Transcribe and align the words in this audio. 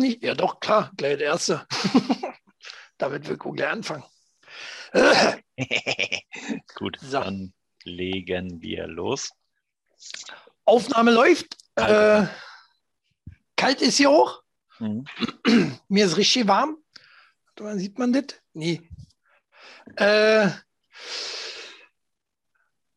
Nicht? 0.00 0.22
Ja, 0.22 0.34
doch, 0.34 0.60
klar, 0.60 0.90
gleich 0.96 1.18
der 1.18 1.26
erste. 1.26 1.66
Damit 2.98 3.28
wir 3.28 3.36
gleich 3.36 3.68
anfangen. 3.68 4.04
Gut, 6.74 6.98
so. 7.00 7.20
dann 7.20 7.52
legen 7.84 8.60
wir 8.62 8.86
los. 8.86 9.30
Aufnahme 10.64 11.12
läuft. 11.12 11.56
Äh, 11.76 12.26
kalt 13.56 13.82
ist 13.82 13.98
hier 13.98 14.10
auch. 14.10 14.42
Mhm. 14.78 15.04
Mir 15.88 16.06
ist 16.06 16.16
richtig 16.16 16.48
warm. 16.48 16.78
Sieht 17.76 17.98
man 17.98 18.14
das? 18.14 18.40
Nee. 18.54 18.80
Äh, 19.96 20.48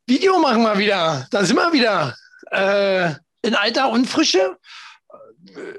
Video 0.07 0.39
machen 0.39 0.63
wir 0.63 0.77
wieder. 0.77 1.27
Da 1.31 1.43
sind 1.43 1.57
wir 1.57 1.73
wieder. 1.73 2.15
Äh, 2.51 3.13
in 3.41 3.55
Alter 3.55 3.89
und 3.89 4.05
Frische. 4.05 4.57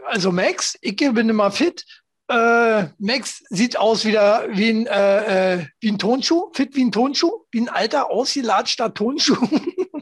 Also 0.07 0.33
Max, 0.33 0.77
ich 0.81 0.97
bin 0.97 1.29
immer 1.29 1.51
fit. 1.51 1.85
Äh, 2.29 2.87
Max 2.99 3.43
sieht 3.51 3.77
aus 3.77 4.05
wieder 4.05 4.49
wie 4.51 4.71
ein, 4.71 4.87
äh, 4.87 5.55
äh, 5.55 5.67
wie 5.81 5.91
ein 5.91 5.99
Tonschuh, 5.99 6.51
fit 6.55 6.75
wie 6.75 6.85
ein 6.85 6.93
Tonschuh, 6.93 7.45
wie 7.51 7.61
ein 7.61 7.69
alter, 7.69 8.11
ausgelatschter 8.11 8.95
Tonschuh. 8.95 9.37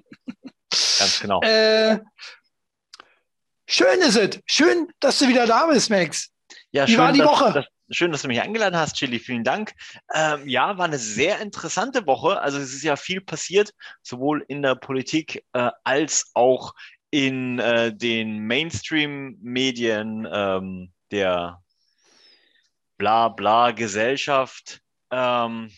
Ganz 0.99 1.21
genau. 1.21 1.41
Äh, 1.43 1.99
schön 3.67 4.01
ist 4.01 4.17
es. 4.17 4.41
Schön, 4.47 4.89
dass 5.01 5.19
du 5.19 5.29
wieder 5.29 5.47
da 5.47 5.67
bist, 5.67 5.91
Max. 5.91 6.31
Ja, 6.71 6.87
wie 6.87 6.93
schön, 6.93 7.01
war 7.01 7.13
die 7.13 7.19
dass, 7.19 7.29
Woche? 7.29 7.53
Dass, 7.53 7.67
schön, 7.91 8.13
dass 8.13 8.23
du 8.23 8.29
mich 8.29 8.41
eingeladen 8.41 8.77
hast, 8.77 8.97
Chili. 8.97 9.19
Vielen 9.19 9.43
Dank. 9.43 9.73
Ähm, 10.15 10.49
ja, 10.49 10.79
war 10.79 10.85
eine 10.87 10.99
sehr 10.99 11.41
interessante 11.41 12.07
Woche. 12.07 12.41
Also 12.41 12.59
es 12.59 12.73
ist 12.73 12.85
ja 12.85 12.95
viel 12.95 13.21
passiert, 13.21 13.75
sowohl 14.03 14.45
in 14.47 14.63
der 14.63 14.77
Politik 14.77 15.45
äh, 15.55 15.71
als 15.83 16.31
auch 16.35 16.73
in 17.13 17.59
äh, 17.59 17.95
den 17.95 18.47
Mainstream-Medien 18.47 20.27
ähm, 20.33 20.93
der 21.11 21.63
bla 22.97 23.29
bla 23.29 23.71
Gesellschaft. 23.73 24.81
Ähm, 25.11 25.71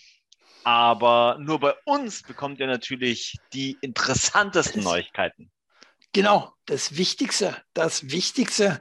aber 0.62 1.36
nur 1.40 1.58
bei 1.58 1.74
uns 1.84 2.22
bekommt 2.22 2.60
ihr 2.60 2.68
natürlich 2.68 3.36
die 3.52 3.76
interessantesten 3.82 4.82
Neuigkeiten. 4.82 5.50
Genau, 6.12 6.52
das 6.66 6.96
Wichtigste, 6.96 7.56
das 7.74 8.10
Wichtigste 8.10 8.80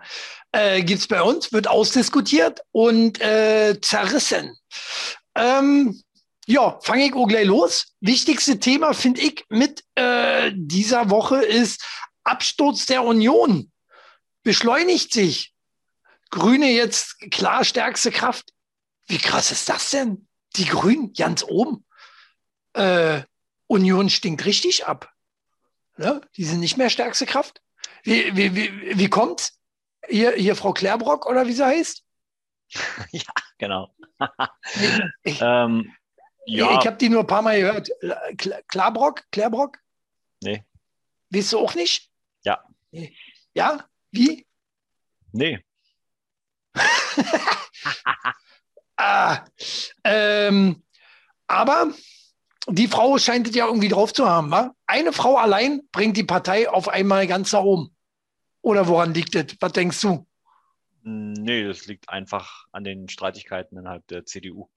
äh, 0.52 0.84
gibt 0.84 1.00
es 1.02 1.08
bei 1.08 1.24
uns, 1.24 1.52
wird 1.52 1.68
ausdiskutiert 1.68 2.62
und 2.72 3.20
äh, 3.20 3.82
zerrissen. 3.82 4.56
Ähm, 5.34 6.00
ja, 6.46 6.80
fange 6.84 7.08
ich 7.08 7.16
auch 7.16 7.26
gleich 7.26 7.48
los. 7.48 7.96
Wichtigste 8.02 8.60
Thema, 8.60 8.94
finde 8.94 9.22
ich, 9.22 9.44
mit 9.50 9.84
äh, 9.96 10.52
dieser 10.54 11.10
Woche 11.10 11.38
ist 11.44 11.84
Absturz 12.24 12.86
der 12.86 13.04
Union. 13.04 13.72
Beschleunigt 14.44 15.14
sich. 15.14 15.54
Grüne 16.30 16.72
jetzt 16.72 17.20
klar 17.32 17.64
stärkste 17.64 18.12
Kraft. 18.12 18.54
Wie 19.08 19.18
krass 19.18 19.52
ist 19.52 19.70
das 19.70 19.92
denn? 19.92 20.28
Die 20.56 20.66
Grünen 20.66 21.14
ganz 21.14 21.44
oben. 21.44 21.86
Äh, 22.74 23.22
Union 23.68 24.10
stinkt 24.10 24.46
richtig 24.46 24.86
ab. 24.86 25.12
Ja, 25.98 26.22
die 26.36 26.44
sind 26.44 26.60
nicht 26.60 26.78
mehr 26.78 26.90
stärkste 26.90 27.26
Kraft. 27.26 27.62
Wie, 28.04 28.36
wie, 28.36 28.56
wie, 28.56 28.98
wie 28.98 29.10
kommt's? 29.10 29.60
Hier, 30.08 30.34
hier 30.34 30.56
Frau 30.56 30.74
Klärbrock 30.74 31.26
oder 31.26 31.48
wie 31.48 31.54
sie 31.54 31.66
heißt? 31.66 32.04
ja, 33.12 33.22
genau. 33.58 33.96
ich, 35.24 35.40
ähm, 35.42 35.94
ja. 36.46 36.80
ich 36.80 36.88
habe 36.88 36.98
die 36.98 37.10
nur 37.10 37.22
ein 37.22 37.28
paar 37.28 37.42
Mal 37.42 37.62
gehört. 37.62 37.90
Klarbrock? 38.68 39.24
Klärbrock? 39.32 39.78
Nee. 40.42 40.66
Weißt 41.30 41.54
du 41.54 41.60
auch 41.60 41.76
nicht? 41.76 42.12
Ja. 43.54 43.88
Wie? 44.12 44.46
Nee. 45.32 45.60
ah, 48.98 49.46
ähm, 50.04 50.84
aber 51.48 51.92
die 52.68 52.88
Frau 52.88 53.18
scheint 53.18 53.48
es 53.48 53.56
ja 53.56 53.66
irgendwie 53.66 53.90
drauf 53.90 54.14
zu 54.14 54.30
haben. 54.30 54.52
Wa? 54.52 54.76
Eine 54.86 55.14
Frau 55.14 55.38
allein 55.38 55.82
bringt 55.92 56.18
die 56.18 56.24
Partei 56.24 56.70
auf 56.70 56.88
einmal 56.88 57.28
ganz 57.28 57.52
nach 57.52 57.64
oben. 57.64 57.96
Oder 58.62 58.88
woran 58.88 59.14
liegt 59.14 59.36
das? 59.36 59.58
Was 59.60 59.74
denkst 59.74 60.02
du? 60.02 60.28
Nee, 61.04 61.66
das 61.66 61.86
liegt 61.86 62.10
einfach 62.10 62.66
an 62.72 62.84
den 62.84 63.10
Streitigkeiten 63.10 63.78
innerhalb 63.78 64.08
der 64.08 64.26
CDU. 64.26 64.70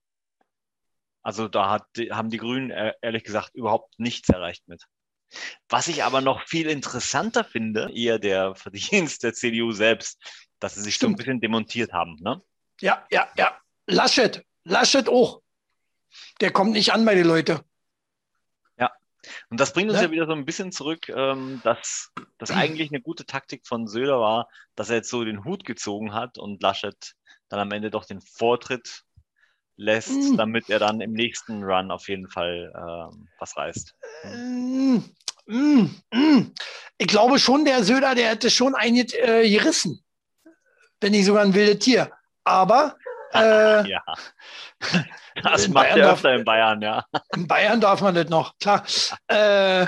Also 1.23 1.49
da 1.49 1.71
hat, 1.71 1.87
haben 2.11 2.31
die 2.31 2.39
Grünen 2.39 2.71
äh, 2.71 2.95
ehrlich 3.01 3.25
gesagt 3.25 3.55
überhaupt 3.55 3.99
nichts 3.99 4.29
erreicht 4.29 4.67
mit. 4.67 4.85
Was 5.69 5.89
ich 5.89 6.05
aber 6.05 6.21
noch 6.21 6.43
viel 6.47 6.69
interessanter 6.69 7.45
finde, 7.45 7.91
eher 7.93 8.19
der 8.19 8.55
Verdienst 8.57 9.23
der 9.23 9.35
CDU 9.35 9.73
selbst, 9.73 10.19
dass 10.59 10.75
sie 10.75 10.83
sich 10.83 10.95
Stimmt. 10.95 11.11
so 11.11 11.15
ein 11.15 11.17
bisschen 11.17 11.41
demontiert 11.41 11.93
haben. 11.93 12.17
Ne? 12.21 12.41
Ja, 12.81 13.07
ja, 13.11 13.29
ja. 13.37 13.59
Laschet, 13.87 14.45
Laschet 14.65 15.09
auch. 15.09 15.43
Der 16.41 16.51
kommt 16.51 16.73
nicht 16.73 16.93
an 16.93 17.05
bei 17.05 17.15
den 17.15 17.27
Leuten. 17.27 17.61
Ja, 18.79 18.91
und 19.51 19.61
das 19.61 19.73
bringt 19.73 19.91
uns 19.91 19.99
ne? 19.99 20.07
ja 20.07 20.11
wieder 20.11 20.27
so 20.27 20.33
ein 20.33 20.45
bisschen 20.45 20.73
zurück, 20.73 21.09
ähm, 21.09 21.61
dass 21.63 22.13
das 22.39 22.51
eigentlich 22.51 22.91
eine 22.91 23.01
gute 23.01 23.27
Taktik 23.27 23.67
von 23.67 23.87
Söder 23.87 24.21
war, 24.21 24.49
dass 24.75 24.91
er 24.91 24.97
jetzt 24.97 25.11
so 25.11 25.25
den 25.25 25.45
Hut 25.45 25.65
gezogen 25.65 26.15
hat 26.15 26.39
und 26.39 26.63
Laschet 26.63 27.15
dann 27.49 27.61
am 27.61 27.73
Ende 27.73 27.91
doch 27.91 28.05
den 28.05 28.21
Vortritt 28.21 29.05
lässt, 29.77 30.11
mm. 30.11 30.37
damit 30.37 30.69
er 30.71 30.79
dann 30.79 31.01
im 31.01 31.13
nächsten 31.13 31.63
Run 31.63 31.91
auf 31.91 32.09
jeden 32.09 32.29
Fall 32.29 32.73
ähm, 32.75 33.29
was 33.39 33.57
reißt. 33.57 33.95
Mm, 34.25 34.99
mm, 35.47 35.91
mm. 36.13 36.53
ich 36.99 37.07
glaube 37.07 37.39
schon, 37.39 37.65
der 37.65 37.85
Söder, 37.85 38.15
der 38.15 38.31
hätte 38.31 38.51
schon 38.51 38.75
einen 38.75 39.07
äh, 39.13 39.49
gerissen. 39.49 40.03
Wenn 41.01 41.13
nicht 41.13 41.27
sogar 41.27 41.45
ein 41.45 41.55
wildes 41.55 41.85
Tier. 41.85 42.11
Aber 42.45 42.97
äh, 43.35 43.89
ja. 43.89 44.03
Das 45.43 45.69
macht 45.69 45.89
er 45.89 46.13
öfter 46.13 46.35
in 46.35 46.45
Bayern, 46.45 46.81
ja. 46.81 47.05
In 47.35 47.47
Bayern 47.47 47.81
darf 47.81 48.01
man 48.01 48.15
das 48.15 48.31
noch, 48.31 48.57
klar. 48.59 48.85
Äh, 49.29 49.87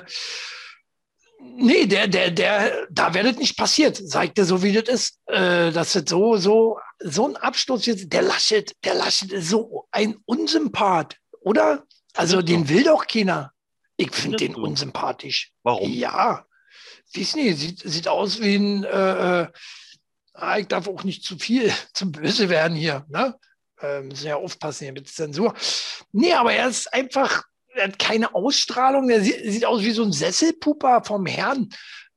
nee, 1.41 1.87
der, 1.87 2.06
der, 2.06 2.31
der, 2.31 2.87
da 2.91 3.15
wäre 3.15 3.28
das 3.28 3.38
nicht 3.38 3.56
passiert, 3.56 3.97
sagt 3.97 4.38
er 4.38 4.44
so, 4.44 4.62
wie 4.62 4.72
das 4.72 4.88
ist. 4.88 5.19
Äh, 5.26 5.70
dass 5.72 5.94
das 5.94 6.05
so, 6.06 6.37
so, 6.37 6.78
so 7.00 7.28
ein 7.28 7.36
Absturz 7.36 7.86
jetzt, 7.86 8.12
der 8.12 8.22
Laschet, 8.22 8.75
der 8.84 8.94
Laschet 8.94 9.32
ist 9.32 9.48
so 9.48 9.86
ein 9.91 10.16
Unsympath, 10.25 11.16
oder? 11.41 11.84
Also 12.14 12.42
den 12.42 12.69
will 12.69 12.84
doch 12.84 13.06
keiner. 13.06 13.53
Ich 13.97 14.12
finde 14.12 14.38
den 14.38 14.54
unsympathisch. 14.54 15.53
Warum? 15.62 15.91
Ja, 15.91 16.47
weiß 17.14 17.37
nicht, 17.37 17.58
sieht, 17.58 17.81
sieht 17.81 18.08
aus 18.08 18.41
wie 18.41 18.56
ein, 18.56 18.84
äh, 18.84 19.42
äh 19.42 19.48
ah, 20.34 20.58
ich 20.58 20.69
darf 20.69 20.88
auch 20.88 21.04
nicht 21.04 21.25
zu 21.25 21.38
viel 21.38 21.72
zum 21.94 22.12
Böse 22.12 22.48
werden 22.48 22.76
hier. 22.76 23.04
Ne? 23.08 23.34
äh, 23.81 24.00
müssen 24.03 24.26
ja 24.26 24.37
aufpassen 24.37 24.84
hier 24.84 24.92
mit 24.92 25.08
Zensur. 25.08 25.54
Nee, 26.12 26.32
aber 26.32 26.53
er 26.53 26.69
ist 26.69 26.92
einfach, 26.92 27.44
er 27.75 27.88
hat 27.88 27.98
keine 27.98 28.34
Ausstrahlung. 28.34 29.10
Er 29.10 29.20
sieht, 29.22 29.41
sieht 29.44 29.64
aus 29.64 29.82
wie 29.82 29.92
so 29.92 30.03
ein 30.03 30.12
Sesselpuper 30.12 31.03
vom 31.04 31.26
Herrn, 31.26 31.69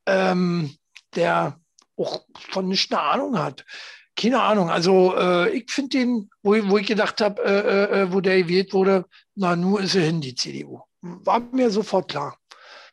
ähm, 0.05 0.75
der 1.15 1.59
auch 1.97 2.25
von 2.49 2.67
nichts 2.67 2.91
eine 2.91 3.01
Ahnung 3.01 3.39
hat. 3.39 3.65
Keine 4.15 4.41
Ahnung. 4.41 4.69
Also 4.69 5.15
äh, 5.15 5.49
ich 5.49 5.71
finde 5.71 5.97
den, 5.97 6.29
wo, 6.43 6.55
wo, 6.69 6.77
ich 6.77 6.87
gedacht 6.87 7.21
habe, 7.21 7.41
äh, 7.43 7.59
äh, 7.59 8.01
äh, 8.01 8.13
wo 8.13 8.21
der 8.21 8.41
gewählt 8.41 8.73
wurde, 8.73 9.05
na, 9.35 9.55
nur 9.55 9.81
ist 9.81 9.95
er 9.95 10.03
hin, 10.03 10.21
die 10.21 10.35
CDU. 10.35 10.81
War 11.01 11.39
mir 11.39 11.71
sofort 11.71 12.09
klar. 12.09 12.37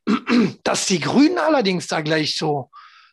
Dass 0.64 0.86
die 0.86 1.00
Grünen 1.00 1.38
allerdings 1.38 1.86
da 1.86 2.00
gleich 2.00 2.36
so 2.36 2.70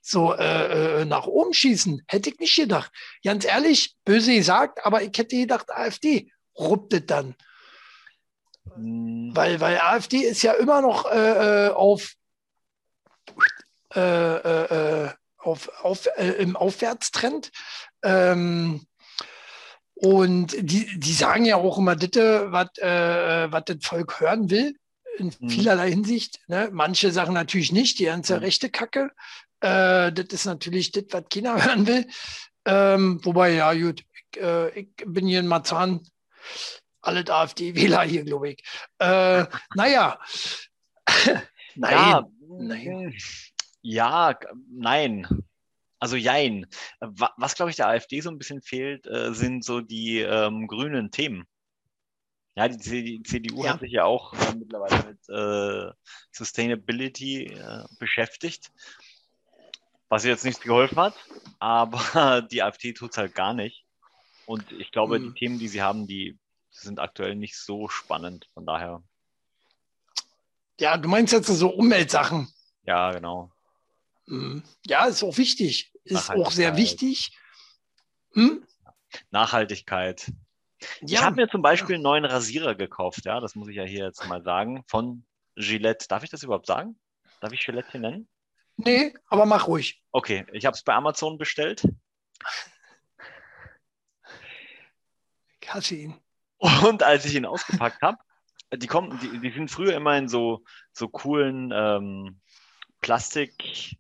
so 0.08 0.36
äh, 0.36 1.02
äh, 1.02 1.06
nach 1.06 1.26
oben 1.26 1.52
schießen. 1.52 2.04
Hätte 2.08 2.30
ich 2.30 2.40
nicht 2.40 2.56
gedacht. 2.56 2.92
Ganz 3.24 3.44
ehrlich, 3.44 3.96
böse 4.06 4.36
gesagt, 4.36 4.86
aber 4.86 5.02
ich 5.02 5.18
hätte 5.18 5.36
gedacht, 5.36 5.72
AfD 5.72 6.32
rupptet 6.58 7.10
dann. 7.10 7.36
Mhm. 8.78 9.36
Weil, 9.36 9.60
weil 9.60 9.80
AfD 9.80 10.18
ist 10.20 10.44
ja 10.44 10.54
immer 10.54 10.82
noch 10.82 11.12
äh, 11.12 11.68
äh 11.68 11.70
auf, 11.70 12.14
äh, 13.96 14.00
äh, 14.00 15.10
auf, 15.40 15.70
auf 15.84 16.08
im 16.18 16.56
Aufwärtstrend. 16.56 17.52
Ähm, 18.06 18.86
und 19.96 20.56
die, 20.60 21.00
die 21.00 21.14
sagen 21.14 21.46
ja 21.46 21.56
auch 21.56 21.78
immer, 21.78 21.96
was 22.00 22.78
äh, 22.78 23.50
das 23.50 23.78
Volk 23.82 24.20
hören 24.20 24.50
will, 24.50 24.78
in 25.18 25.34
mhm. 25.40 25.50
vielerlei 25.50 25.90
Hinsicht. 25.90 26.40
Ne? 26.48 26.70
Manche 26.72 27.12
Sachen 27.12 27.34
natürlich 27.34 27.72
nicht, 27.72 28.00
die 28.00 28.06
ganze 28.06 28.36
mhm. 28.36 28.44
rechte 28.44 28.70
Kacke. 28.70 29.12
Äh, 29.62 30.12
das 30.12 30.28
ist 30.32 30.46
natürlich 30.46 30.92
das, 30.92 31.06
was 31.10 31.24
China 31.30 31.62
hören 31.62 31.88
will. 31.88 32.06
Ähm, 32.66 33.20
wobei, 33.24 33.54
ja, 33.54 33.74
gut, 33.74 34.04
ich, 34.32 34.42
äh, 34.42 34.80
ich 34.80 34.90
bin 35.06 35.28
hier 35.28 35.40
in 35.40 35.48
Marzahn, 35.48 36.02
alle 37.02 37.24
AfD-Wähler 37.28 38.04
hier, 38.04 38.26
glaube 38.26 38.52
ich. 38.52 38.64
Äh, 39.00 39.46
naja. 39.76 40.20
nein. 41.26 41.42
Ja, 41.78 42.26
nein. 42.48 43.14
Ja, 43.82 44.40
nein. 44.72 45.28
Also 46.06 46.18
jein. 46.18 46.68
Was, 47.00 47.56
glaube 47.56 47.72
ich, 47.72 47.78
der 47.78 47.88
AfD 47.88 48.22
so 48.22 48.30
ein 48.30 48.38
bisschen 48.38 48.62
fehlt, 48.62 49.08
äh, 49.08 49.34
sind 49.34 49.66
so 49.66 49.82
die 49.82 50.20
ähm, 50.20 50.68
grünen 50.68 51.10
Themen. 51.10 51.48
Ja, 52.54 52.68
die, 52.68 53.24
CDU 53.24 53.64
ja. 53.64 53.74
hat 53.74 53.80
sich 53.80 53.94
ja 53.94 54.04
auch 54.06 54.36
äh, 54.36 54.54
mittlerweile 54.54 55.04
mit 55.08 55.30
äh, 55.30 55.92
Sustainability 56.32 57.46
äh, 57.46 57.86
beschäftigt. 57.98 58.72
Was 60.08 60.24
jetzt 60.26 60.46
nichts 60.46 60.62
geholfen 60.62 61.00
hat, 61.00 61.16
aber 61.58 62.44
die 62.52 62.62
AfD 62.62 62.94
tut 62.94 63.10
es 63.10 63.18
halt 63.18 63.34
gar 63.34 63.56
nicht. 63.56 63.84
Und 64.46 64.72
ich 64.74 64.92
glaube, 64.92 65.18
mhm. 65.18 65.34
die 65.34 65.40
Themen, 65.40 65.58
die 65.58 65.70
sie 65.70 65.82
haben, 65.82 66.06
die 66.06 66.38
sind 66.70 67.00
aktuell 67.00 67.34
nicht 67.34 67.58
so 67.58 67.90
spannend. 67.90 68.48
Von 68.54 68.68
daher. 68.68 69.02
Ja, 70.80 70.98
du 70.98 71.10
meinst 71.10 71.34
jetzt 71.34 71.48
so 71.48 71.70
Umweltsachen. 71.70 72.48
Ja, 72.84 73.10
genau. 73.10 73.52
Mhm. 74.28 74.64
Ja, 74.86 75.06
ist 75.06 75.24
auch 75.24 75.38
wichtig. 75.38 75.92
Ist 76.06 76.30
auch 76.30 76.52
sehr 76.52 76.78
wichtig. 76.78 77.38
Hm? 78.34 78.66
Nachhaltigkeit. 79.32 80.32
Ja. 81.02 81.20
Ich 81.20 81.24
habe 81.24 81.36
mir 81.36 81.50
zum 81.50 81.62
Beispiel 81.62 81.96
einen 81.96 82.04
neuen 82.04 82.26
Rasierer 82.26 82.76
gekauft, 82.76 83.26
ja, 83.26 83.40
das 83.40 83.56
muss 83.56 83.68
ich 83.70 83.76
ja 83.76 83.84
hier 83.84 84.06
jetzt 84.06 84.26
mal 84.28 84.44
sagen, 84.44 84.84
von 84.88 85.26
Gillette. 85.56 86.08
Darf 86.08 86.24
ich 86.24 86.30
das 86.30 86.44
überhaupt 86.44 86.68
sagen? 86.68 87.00
Darf 87.42 87.54
ich 87.54 87.66
Gillette 87.66 87.92
hier 87.92 88.02
nennen? 88.02 88.28
Nee, 88.78 89.14
aber 89.28 89.46
mach 89.46 89.68
ruhig. 89.68 90.04
Okay, 90.12 90.46
ich 90.52 90.66
habe 90.66 90.76
es 90.76 90.84
bei 90.84 90.94
Amazon 90.94 91.38
bestellt. 91.38 91.88
Ich 95.62 95.74
hasse 95.74 95.96
ihn. 95.96 96.22
Und 96.58 97.04
als 97.04 97.26
ich 97.26 97.36
ihn 97.36 97.46
ausgepackt 97.46 98.02
habe, 98.02 98.18
die 98.74 98.88
kommen, 98.88 99.18
die, 99.20 99.40
die 99.40 99.52
sind 99.52 99.72
früher 99.72 99.96
immer 99.96 100.18
in 100.18 100.28
so, 100.28 100.64
so 100.92 101.08
coolen 101.08 101.72
ähm, 101.74 102.42
Plastik 103.02 103.98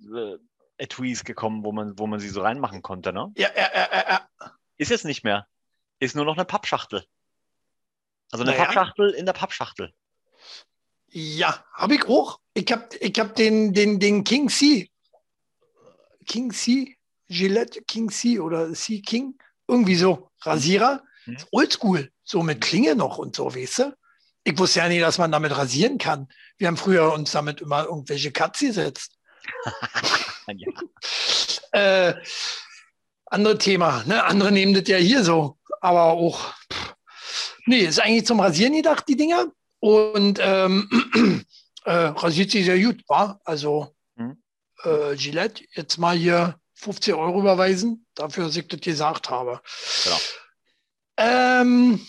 äh, 0.00 0.36
Etuis 0.78 1.24
gekommen, 1.24 1.64
wo 1.64 1.72
man, 1.72 1.98
wo 1.98 2.06
man 2.06 2.20
sie 2.20 2.28
so 2.28 2.42
reinmachen 2.42 2.82
konnte, 2.82 3.12
ne? 3.12 3.32
Ja, 3.36 3.48
ja, 3.54 3.70
ja, 3.74 3.88
ja. 4.08 4.28
Ist 4.76 4.90
jetzt 4.90 5.04
nicht 5.04 5.24
mehr. 5.24 5.46
Ist 5.98 6.14
nur 6.14 6.24
noch 6.24 6.36
eine 6.36 6.44
Pappschachtel. 6.44 7.04
Also 8.30 8.44
eine 8.44 8.52
naja. 8.52 8.64
Pappschachtel 8.64 9.10
in 9.10 9.26
der 9.26 9.32
Pappschachtel. 9.32 9.92
Ja, 11.08 11.64
habe 11.72 11.94
ich 11.94 12.06
auch. 12.06 12.38
Ich 12.54 12.70
habe 12.70 12.88
ich 13.00 13.18
hab 13.18 13.34
den, 13.34 13.72
den, 13.72 13.98
den 13.98 14.24
King 14.24 14.48
C. 14.48 14.90
King 16.26 16.52
C? 16.52 16.96
Gillette 17.28 17.82
King 17.82 18.10
C 18.10 18.38
oder 18.38 18.72
C 18.72 19.00
King? 19.00 19.38
Irgendwie 19.66 19.96
so. 19.96 20.30
Rasierer. 20.42 21.02
Hm. 21.24 21.36
Oldschool. 21.50 22.10
So 22.24 22.42
mit 22.42 22.60
Klinge 22.60 22.94
noch 22.94 23.18
und 23.18 23.34
so, 23.34 23.54
weißt 23.54 23.78
du? 23.80 23.96
Ich 24.44 24.58
wusste 24.58 24.80
ja 24.80 24.88
nie, 24.88 25.00
dass 25.00 25.18
man 25.18 25.32
damit 25.32 25.56
rasieren 25.56 25.98
kann. 25.98 26.28
Wir 26.56 26.68
haben 26.68 26.76
früher 26.76 27.12
uns 27.12 27.32
damit 27.32 27.60
immer 27.60 27.84
irgendwelche 27.84 28.30
Katze 28.32 28.68
gesetzt. 28.68 29.18
ja. 30.56 30.68
äh, 31.72 32.14
andere 33.26 33.58
Thema. 33.58 34.04
Ne? 34.06 34.24
Andere 34.24 34.52
nehmen 34.52 34.74
das 34.74 34.88
ja 34.88 34.96
hier 34.96 35.22
so. 35.22 35.58
Aber 35.80 36.12
auch, 36.12 36.54
pff. 36.72 36.94
nee, 37.66 37.80
ist 37.80 38.00
eigentlich 38.00 38.26
zum 38.26 38.40
Rasieren 38.40 38.74
gedacht, 38.74 39.04
die 39.08 39.16
Dinger. 39.16 39.46
Und 39.80 40.38
ähm, 40.42 41.44
äh, 41.84 41.92
rasiert 41.92 42.50
sich 42.50 42.64
sehr 42.64 42.80
gut, 42.80 43.02
war. 43.08 43.40
Also 43.44 43.94
mhm. 44.16 44.42
äh, 44.82 45.14
Gillette, 45.16 45.64
jetzt 45.74 45.98
mal 45.98 46.16
hier 46.16 46.58
50 46.74 47.14
Euro 47.14 47.40
überweisen, 47.40 48.06
dafür, 48.14 48.46
dass 48.46 48.56
ich 48.56 48.66
das 48.68 48.80
gesagt 48.80 49.30
habe. 49.30 49.60
Genau. 50.04 50.18
Ähm, 51.18 52.06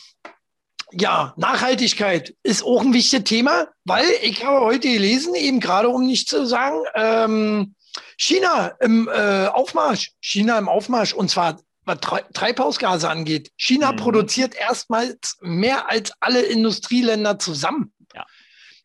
ja, 0.92 1.34
Nachhaltigkeit 1.38 2.36
ist 2.44 2.64
auch 2.64 2.82
ein 2.82 2.94
wichtiges 2.94 3.26
Thema, 3.26 3.68
weil 3.86 4.06
ich 4.22 4.44
habe 4.44 4.62
heute 4.62 4.88
gelesen, 4.88 5.36
eben 5.36 5.60
gerade 5.60 5.90
um 5.90 6.06
nicht 6.06 6.30
zu 6.30 6.46
sagen, 6.46 6.84
ähm, 6.96 7.76
China 8.18 8.68
im 8.80 9.08
äh, 9.08 9.48
Aufmarsch, 9.48 10.12
China 10.22 10.58
im 10.58 10.70
Aufmarsch 10.70 11.14
und 11.14 11.30
zwar 11.30 11.60
was 11.86 12.00
Treibhausgase 12.34 13.10
angeht. 13.10 13.52
China 13.58 13.92
mhm. 13.92 13.98
produziert 13.98 14.56
erstmals 14.56 15.38
mehr 15.42 15.90
als 15.90 16.12
alle 16.20 16.42
Industrieländer 16.42 17.40
zusammen. 17.40 17.94
Ja, 18.14 18.26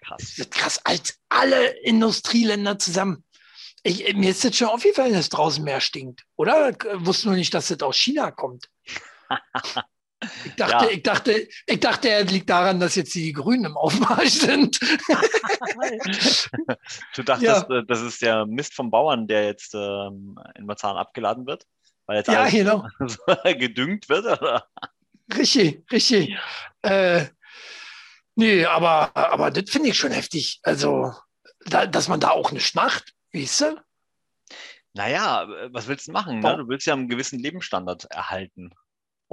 krass. 0.04 0.40
krass, 0.50 0.80
als 0.84 1.18
alle 1.28 1.68
Industrieländer 1.82 2.78
zusammen. 2.78 3.24
Ich, 3.82 4.14
mir 4.14 4.30
ist 4.30 4.42
jetzt 4.42 4.56
schon 4.56 4.68
aufgefallen, 4.68 5.12
dass 5.12 5.28
draußen 5.28 5.62
mehr 5.62 5.80
stinkt, 5.80 6.24
oder? 6.36 6.72
Wusste 6.94 7.28
nur 7.28 7.36
nicht, 7.36 7.52
dass 7.52 7.68
das 7.68 7.82
aus 7.82 7.96
China 7.96 8.30
kommt. 8.30 8.70
Ich 10.44 10.54
dachte, 10.54 10.84
ja. 10.86 10.90
ich 10.90 11.02
dachte, 11.02 11.48
ich 11.66 11.80
dachte, 11.80 12.08
er 12.08 12.24
liegt 12.24 12.50
daran, 12.50 12.80
dass 12.80 12.94
jetzt 12.94 13.14
die 13.14 13.32
Grünen 13.32 13.64
im 13.66 13.76
Aufmarsch 13.76 14.30
sind. 14.30 14.80
du 17.16 17.22
dachtest, 17.22 17.66
ja. 17.68 17.78
Äh, 17.78 17.84
das 17.86 18.02
ist 18.02 18.22
der 18.22 18.46
Mist 18.46 18.74
vom 18.74 18.90
Bauern, 18.90 19.26
der 19.26 19.46
jetzt 19.46 19.74
ähm, 19.74 20.38
in 20.56 20.66
Marzahn 20.66 20.96
abgeladen 20.96 21.46
wird? 21.46 21.66
Weil 22.06 22.18
jetzt 22.18 22.28
ja, 22.28 22.48
genau. 22.48 22.86
gedüngt 23.58 24.08
wird, 24.08 24.24
oder? 24.24 24.66
Richtig, 25.36 25.82
richtig. 25.90 26.36
Äh, 26.82 27.26
nee, 28.34 28.64
aber, 28.66 29.16
aber 29.16 29.50
das 29.50 29.70
finde 29.70 29.88
ich 29.88 29.98
schon 29.98 30.12
heftig. 30.12 30.60
Also, 30.62 31.14
da, 31.66 31.86
dass 31.86 32.08
man 32.08 32.20
da 32.20 32.30
auch 32.30 32.52
nicht 32.52 32.74
macht, 32.74 33.14
weißt 33.32 33.60
du? 33.62 33.82
Naja, 34.92 35.48
was 35.72 35.88
willst 35.88 36.06
du 36.06 36.12
machen? 36.12 36.40
Ne? 36.40 36.56
Du 36.56 36.68
willst 36.68 36.86
ja 36.86 36.92
einen 36.92 37.08
gewissen 37.08 37.38
Lebensstandard 37.40 38.04
erhalten. 38.10 38.70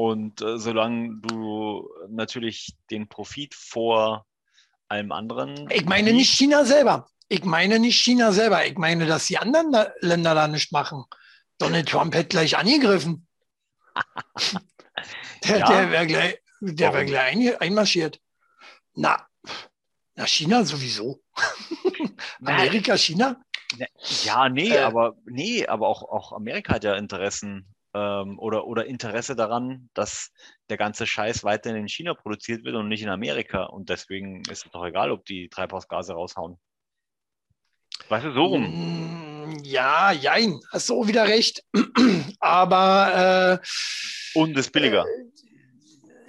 Und 0.02 0.42
äh, 0.42 0.58
solange 0.58 1.18
du 1.22 1.88
natürlich 2.10 2.76
den 2.90 3.08
Profit 3.08 3.54
vor 3.54 4.26
allem 4.88 5.12
anderen. 5.12 5.70
Ich 5.70 5.86
meine 5.86 6.12
nicht 6.12 6.32
China 6.32 6.66
selber. 6.66 7.08
Ich 7.30 7.44
meine 7.44 7.78
nicht 7.78 8.02
China 8.02 8.32
selber. 8.32 8.66
Ich 8.66 8.80
meine, 8.80 9.06
dass 9.06 9.28
die 9.28 9.38
anderen 9.38 9.72
da 9.72 9.94
Länder 10.00 10.34
da 10.34 10.48
nicht 10.48 10.72
machen. 10.72 11.06
Donald 11.60 11.88
Trump 11.88 12.16
hätte 12.16 12.30
gleich 12.30 12.58
angegriffen. 12.58 13.28
der 15.44 15.60
ja. 15.60 15.68
der 15.68 15.92
wäre 15.92 16.08
gleich, 16.08 16.40
der 16.62 16.94
wär 16.96 17.06
gleich 17.06 17.38
ein, 17.38 17.62
einmarschiert. 17.62 18.20
Na, 18.96 19.28
na, 20.16 20.26
China 20.26 20.66
sowieso. 20.66 21.22
Amerika, 22.44 22.98
China? 22.98 23.40
Ja, 24.24 24.50
nee, 24.50 24.72
äh, 24.72 24.80
aber 24.80 25.16
nee, 25.26 25.68
aber 25.68 25.88
auch, 25.88 26.02
auch 26.02 26.34
Amerika 26.34 26.74
hat 26.74 26.86
ja 26.86 26.96
Interessen 26.96 27.72
ähm, 27.94 28.40
oder, 28.40 28.66
oder 28.68 28.86
Interesse 28.86 29.36
daran, 29.36 29.90
dass 29.94 30.32
der 30.70 30.78
ganze 30.78 31.06
Scheiß 31.06 31.44
weiterhin 31.44 31.82
in 31.82 31.88
China 31.88 32.14
produziert 32.14 32.64
wird 32.64 32.76
und 32.76 32.88
nicht 32.88 33.04
in 33.04 33.10
Amerika. 33.10 33.64
Und 33.64 33.90
deswegen 33.90 34.42
ist 34.50 34.66
es 34.66 34.72
doch 34.72 34.86
egal, 34.86 35.12
ob 35.12 35.26
die 35.26 35.50
Treibhausgase 35.50 36.14
raushauen. 36.14 36.58
Weißt 38.10 38.26
du, 38.26 38.34
so 38.34 38.46
rum. 38.46 38.64
Mm, 38.64 39.64
ja, 39.64 40.12
jein, 40.12 40.60
hast 40.72 40.90
du 40.90 41.08
wieder 41.08 41.28
recht. 41.28 41.64
aber. 42.40 43.60
Äh, 43.62 44.40
und 44.40 44.58
ist 44.58 44.72
billiger. 44.72 45.06
Äh, 45.06 45.32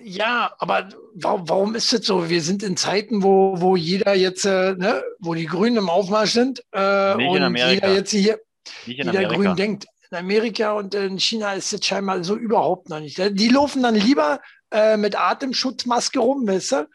ja, 0.05 0.53
aber 0.59 0.89
warum, 1.15 1.49
warum 1.49 1.75
ist 1.77 1.93
es 1.93 2.07
so? 2.07 2.29
Wir 2.29 2.43
sind 2.43 2.63
in 2.63 2.77
Zeiten, 2.77 3.23
wo, 3.23 3.61
wo 3.61 3.77
jeder 3.77 4.15
jetzt, 4.15 4.45
äh, 4.45 4.75
ne, 4.75 5.03
wo 5.21 5.35
die 5.35 5.47
Grünen 5.47 5.77
im 5.77 5.89
Aufmarsch 5.89 6.33
sind 6.33 6.63
äh, 6.73 7.15
und 7.15 7.57
jeder 7.57 7.95
jetzt 7.95 8.11
hier, 8.11 8.41
jeder 8.85 9.25
Grün 9.27 9.55
denkt, 9.55 9.87
in 10.13 10.19
Amerika 10.19 10.73
und 10.73 10.95
in 10.95 11.19
China 11.19 11.55
ist 11.55 11.73
es 11.73 11.85
scheinbar 11.85 12.23
so 12.23 12.37
überhaupt 12.37 12.89
noch 12.89 13.01
nicht. 13.01 13.19
Die 13.19 13.49
laufen 13.49 13.83
dann 13.83 13.95
lieber 13.95 14.41
äh, 14.71 14.97
mit 14.97 15.19
Atemschutzmaske 15.19 16.19
rum, 16.19 16.47
weißt 16.47 16.73
du, 16.73 16.89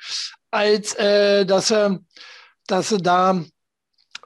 als 0.51 0.93
äh, 0.95 1.45
dass, 1.45 1.69
sie, 1.69 1.99
dass 2.67 2.89
sie 2.89 2.97
da 2.99 3.43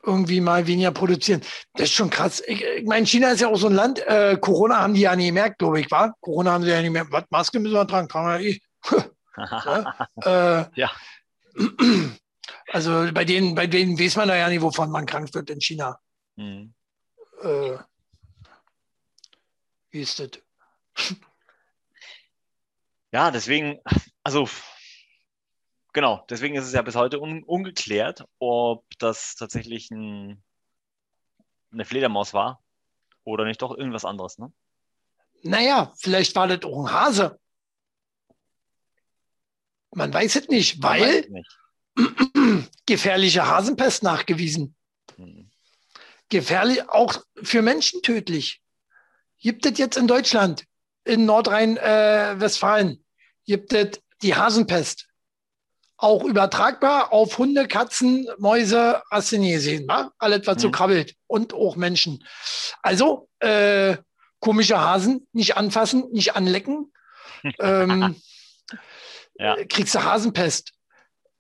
irgendwie 0.03 0.41
mal 0.41 0.67
weniger 0.67 0.91
produzieren. 0.91 1.41
Das 1.73 1.83
ist 1.83 1.93
schon 1.93 2.09
krass. 2.09 2.43
Ich, 2.45 2.63
ich 2.63 2.85
meine, 2.85 3.05
China 3.05 3.31
ist 3.31 3.41
ja 3.41 3.47
auch 3.47 3.57
so 3.57 3.67
ein 3.67 3.73
Land, 3.73 3.99
äh, 4.05 4.37
Corona 4.39 4.81
haben 4.81 4.93
die 4.93 5.01
ja 5.01 5.15
nie 5.15 5.27
gemerkt, 5.27 5.59
glaube 5.59 5.79
ich, 5.79 5.89
war. 5.89 6.15
Corona 6.19 6.51
haben 6.51 6.63
sie 6.63 6.71
ja 6.71 6.81
nicht 6.81 6.91
mehr. 6.91 7.07
Was, 7.11 7.23
Maske 7.29 7.59
müssen 7.59 7.75
wir 7.75 7.87
tragen? 7.87 8.09
Man 8.13 8.41
ja 8.41 8.49
eh. 8.49 8.59
ja. 10.25 10.61
Äh, 10.61 10.65
ja. 10.75 10.91
Also 12.73 13.09
bei 13.13 13.25
denen, 13.25 13.53
bei 13.53 13.67
denen 13.67 13.99
weiß 13.99 14.15
man 14.15 14.29
da 14.29 14.35
ja 14.35 14.47
nicht, 14.47 14.61
wovon 14.61 14.91
man 14.91 15.05
krank 15.05 15.33
wird 15.33 15.49
in 15.49 15.59
China. 15.59 15.99
Mhm. 16.37 16.73
Äh, 17.43 17.77
wie 19.91 20.01
ist 20.01 20.19
das? 20.19 20.31
Ja, 23.13 23.29
deswegen, 23.29 23.77
also 24.23 24.47
genau, 25.91 26.25
deswegen 26.29 26.55
ist 26.55 26.65
es 26.65 26.71
ja 26.71 26.81
bis 26.81 26.95
heute 26.95 27.19
un 27.19 27.43
ungeklärt, 27.43 28.23
ob 28.39 28.85
das 28.99 29.35
tatsächlich 29.35 29.91
ein, 29.91 30.41
eine 31.73 31.83
Fledermaus 31.83 32.33
war 32.33 32.63
oder 33.25 33.43
nicht 33.43 33.61
doch 33.61 33.77
irgendwas 33.77 34.05
anderes. 34.05 34.37
Ne? 34.37 34.53
Naja, 35.43 35.91
vielleicht 35.97 36.35
war 36.35 36.47
das 36.47 36.63
auch 36.63 36.85
ein 36.85 36.91
Hase. 36.93 37.37
Man 39.93 40.13
weiß 40.13 40.37
es 40.37 40.47
nicht, 40.47 40.81
weil 40.81 41.27
nicht. 41.29 41.59
gefährliche 42.85 43.45
Hasenpest 43.45 44.03
nachgewiesen. 44.03 44.75
Hm. 45.17 45.51
Gefährlich, 46.29 46.87
auch 46.87 47.21
für 47.43 47.61
Menschen 47.61 48.01
tödlich. 48.01 48.60
Gibt 49.41 49.65
es 49.65 49.77
jetzt 49.79 49.97
in 49.97 50.07
Deutschland, 50.07 50.65
in 51.03 51.25
Nordrhein-Westfalen, 51.25 52.89
äh, 52.89 52.97
gibt 53.45 53.73
es 53.73 53.99
die 54.21 54.35
Hasenpest. 54.35 55.07
Auch 55.97 56.23
übertragbar 56.23 57.11
auf 57.11 57.37
Hunde, 57.37 57.67
Katzen, 57.67 58.27
Mäuse, 58.37 59.01
hast 59.11 59.31
du 59.31 59.39
nie 59.39 59.53
gesehen, 59.53 59.87
wa? 59.87 60.11
alles, 60.19 60.47
was 60.47 60.57
mhm. 60.57 60.61
so 60.61 60.71
krabbelt 60.71 61.15
und 61.27 61.53
auch 61.53 61.75
Menschen. 61.75 62.23
Also, 62.81 63.29
äh, 63.39 63.97
komische 64.39 64.79
Hasen, 64.79 65.27
nicht 65.33 65.57
anfassen, 65.57 66.09
nicht 66.11 66.35
anlecken. 66.35 66.91
ähm, 67.59 68.15
ja. 69.35 69.55
Kriegst 69.65 69.95
du 69.95 70.03
Hasenpest. 70.03 70.71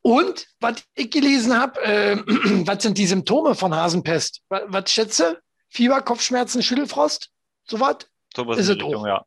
Und 0.01 0.47
was 0.59 0.83
ich 0.95 1.11
gelesen 1.11 1.59
habe, 1.59 1.81
äh, 1.83 2.17
was 2.65 2.81
sind 2.81 2.97
die 2.97 3.05
Symptome 3.05 3.53
von 3.53 3.75
Hasenpest? 3.75 4.41
Was, 4.49 4.63
was 4.67 4.91
schätze? 4.91 5.39
Fieber, 5.69 6.01
Kopfschmerzen, 6.01 6.63
Schüttelfrost? 6.63 7.31
So 7.71 7.79
was? 7.79 7.97
So 8.35 8.51
Ist 8.51 8.67
es 8.67 8.69
Richtung, 8.75 8.95
auch. 8.95 9.05
ja. 9.07 9.25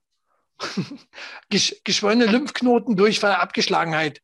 Gesch 1.48 1.76
geschwollene 1.82 2.26
Lymphknoten, 2.26 2.94
Durchfall, 2.94 3.32
Abgeschlagenheit. 3.36 4.22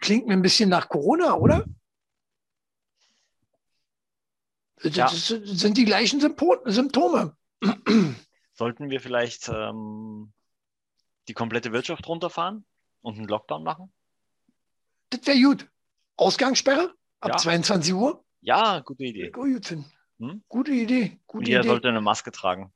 Klingt 0.00 0.26
mir 0.28 0.34
ein 0.34 0.42
bisschen 0.42 0.68
nach 0.68 0.88
Corona, 0.88 1.34
oder? 1.34 1.64
Das 4.82 4.94
Ja. 4.94 5.06
das 5.06 5.26
sind 5.28 5.76
die 5.76 5.84
gleichen 5.84 6.20
Symptome. 6.20 7.36
Sollten 8.54 8.90
wir 8.90 9.00
vielleicht 9.00 9.48
ähm, 9.48 10.32
die 11.26 11.32
komplette 11.34 11.72
Wirtschaft 11.72 12.06
runterfahren 12.06 12.64
und 13.00 13.16
einen 13.18 13.26
Lockdown 13.26 13.64
machen? 13.64 13.92
Das 15.10 15.26
wäre 15.26 15.40
gut. 15.40 15.68
Ausgangssperre 16.16 16.94
ab 17.20 17.30
Ja. 17.30 17.36
22 17.38 17.94
Uhr. 17.94 18.24
Ja, 18.42 18.80
gute 18.80 19.04
Idee. 19.04 19.30
Gut 19.30 19.66
finden. 19.66 19.90
Hm? 20.18 20.44
Gute 20.48 20.70
Idee. 20.72 21.18
Gute 21.26 21.46
Jeder 21.48 21.60
Idee. 21.60 21.68
sollte 21.68 21.88
eine 21.88 22.00
Maske 22.02 22.30
tragen. 22.30 22.72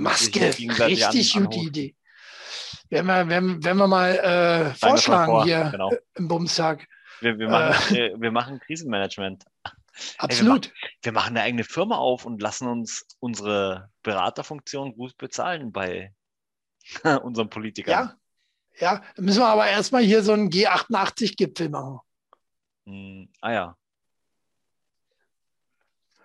Maske, 0.00 0.40
richtig 0.58 1.34
gute. 1.34 1.58
Idee. 1.58 1.96
Wenn 2.90 3.06
wir, 3.06 3.28
wenn, 3.28 3.64
wenn 3.64 3.76
wir 3.76 3.86
mal 3.86 4.16
äh, 4.16 4.74
vorschlagen 4.74 5.32
vor, 5.32 5.44
hier 5.44 5.68
Genau. 5.70 5.90
äh, 5.90 5.98
im 6.14 6.28
Bumstag. 6.28 6.86
Wir, 7.20 7.38
wir, 7.38 7.48
machen, 7.48 7.96
äh, 7.96 8.12
wir 8.18 8.30
machen 8.30 8.60
Krisenmanagement. 8.60 9.44
Absolut. 10.18 10.72
Wir 11.02 11.12
machen 11.12 11.36
eine 11.36 11.42
eigene 11.42 11.64
Firma 11.64 11.96
auf 11.96 12.24
und 12.24 12.40
lassen 12.42 12.68
uns 12.68 13.06
unsere 13.20 13.90
Beraterfunktion 14.02 14.94
gut 14.94 15.16
bezahlen 15.16 15.72
bei 15.72 16.12
unseren 17.22 17.48
Politikern. 17.50 17.92
Ja. 17.92 18.16
Ja, 18.78 19.02
müssen 19.16 19.40
wir 19.40 19.46
aber 19.48 19.66
erstmal 19.68 20.02
hier 20.02 20.22
so 20.22 20.32
einen 20.32 20.48
G88-Gipfel 20.48 21.68
machen. 21.68 22.00
Hm, 22.86 23.28
ah 23.42 23.52
ja. 23.52 23.76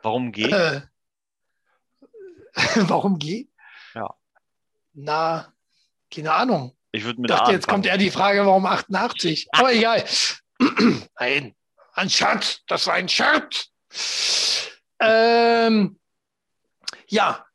Warum 0.02 0.32
G? 0.32 0.44
Äh, 0.44 0.82
warum 2.88 3.20
G? 3.20 3.50
Ja. 3.98 4.16
Na, 4.94 5.54
keine 6.14 6.34
Ahnung. 6.34 6.78
Ich 6.92 7.04
würde 7.04 7.22
mit 7.22 7.30
dachte, 7.30 7.52
jetzt 7.52 7.68
kommt 7.68 7.86
eher 7.86 7.98
die 7.98 8.12
Frage, 8.12 8.46
warum 8.46 8.66
88? 8.66 9.48
Aber 9.52 9.74
egal. 9.74 10.04
Nein, 11.20 11.56
ein 11.94 12.10
Scherz. 12.10 12.62
Das 12.68 12.88
war 12.88 12.94
ein 12.94 13.10
Scherz. 13.10 13.70
Ähm, 15.00 16.00
ja, 17.08 17.46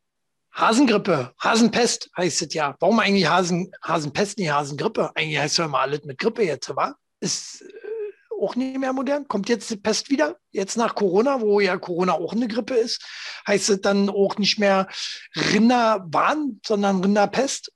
Hasengrippe, 0.53 1.33
Hasenpest 1.41 2.11
heißt 2.17 2.43
es 2.43 2.55
ja. 2.55 2.77
Warum 2.79 3.01
eigentlich 3.01 3.27
Hasen, 3.27 3.73
Hasenpest, 3.83 4.39
nicht 4.39 4.51
Hasengrippe? 4.51 5.11
Eigentlich 5.15 5.39
heißt 5.39 5.53
es 5.53 5.59
ja 5.59 5.65
immer 5.65 5.81
alles 5.81 6.05
mit 6.05 6.19
Grippe 6.19 6.45
jetzt, 6.45 6.75
wa? 6.77 6.95
Ist 7.21 7.65
auch 8.43 8.57
nicht 8.57 8.79
mehr 8.79 8.93
modern. 8.93 9.29
Kommt 9.29 9.49
jetzt 9.49 9.71
die 9.71 9.77
Pest 9.77 10.11
wieder? 10.11 10.37
Jetzt 10.51 10.77
nach 10.77 10.95
Corona, 10.95 11.41
wo 11.41 11.61
ja 11.61 11.77
Corona 11.79 12.13
auch 12.13 12.33
eine 12.33 12.49
Grippe 12.49 12.75
ist, 12.75 13.03
heißt 13.47 13.71
es 13.71 13.81
dann 13.81 14.11
auch 14.11 14.37
nicht 14.39 14.59
mehr 14.59 14.89
Rinderwahn, 15.37 16.61
sondern 16.67 17.01
Rinderpest? 17.03 17.73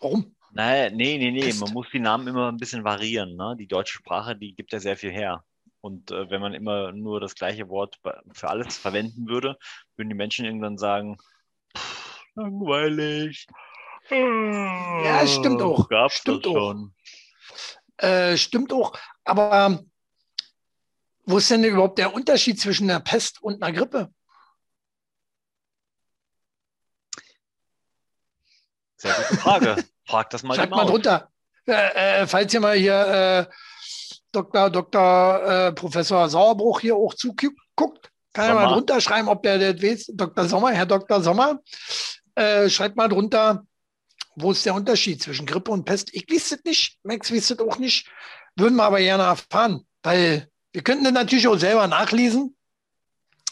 Warum? 0.00 0.34
Nein, 0.52 0.96
nee, 0.96 1.18
nee, 1.18 1.30
nee. 1.30 1.42
Pest. 1.42 1.60
Man 1.60 1.72
muss 1.72 1.86
die 1.92 2.00
Namen 2.00 2.26
immer 2.26 2.48
ein 2.50 2.56
bisschen 2.56 2.82
variieren. 2.82 3.36
Ne? 3.36 3.54
Die 3.58 3.68
deutsche 3.68 3.94
Sprache, 3.98 4.34
die 4.34 4.54
gibt 4.54 4.72
ja 4.72 4.80
sehr 4.80 4.96
viel 4.96 5.12
her. 5.12 5.44
Und 5.82 6.10
äh, 6.10 6.28
wenn 6.30 6.40
man 6.40 6.54
immer 6.54 6.92
nur 6.92 7.20
das 7.20 7.34
gleiche 7.34 7.68
Wort 7.68 7.98
für 8.32 8.48
alles 8.48 8.76
verwenden 8.76 9.28
würde, 9.28 9.56
würden 9.96 10.08
die 10.08 10.14
Menschen 10.14 10.44
irgendwann 10.44 10.76
sagen, 10.76 11.16
"Pff, 11.76 12.20
langweilig. 12.34 13.46
Ja, 14.10 15.26
stimmt 15.26 15.62
auch. 15.62 15.88
Gab's 15.88 16.16
Stimmt 16.16 16.46
auch. 16.46 16.52
schon. 16.52 16.94
Äh, 18.00 18.36
stimmt 18.36 18.72
auch. 18.72 18.92
Aber 19.24 19.66
ähm, 19.66 19.90
wo 21.24 21.38
ist 21.38 21.50
denn 21.50 21.62
überhaupt 21.64 21.98
der 21.98 22.14
Unterschied 22.14 22.58
zwischen 22.58 22.90
einer 22.90 23.00
Pest 23.00 23.42
und 23.42 23.62
einer 23.62 23.76
Grippe? 23.76 24.12
Sehr 28.96 29.14
gute 29.14 29.36
Frage. 29.36 29.84
Frag 30.06 30.30
das 30.30 30.42
mal 30.42 30.54
Schreibt 30.54 30.72
mal 30.72 30.86
drunter. 30.86 31.30
Äh, 31.66 32.22
äh, 32.22 32.26
falls 32.26 32.52
ihr 32.54 32.60
mal 32.60 32.76
hier 32.76 33.48
äh, 33.48 33.54
Dr. 34.32 34.70
Dr. 34.70 35.42
Äh, 35.42 35.72
Professor 35.72 36.28
Sauerbruch 36.28 36.80
hier 36.80 36.96
auch 36.96 37.14
zuguckt, 37.14 38.10
kann 38.32 38.48
er 38.48 38.54
mal 38.54 38.68
drunter 38.68 39.00
schreiben, 39.00 39.28
ob 39.28 39.42
der 39.42 39.58
das 39.58 39.82
weiß. 39.82 40.10
Dr. 40.14 40.46
Sommer, 40.46 40.70
Herr 40.70 40.86
Dr. 40.86 41.20
Sommer, 41.22 41.60
äh, 42.34 42.68
schreibt 42.68 42.96
mal 42.96 43.08
drunter, 43.08 43.66
wo 44.36 44.52
ist 44.52 44.64
der 44.64 44.74
Unterschied 44.74 45.22
zwischen 45.22 45.46
Grippe 45.46 45.70
und 45.70 45.84
Pest? 45.84 46.10
Ich 46.12 46.30
weiß 46.30 46.52
es 46.52 46.64
nicht, 46.64 46.98
Max 47.02 47.32
weiß 47.32 47.50
es 47.50 47.58
auch 47.58 47.78
nicht. 47.78 48.08
Würden 48.56 48.76
wir 48.76 48.84
aber 48.84 48.98
gerne 48.98 49.24
erfahren, 49.24 49.86
weil 50.02 50.48
wir 50.72 50.82
könnten 50.82 51.04
das 51.04 51.12
natürlich 51.12 51.48
auch 51.48 51.58
selber 51.58 51.86
nachlesen. 51.86 52.56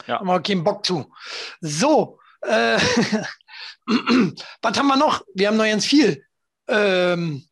Ja. 0.06 0.20
Haben 0.20 0.26
wir 0.26 0.40
keinen 0.40 0.64
Bock 0.64 0.86
zu. 0.86 1.12
So, 1.60 2.18
äh, 2.42 2.78
was 4.62 4.78
haben 4.78 4.86
wir 4.86 4.96
noch? 4.96 5.24
Wir 5.34 5.48
haben 5.48 5.56
noch 5.56 5.64
ganz 5.64 5.84
viel. 5.84 6.24
Ähm, 6.68 7.44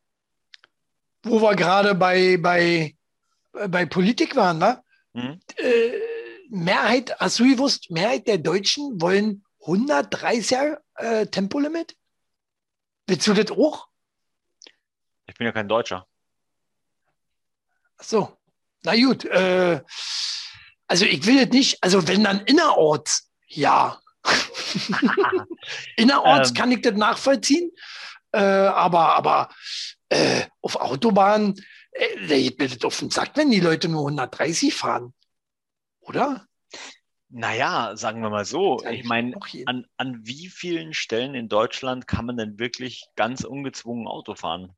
wo 1.23 1.41
wir 1.41 1.57
gerade 1.57 1.95
bei, 1.95 2.37
bei, 2.37 2.95
bei 3.53 3.87
Politik 3.87 4.37
waren, 4.37 4.61
wa? 4.61 4.83
Hm? 5.15 5.41
Äh, 5.57 5.93
Mehrheit, 6.51 7.19
hast 7.19 7.41
du 7.41 7.45
gewusst, 7.45 7.91
Mehrheit 7.91 8.29
der 8.29 8.39
Deutschen 8.39 9.01
wollen 9.01 9.45
130er 9.65 10.79
äh, 10.97 11.27
Tempolimit? 11.27 11.97
Willst 13.07 13.27
du 13.27 13.35
das 13.35 13.51
auch? 13.51 13.89
Ich 15.27 15.35
bin 15.35 15.47
ja 15.47 15.53
kein 15.53 15.69
Deutscher. 15.69 16.07
Ach 17.99 18.05
so, 18.05 18.37
na 18.83 18.95
gut. 18.95 19.25
Äh, 19.25 19.81
also 20.87 21.05
ich 21.05 21.25
will 21.27 21.45
das 21.45 21.53
nicht, 21.53 21.83
also 21.83 22.07
wenn 22.09 22.25
dann 22.25 22.41
innerorts, 22.41 23.31
ja. 23.47 24.01
innerorts 25.97 26.51
Ähm. 26.51 26.55
kann 26.55 26.73
ich 26.73 26.83
das 26.83 26.95
nachvollziehen, 26.95 27.71
äh, 28.33 28.41
aber, 28.41 29.17
aber 29.17 29.49
äh, 30.09 30.45
auf 30.61 30.77
Autobahnen, 30.77 31.55
äh, 31.93 32.27
da 32.29 32.35
geht 32.35 32.59
mir 32.59 32.69
das 32.69 32.85
auf 32.85 32.99
den 32.99 33.11
Sack, 33.11 33.33
wenn 33.35 33.51
die 33.51 33.61
Leute 33.61 33.89
nur 33.89 34.03
130 34.03 34.75
fahren. 34.75 35.15
Oder? 36.01 36.47
Naja, 37.29 37.97
sagen 37.97 38.23
wir 38.23 38.31
mal 38.31 38.45
so. 38.45 38.83
Ich 38.91 39.05
meine, 39.05 39.31
noch 39.31 39.49
an, 39.67 39.87
an 39.97 40.21
wie 40.23 40.49
vielen 40.49 40.95
Stellen 40.95 41.35
in 41.35 41.49
Deutschland 41.49 42.07
kann 42.07 42.27
man 42.27 42.37
denn 42.37 42.59
wirklich 42.59 43.07
ganz 43.17 43.45
ungezwungen 43.45 44.07
Auto 44.07 44.35
fahren? 44.35 44.73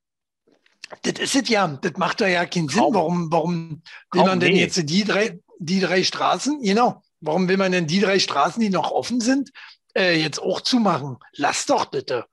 Das 1.03 1.19
ist 1.19 1.35
es 1.35 1.49
ja, 1.49 1.67
das 1.69 1.93
macht 1.97 2.21
doch 2.21 2.27
ja 2.27 2.47
keinen 2.47 2.69
Sinn. 2.69 2.81
Kaum. 2.81 2.95
Warum, 2.95 3.33
warum 3.33 3.83
will 4.13 4.25
man 4.25 4.41
denn 4.41 4.55
nee. 4.55 4.61
jetzt 4.61 4.77
die 4.89 5.05
drei, 5.05 5.39
die 5.59 5.81
drei 5.81 6.03
Straßen, 6.03 6.63
genau, 6.63 7.03
warum 7.21 7.49
will 7.49 7.59
man 7.59 7.73
denn 7.73 7.87
die 7.87 8.01
drei 8.01 8.19
Straßen, 8.19 8.61
die 8.61 8.71
noch 8.71 8.91
offen 8.91 9.21
sind, 9.21 9.51
äh, 9.95 10.19
jetzt 10.19 10.41
auch 10.41 10.63
zumachen? 10.63 11.19
Lass 11.35 11.67
doch 11.67 11.87
bitte. 11.87 12.25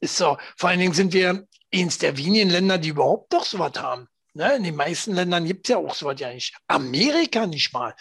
Ist 0.00 0.16
so, 0.16 0.36
vor 0.56 0.70
allen 0.70 0.80
Dingen 0.80 0.94
sind 0.94 1.12
wir 1.12 1.46
eins 1.72 1.98
der 1.98 2.16
wenigen 2.16 2.50
Länder, 2.50 2.78
die 2.78 2.88
überhaupt 2.88 3.32
doch 3.32 3.44
sowas 3.44 3.72
haben. 3.76 4.08
Ne? 4.34 4.56
In 4.56 4.64
den 4.64 4.76
meisten 4.76 5.14
Ländern 5.14 5.44
gibt 5.44 5.66
es 5.66 5.70
ja 5.70 5.76
auch 5.76 5.94
sowas 5.94 6.18
ja 6.18 6.32
nicht. 6.32 6.56
Amerika 6.66 7.46
nicht 7.46 7.72
mal. 7.72 7.94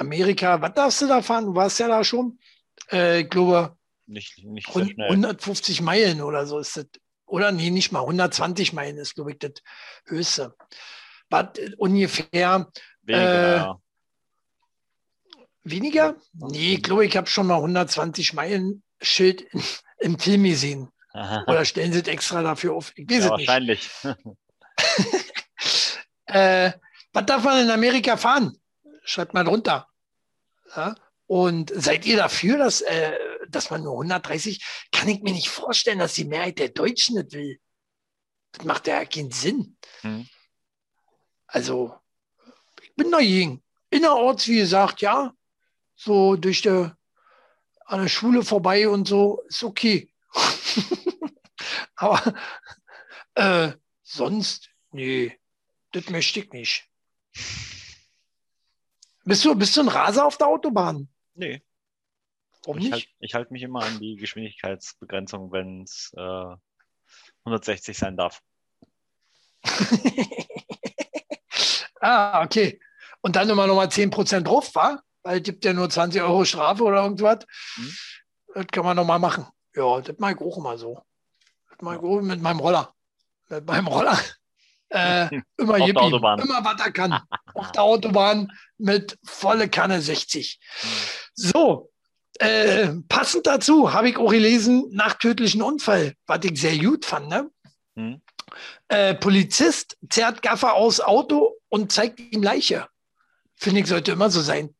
Amerika, 0.00 0.60
was 0.60 0.72
darfst 0.74 1.02
du 1.02 1.06
da 1.08 1.20
fahren? 1.22 1.46
Du 1.46 1.54
warst 1.54 1.78
ja 1.78 1.88
da 1.88 2.02
schon. 2.02 2.38
Äh, 2.90 3.20
ich 3.20 3.30
glaube, 3.30 3.76
Nicht, 4.06 4.42
nicht 4.44 4.66
sehr 4.66 4.74
Hund- 4.82 4.92
schnell. 4.92 5.08
150 5.10 5.80
Meilen 5.82 6.20
oder 6.22 6.46
so 6.46 6.58
ist 6.58 6.76
das. 6.76 6.86
Oder 7.26 7.52
nee, 7.52 7.70
nicht 7.70 7.92
mal 7.92 8.00
120 8.00 8.72
Meilen 8.72 8.96
ist, 8.96 9.14
glaube 9.14 9.32
ich, 9.32 9.38
das 9.38 9.52
höchste. 10.06 10.56
Was 11.28 11.58
äh, 11.58 11.70
ungefähr 11.76 12.68
Weniger, 13.02 13.68
äh, 13.68 13.74
weniger? 15.62 16.16
Nee, 16.32 16.74
ich 16.74 16.82
glaube, 16.82 17.04
ich 17.06 17.16
habe 17.16 17.26
schon 17.28 17.46
mal 17.46 17.56
120 17.56 18.32
Meilen 18.32 18.82
Schild 19.00 19.46
im 20.00 20.18
Film 20.18 20.44
gesehen. 20.44 20.88
Oder 21.46 21.64
stellen 21.64 21.92
sie 21.92 22.00
es 22.00 22.08
extra 22.08 22.42
dafür 22.42 22.72
auf? 22.74 22.92
Ich 22.96 23.08
weiß 23.08 23.24
ja, 23.24 23.32
es 23.34 23.36
nicht. 23.36 23.48
wahrscheinlich. 23.48 23.90
Äh, 26.26 26.72
was 27.12 27.26
darf 27.26 27.42
man 27.42 27.60
in 27.64 27.70
Amerika 27.70 28.16
fahren? 28.16 28.56
Schreibt 29.02 29.34
mal 29.34 29.42
drunter. 29.42 29.88
Ja? 30.76 30.94
Und 31.26 31.72
seid 31.74 32.06
ihr 32.06 32.16
dafür, 32.16 32.58
dass, 32.58 32.80
äh, 32.80 33.16
dass 33.48 33.70
man 33.70 33.82
nur 33.82 33.92
130? 33.92 34.64
Kann 34.90 35.08
ich 35.08 35.22
mir 35.22 35.32
nicht 35.32 35.48
vorstellen, 35.48 36.00
dass 36.00 36.14
die 36.14 36.24
Mehrheit 36.24 36.58
der 36.58 36.70
Deutschen 36.70 37.16
das 37.16 37.32
will. 37.32 37.60
Das 38.52 38.64
macht 38.64 38.88
ja 38.88 39.04
keinen 39.04 39.30
Sinn. 39.30 39.76
Hm. 40.00 40.28
Also, 41.46 41.94
ich 42.82 42.94
bin 42.96 43.12
dagegen. 43.12 43.62
Innerorts, 43.90 44.48
wie 44.48 44.58
gesagt, 44.58 45.02
ja. 45.02 45.32
So 45.94 46.36
durch 46.36 46.62
die, 46.62 46.90
an 47.86 48.00
der 48.00 48.08
Schule 48.08 48.42
vorbei 48.42 48.88
und 48.88 49.06
so, 49.06 49.42
ist 49.48 49.62
okay. 49.62 50.12
Aber 51.94 52.34
äh, 53.34 53.72
sonst, 54.02 54.70
nee, 54.90 55.38
das 55.92 56.08
möchte 56.08 56.40
ich 56.40 56.52
nicht. 56.52 56.88
Bist 59.24 59.44
du, 59.44 59.54
bist 59.54 59.76
du 59.76 59.82
ein 59.82 59.88
Raser 59.88 60.24
auf 60.26 60.38
der 60.38 60.46
Autobahn? 60.48 61.08
Nee, 61.34 61.62
Warum 62.64 62.78
ich 62.78 62.84
nicht? 62.84 62.92
halte 62.92 63.06
ich 63.20 63.34
halt 63.34 63.50
mich 63.50 63.62
immer 63.62 63.82
an 63.82 63.98
die 64.00 64.16
Geschwindigkeitsbegrenzung, 64.16 65.52
wenn 65.52 65.82
es 65.82 66.12
äh, 66.16 66.56
160 67.44 67.96
sein 67.96 68.16
darf. 68.16 68.40
Ah, 72.00 72.42
okay. 72.42 72.80
Und 73.20 73.36
dann 73.36 73.50
immer 73.50 73.66
nochmal 73.66 73.88
10% 73.88 74.40
drauf, 74.40 74.74
war? 74.74 75.02
Weil 75.22 75.36
es 75.38 75.42
gibt 75.42 75.64
ja 75.66 75.74
nur 75.74 75.90
20 75.90 76.22
Euro 76.22 76.44
Strafe 76.46 76.82
oder 76.82 77.02
irgendwas. 77.02 77.44
Mhm. 77.76 77.94
Das 78.54 78.66
kann 78.68 78.84
man 78.84 78.96
nochmal 78.96 79.18
machen. 79.18 79.46
Ja, 79.76 80.00
das 80.00 80.18
mache 80.18 80.32
ich 80.32 80.40
auch 80.40 80.56
immer 80.56 80.78
so. 80.78 81.02
Das 81.68 81.78
mache 81.82 81.96
ich 81.96 82.02
auch 82.02 82.20
mit 82.22 82.40
meinem 82.40 82.58
Roller. 82.60 82.94
Mit 83.50 83.66
meinem 83.66 83.86
Roller. 83.86 84.18
Äh, 84.90 85.28
immer 85.56 85.74
Auf 85.74 85.88
Yippie, 85.88 86.06
immer 86.06 86.64
was 86.64 86.80
er 86.80 86.92
kann. 86.92 87.12
Auf 87.54 87.72
der 87.72 87.82
Autobahn 87.82 88.52
mit 88.78 89.18
volle 89.24 89.68
Kanne 89.68 90.02
60. 90.02 90.60
Mhm. 90.82 90.88
So, 91.34 91.90
äh, 92.38 92.92
passend 93.08 93.46
dazu 93.46 93.92
habe 93.92 94.08
ich 94.08 94.16
auch 94.16 94.30
gelesen, 94.30 94.88
nach 94.92 95.14
tödlichen 95.14 95.62
Unfall, 95.62 96.14
was 96.26 96.44
ich 96.44 96.60
sehr 96.60 96.78
gut 96.78 97.04
fand. 97.04 97.28
Ne? 97.28 97.50
Mhm. 97.94 98.22
Äh, 98.88 99.14
Polizist 99.14 99.96
zerrt 100.08 100.42
Gaffer 100.42 100.74
aus 100.74 101.00
Auto 101.00 101.56
und 101.68 101.92
zeigt 101.92 102.18
ihm 102.18 102.42
Leiche. 102.42 102.88
Finde 103.54 103.80
ich, 103.80 103.86
sollte 103.86 104.12
immer 104.12 104.30
so 104.30 104.40
sein. 104.40 104.74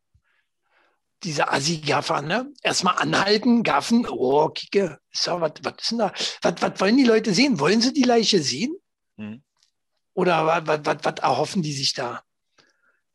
Diese 1.22 1.52
Assi-Gaffer, 1.52 2.22
ne? 2.22 2.50
Erstmal 2.62 2.96
anhalten, 2.96 3.62
gaffen. 3.62 4.06
Oh, 4.08 4.48
kicke. 4.48 4.98
So, 5.12 5.38
was, 5.42 5.52
ist 5.78 5.90
denn 5.90 5.98
da? 5.98 6.12
Was, 6.40 6.80
wollen 6.80 6.96
die 6.96 7.04
Leute 7.04 7.34
sehen? 7.34 7.60
Wollen 7.60 7.82
sie 7.82 7.92
die 7.92 8.04
Leiche 8.04 8.42
sehen? 8.42 8.74
Mhm. 9.16 9.42
Oder 10.20 10.66
was, 10.66 11.18
erhoffen 11.18 11.62
die 11.62 11.72
sich 11.72 11.94
da? 11.94 12.22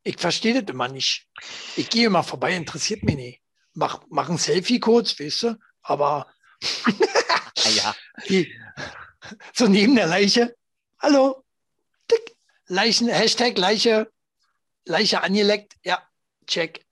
Ich 0.03 0.17
verstehe 0.17 0.61
das 0.61 0.73
immer 0.73 0.87
nicht. 0.87 1.27
Ich 1.75 1.89
gehe 1.89 2.07
immer 2.07 2.23
vorbei, 2.23 2.55
interessiert 2.55 3.03
mich 3.03 3.15
nicht 3.15 3.41
mach, 3.75 4.01
mach 4.09 4.29
ein 4.29 4.37
Selfie 4.37 4.79
kurz, 4.79 5.19
weißt 5.19 5.43
du, 5.43 5.57
aber 5.81 6.27
ah, 6.85 7.69
ja. 7.75 7.95
die, 8.29 8.51
so 9.53 9.67
neben 9.67 9.95
der 9.95 10.07
Leiche, 10.07 10.55
hallo, 10.99 11.43
tick, 12.07 12.35
Leichen, 12.67 13.07
Hashtag 13.09 13.57
Leiche, 13.57 14.11
Leiche 14.85 15.21
angeleckt, 15.21 15.75
ja, 15.83 16.01
check. 16.47 16.85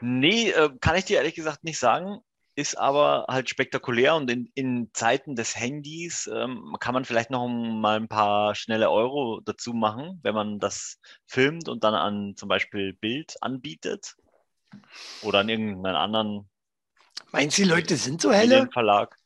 Nee, 0.00 0.50
äh, 0.50 0.70
kann 0.80 0.96
ich 0.96 1.04
dir 1.04 1.18
ehrlich 1.18 1.34
gesagt 1.34 1.64
nicht 1.64 1.78
sagen. 1.78 2.20
Ist 2.56 2.78
aber 2.78 3.26
halt 3.28 3.48
spektakulär 3.48 4.14
und 4.14 4.30
in, 4.30 4.50
in 4.54 4.90
Zeiten 4.92 5.34
des 5.34 5.56
Handys 5.56 6.30
ähm, 6.32 6.76
kann 6.78 6.94
man 6.94 7.04
vielleicht 7.04 7.30
noch 7.30 7.48
mal 7.48 7.96
ein 7.96 8.06
paar 8.06 8.54
schnelle 8.54 8.90
Euro 8.90 9.40
dazu 9.44 9.72
machen, 9.72 10.20
wenn 10.22 10.34
man 10.34 10.60
das 10.60 11.00
filmt 11.26 11.68
und 11.68 11.82
dann 11.82 11.94
an 11.94 12.34
zum 12.36 12.48
Beispiel 12.48 12.92
Bild 12.92 13.34
anbietet. 13.42 14.14
Oder 15.22 15.40
an 15.40 15.48
irgendeinen 15.48 15.96
anderen. 15.96 16.48
Meinst 17.32 17.58
du, 17.58 17.62
die 17.62 17.68
Leute 17.68 17.96
sind 17.96 18.20
so 18.20 18.32
helle? 18.32 18.68
Verlag. 18.72 19.16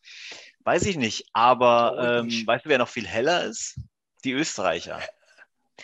Weiß 0.64 0.84
ich 0.84 0.96
nicht, 0.96 1.26
aber 1.32 2.20
ähm, 2.20 2.46
weißt 2.46 2.64
du, 2.64 2.68
wer 2.68 2.78
noch 2.78 2.88
viel 2.88 3.06
heller 3.06 3.44
ist? 3.44 3.78
Die 4.24 4.32
Österreicher. 4.32 5.00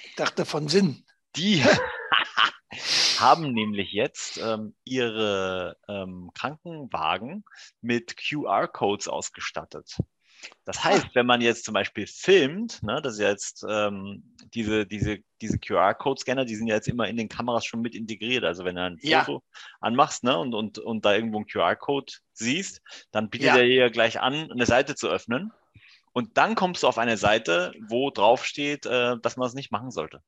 Ich 0.03 0.15
dachte 0.17 0.45
von 0.45 0.69
Sinn. 0.69 1.05
Die 1.37 1.63
haben 3.21 3.53
nämlich 3.53 3.93
jetzt 3.93 4.39
ähm, 4.39 4.75
ihre 4.85 5.77
ähm, 5.89 6.31
Krankenwagen 6.35 7.45
mit 7.81 8.17
QR-Codes 8.17 9.09
ausgestattet. 9.09 9.97
Das 10.65 10.83
heißt, 10.83 11.15
wenn 11.15 11.27
man 11.27 11.41
jetzt 11.41 11.65
zum 11.65 11.75
Beispiel 11.75 12.07
filmt, 12.07 12.83
ne, 12.83 13.01
das 13.03 13.15
ist 13.15 13.21
ja 13.21 13.29
jetzt 13.31 13.65
ähm, 13.69 14.35
diese, 14.55 14.87
diese, 14.87 15.19
diese 15.41 15.59
QR-Code-Scanner, 15.59 16.45
die 16.45 16.57
sind 16.57 16.67
ja 16.67 16.75
jetzt 16.75 16.89
immer 16.89 17.09
in 17.09 17.17
den 17.17 17.29
Kameras 17.29 17.65
schon 17.65 17.81
mit 17.81 17.95
integriert. 17.95 18.45
Also 18.45 18.65
wenn 18.65 18.77
du 18.77 18.83
ein 18.83 18.99
ja. 19.01 19.25
Foto 19.25 19.43
anmachst 19.81 20.25
ne, 20.25 20.39
und, 20.39 20.55
und, 20.55 20.79
und 20.79 21.05
da 21.05 21.15
irgendwo 21.15 21.39
einen 21.39 21.47
QR-Code 21.47 22.13
siehst, 22.33 22.83
dann 23.11 23.31
bietet 23.31 23.49
ja. 23.49 23.57
er 23.57 23.65
dir 23.65 23.75
ja 23.75 23.89
gleich 23.89 24.21
an, 24.21 24.51
eine 24.51 24.67
Seite 24.67 24.95
zu 24.95 25.09
öffnen. 25.09 25.53
Und 26.13 26.37
dann 26.37 26.55
kommst 26.55 26.83
du 26.83 26.89
auf 26.89 26.99
eine 26.99 27.17
Seite, 27.17 27.73
wo 27.89 28.11
drauf 28.11 28.45
steht, 28.45 28.87
äh, 28.87 29.17
dass 29.21 29.37
man 29.37 29.49
es 29.49 29.55
nicht 29.55 29.73
machen 29.73 29.91
sollte. 29.91 30.23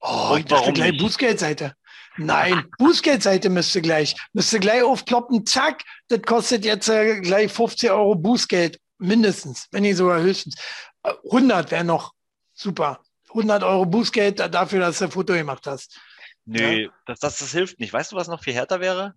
Oh, 0.00 0.36
ich 0.38 0.46
dachte 0.46 0.72
gleich 0.72 0.96
Bußgeldseite. 0.96 1.74
Nein, 2.16 2.66
Bußgeldseite 2.78 3.48
müsste 3.48 3.80
gleich, 3.80 4.14
müsste 4.32 4.60
gleich 4.60 4.82
aufploppen, 4.82 5.46
zack, 5.46 5.84
das 6.08 6.22
kostet 6.22 6.64
jetzt 6.64 6.88
äh, 6.88 7.20
gleich 7.20 7.52
50 7.52 7.90
Euro 7.90 8.14
Bußgeld, 8.14 8.80
mindestens, 8.98 9.68
wenn 9.70 9.82
nicht 9.82 9.96
sogar 9.96 10.20
höchstens. 10.20 10.56
100 11.02 11.68
äh, 11.68 11.70
wäre 11.70 11.84
noch 11.84 12.12
super. 12.52 13.00
100 13.28 13.62
Euro 13.62 13.86
Bußgeld 13.86 14.40
dafür, 14.40 14.80
dass 14.80 14.98
du 14.98 15.04
ein 15.04 15.10
Foto 15.10 15.34
gemacht 15.34 15.66
hast. 15.66 15.98
Nee, 16.44 16.82
ja? 16.82 16.90
das, 17.06 17.20
das, 17.20 17.38
das 17.38 17.52
hilft 17.52 17.78
nicht. 17.78 17.92
Weißt 17.92 18.12
du, 18.12 18.16
was 18.16 18.28
noch 18.28 18.42
viel 18.42 18.54
härter 18.54 18.80
wäre? 18.80 19.14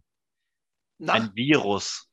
Na? 0.99 1.13
Ein 1.13 1.31
Virus. 1.33 2.07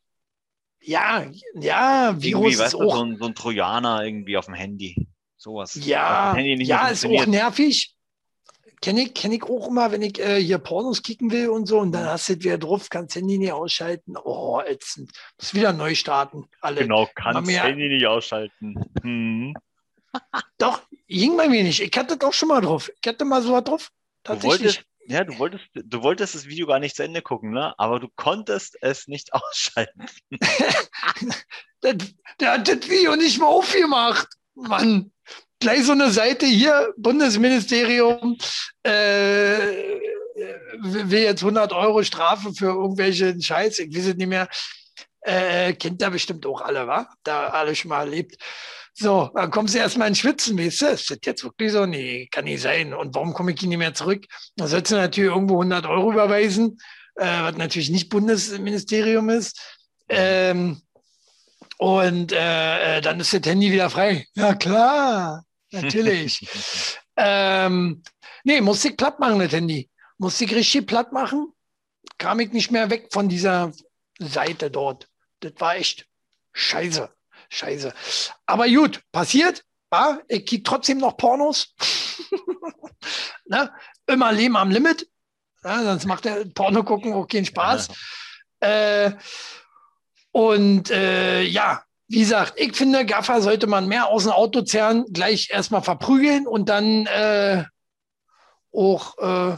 Ja, 0.81 1.27
ja, 1.55 2.15
Virus 2.17 2.25
irgendwie, 2.25 2.59
weißt 2.59 2.73
du, 2.73 2.81
auch. 2.81 2.97
So 2.97 3.05
ein, 3.05 3.17
so 3.19 3.27
ein 3.27 3.35
Trojaner 3.35 4.03
irgendwie 4.03 4.39
auf 4.39 4.47
dem 4.47 4.55
Handy. 4.55 5.09
Sowas. 5.37 5.75
Ja, 5.75 6.37
ja, 6.39 6.89
ist 6.89 7.05
auch 7.05 7.27
nervig 7.27 7.95
kenne 8.81 9.03
ich, 9.03 9.15
kenn 9.15 9.33
ich 9.33 9.43
auch 9.45 9.69
immer, 9.69 9.93
wenn 9.93 10.03
ich 10.03 10.19
äh, 10.19 10.43
hier 10.43 10.59
Pornos 10.59 11.03
kicken 11.03 11.31
will 11.31 11.49
und 11.49 11.67
so 11.67 11.79
und 11.79 11.93
dann 11.93 12.07
hast 12.07 12.29
du 12.29 12.35
es 12.35 12.39
wieder 12.41 12.59
drauf, 12.59 12.89
kannst 12.89 13.15
Handy 13.15 13.39
nicht 13.39 13.53
ausschalten. 13.53 14.17
Oh, 14.17 14.61
ätzend. 14.65 15.13
Muss 15.39 15.55
wieder 15.55 15.73
neu 15.73 15.95
starten. 15.95 16.49
Alle. 16.61 16.83
Genau, 16.83 17.09
kannst 17.15 17.47
mehr... 17.47 17.63
Handy 17.63 17.89
nicht 17.89 18.07
ausschalten. 18.07 18.83
Hm. 19.03 19.55
Doch, 20.59 20.83
ging 21.07 21.37
bei 21.37 21.49
mir 21.49 21.63
nicht. 21.63 21.81
Ich 21.81 21.97
hatte 21.97 22.17
doch 22.17 22.33
schon 22.33 22.49
mal 22.49 22.61
drauf. 22.61 22.91
Ich 23.01 23.09
hatte 23.09 23.25
mal 23.25 23.43
so 23.43 23.53
was 23.53 23.65
drauf. 23.65 23.91
Tatsächlich. 24.25 24.59
Du 24.59 24.65
wolltest, 24.65 24.85
ja, 25.07 25.25
du 25.25 25.39
wolltest, 25.39 25.65
du 25.75 26.03
wolltest 26.03 26.35
das 26.35 26.47
Video 26.47 26.67
gar 26.67 26.79
nicht 26.79 26.97
zu 26.97 27.05
Ende 27.05 27.23
gucken, 27.23 27.53
ne? 27.53 27.75
Aber 27.79 28.01
du 28.01 28.09
konntest 28.17 28.77
es 28.81 29.09
nicht 29.09 29.33
ausschalten. 29.35 30.07
der, 31.83 31.95
der 32.41 32.53
hat 32.53 32.67
das 32.67 32.89
Video 32.89 33.15
nicht 33.15 33.39
mal 33.39 33.47
aufgemacht. 33.47 34.29
Mann 34.55 35.13
gleich 35.61 35.85
so 35.85 35.93
eine 35.93 36.11
Seite 36.11 36.47
hier, 36.47 36.93
Bundesministerium 36.97 38.37
äh, 38.83 39.59
will 40.79 41.23
jetzt 41.23 41.43
100 41.43 41.73
Euro 41.73 42.03
Strafe 42.03 42.53
für 42.53 42.67
irgendwelchen 42.67 43.41
Scheiß, 43.41 43.79
ich 43.79 43.95
weiß 43.95 44.07
es 44.07 44.17
nicht 44.17 44.27
mehr. 44.27 44.49
Äh, 45.21 45.75
kennt 45.75 46.01
da 46.01 46.09
bestimmt 46.09 46.47
auch 46.47 46.63
alle, 46.63 46.87
wa? 46.87 47.07
Da 47.23 47.49
alle 47.49 47.77
schon 47.77 47.91
mal 47.91 48.01
erlebt. 48.01 48.37
So, 48.95 49.31
dann 49.35 49.51
kommst 49.51 49.75
du 49.75 49.79
erstmal 49.79 50.09
in 50.09 50.15
Schwitzen, 50.15 50.59
weißt 50.59 50.81
du? 50.81 50.87
Ist 50.87 51.11
das 51.11 51.19
jetzt 51.25 51.45
wirklich 51.45 51.73
so? 51.73 51.85
Nee, 51.85 52.27
kann 52.31 52.45
nicht 52.45 52.63
sein. 52.63 52.95
Und 52.95 53.15
warum 53.15 53.35
komme 53.35 53.53
ich 53.53 53.63
nicht 53.63 53.77
mehr 53.77 53.93
zurück? 53.93 54.25
Da 54.57 54.67
sollst 54.67 54.91
du 54.91 54.97
natürlich 54.97 55.31
irgendwo 55.31 55.61
100 55.61 55.87
Euro 55.87 56.13
überweisen, 56.13 56.79
äh, 57.17 57.43
was 57.43 57.57
natürlich 57.57 57.91
nicht 57.91 58.09
Bundesministerium 58.09 59.29
ist. 59.29 59.61
Ähm, 60.09 60.81
und 61.77 62.33
äh, 62.33 62.97
äh 62.97 63.01
dann 63.03 63.21
ist 63.21 63.35
das 63.35 63.43
Handy 63.45 63.71
wieder 63.71 63.91
frei. 63.91 64.27
Ja, 64.35 64.55
klar 64.55 65.45
natürlich. 65.73 66.47
ähm, 67.17 68.03
nee, 68.45 68.61
musste 68.61 68.89
ich 68.89 68.97
platt 68.97 69.19
machen, 69.21 69.39
das 69.39 69.53
Handy. 69.53 69.91
Musste 70.19 70.45
ich 70.45 70.55
richtig 70.55 70.87
platt 70.87 71.13
machen. 71.13 71.53
Kam 72.19 72.41
ich 72.41 72.53
nicht 72.53 72.71
mehr 72.71 72.91
weg 72.91 73.09
von 73.11 73.29
dieser 73.29 73.73
Seite 74.19 74.71
dort. 74.71 75.09
Das 75.41 75.53
war 75.59 75.77
echt 75.77 76.07
scheiße. 76.53 77.11
Scheiße. 77.49 77.93
Aber 78.47 78.69
gut, 78.69 79.03
passiert. 79.13 79.65
Ja, 79.93 80.21
ich 80.29 80.47
krieg 80.47 80.65
trotzdem 80.65 80.99
noch 80.99 81.17
Pornos. 81.17 81.75
ne? 83.47 83.73
Immer 84.07 84.33
Leben 84.33 84.57
am 84.57 84.71
Limit. 84.71 85.09
Ja, 85.65 85.83
sonst 85.83 86.07
macht 86.07 86.25
der 86.25 86.45
Porno 86.55 86.85
gucken 86.85 87.13
auch 87.13 87.27
keinen 87.27 87.45
Spaß. 87.45 87.89
Ja. 88.63 89.07
Äh, 89.07 89.17
und 90.33 90.91
äh, 90.91 91.43
ja, 91.43 91.83
wie 92.11 92.19
gesagt, 92.19 92.55
ich 92.57 92.75
finde, 92.75 93.07
Gaffer 93.07 93.41
sollte 93.41 93.69
man 93.69 93.87
mehr 93.87 94.09
aus 94.09 94.25
dem 94.25 94.33
Auto 94.33 94.63
zerren, 94.63 95.05
gleich 95.13 95.51
erstmal 95.51 95.81
verprügeln 95.81 96.45
und 96.45 96.69
dann 96.69 97.07
äh, 97.07 97.65
auch 98.73 99.17
äh, 99.19 99.57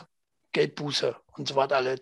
Geldbuße 0.52 1.16
und 1.38 1.48
so 1.48 1.56
weiter 1.56 1.76
alles. 1.76 2.00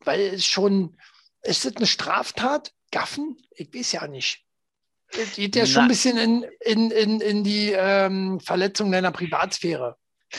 Weil 0.00 0.20
es 0.20 0.46
schon, 0.46 0.96
ist 1.42 1.66
das 1.66 1.76
eine 1.76 1.86
Straftat? 1.86 2.72
Gaffen? 2.90 3.36
Ich 3.54 3.74
weiß 3.74 3.92
ja 3.92 4.06
nicht. 4.06 4.46
Es 5.10 5.34
geht 5.34 5.56
ja 5.56 5.66
schon 5.66 5.82
ein 5.82 5.88
bisschen 5.88 6.16
in, 6.16 6.46
in, 6.60 6.90
in, 6.90 7.20
in 7.20 7.44
die 7.44 7.72
ähm, 7.72 8.40
Verletzung 8.40 8.90
deiner 8.92 9.12
Privatsphäre. 9.12 9.98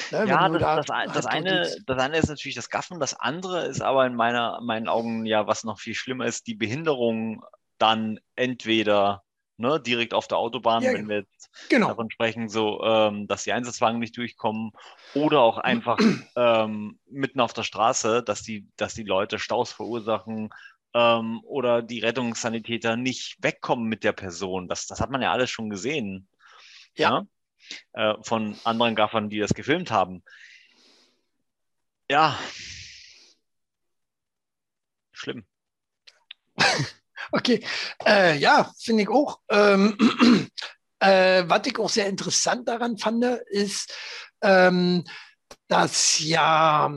Ne, 0.09 0.25
ja, 0.27 0.49
das, 0.49 0.61
da 0.61 0.75
das, 0.77 0.85
das, 0.87 1.13
das 1.13 1.25
eine, 1.27 1.75
das 1.85 1.99
eine 1.99 2.17
ist 2.17 2.29
natürlich 2.29 2.55
das 2.55 2.71
Gaffen, 2.71 2.99
das 2.99 3.13
andere 3.13 3.67
ist 3.67 3.83
aber 3.83 4.07
in 4.07 4.15
meiner, 4.15 4.59
meinen 4.61 4.87
Augen 4.87 5.27
ja, 5.27 5.45
was 5.45 5.63
noch 5.63 5.79
viel 5.79 5.93
schlimmer 5.93 6.25
ist, 6.25 6.47
die 6.47 6.55
Behinderung 6.55 7.43
dann 7.77 8.19
entweder 8.35 9.22
ne, 9.57 9.79
direkt 9.79 10.13
auf 10.13 10.27
der 10.27 10.37
Autobahn, 10.37 10.83
ja, 10.83 10.93
wenn 10.93 11.07
wir 11.07 11.17
jetzt 11.17 11.49
genau. 11.69 11.89
davon 11.89 12.09
sprechen, 12.09 12.49
so, 12.49 12.83
ähm, 12.83 13.27
dass 13.27 13.43
die 13.43 13.53
Einsatzwagen 13.53 13.99
nicht 13.99 14.17
durchkommen 14.17 14.71
oder 15.13 15.41
auch 15.41 15.57
einfach 15.57 15.97
ähm, 16.35 16.99
mitten 17.09 17.39
auf 17.39 17.53
der 17.53 17.63
Straße, 17.63 18.23
dass 18.23 18.41
die, 18.41 18.67
dass 18.77 18.93
die 18.93 19.03
Leute 19.03 19.39
Staus 19.39 19.71
verursachen 19.71 20.49
ähm, 20.93 21.41
oder 21.43 21.81
die 21.81 21.99
Rettungssanitäter 21.99 22.95
nicht 22.95 23.37
wegkommen 23.41 23.87
mit 23.87 24.03
der 24.03 24.13
Person. 24.13 24.67
Das, 24.67 24.87
das 24.87 24.99
hat 24.99 25.09
man 25.09 25.21
ja 25.21 25.31
alles 25.31 25.49
schon 25.49 25.69
gesehen. 25.69 26.27
Ja. 26.95 27.25
ja? 27.93 28.13
Äh, 28.13 28.23
von 28.23 28.57
anderen 28.63 28.95
Gaffern, 28.95 29.29
die 29.29 29.39
das 29.39 29.53
gefilmt 29.53 29.91
haben. 29.91 30.23
Ja. 32.09 32.37
Schlimm. 35.11 35.45
Okay, 37.31 37.63
äh, 38.05 38.37
ja, 38.37 38.71
finde 38.79 39.03
ich 39.03 39.09
auch. 39.09 39.39
Ähm, 39.49 39.97
Äh, 41.03 41.43
was 41.49 41.67
ich 41.67 41.77
auch 41.79 41.89
sehr 41.89 42.07
interessant 42.07 42.65
daran 42.69 42.97
fand, 42.97 43.25
ist, 43.47 43.93
ähm, 44.41 45.03
dass 45.67 46.19
ja 46.19 46.89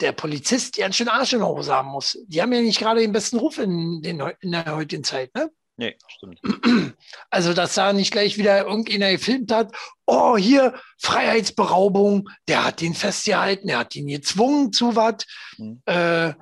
der 0.00 0.10
Polizist 0.10 0.76
ganz 0.76 0.96
schön 0.96 1.08
Arsch 1.08 1.32
in 1.32 1.38
der 1.38 1.48
Hose 1.48 1.72
haben 1.72 1.90
muss. 1.90 2.18
Die 2.26 2.42
haben 2.42 2.52
ja 2.52 2.60
nicht 2.60 2.80
gerade 2.80 3.00
den 3.00 3.12
besten 3.12 3.38
Ruf 3.38 3.58
in, 3.58 4.02
den, 4.02 4.20
in 4.40 4.50
der 4.50 4.74
heutigen 4.74 5.04
Zeit, 5.04 5.32
ne? 5.36 5.52
Nee, 5.76 5.96
stimmt. 6.08 6.40
Also, 7.30 7.54
dass 7.54 7.74
da 7.74 7.92
nicht 7.92 8.10
gleich 8.10 8.36
wieder 8.36 8.66
irgendeiner 8.66 9.12
gefilmt 9.12 9.52
hat, 9.52 9.72
oh, 10.04 10.36
hier 10.36 10.74
Freiheitsberaubung, 10.98 12.28
der 12.48 12.64
hat 12.64 12.80
den 12.80 12.94
festgehalten, 12.94 13.68
der 13.68 13.78
hat 13.78 13.94
ihn 13.94 14.08
gezwungen 14.08 14.72
zu 14.72 14.96
was. 14.96 15.24
Mhm. 15.56 15.80
Äh, 15.86 16.34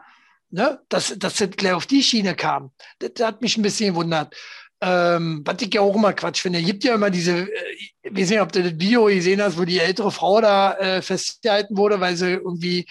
ne? 0.51 0.81
dass, 0.89 1.15
dass 1.19 1.37
das 1.37 1.51
gleich 1.51 1.73
auf 1.73 1.87
die 1.87 2.03
Schiene 2.03 2.35
kam. 2.35 2.71
Das, 2.99 3.13
das 3.15 3.27
hat 3.27 3.43
mich 3.43 3.57
ein 3.57 3.63
bisschen 3.63 3.95
gewundert. 3.95 4.35
Ähm, 4.83 5.43
was 5.45 5.61
ich 5.61 5.75
ja 5.75 5.83
auch 5.83 5.95
immer 5.95 6.15
Quatsch 6.15 6.41
finde. 6.41 6.59
Es 6.59 6.65
gibt 6.65 6.85
ja 6.85 6.95
immer 6.95 7.11
diese, 7.11 7.43
äh, 7.43 7.49
ich 7.77 7.95
weiß 8.11 8.31
nicht, 8.31 8.41
ob 8.41 8.51
du 8.51 8.63
das 8.63 8.79
Video 8.79 9.05
gesehen 9.05 9.43
hast, 9.43 9.59
wo 9.59 9.65
die 9.65 9.79
ältere 9.79 10.11
Frau 10.11 10.41
da 10.41 10.75
äh, 10.79 11.03
festgehalten 11.03 11.77
wurde, 11.77 12.01
weil 12.01 12.17
sie 12.17 12.33
irgendwie 12.33 12.87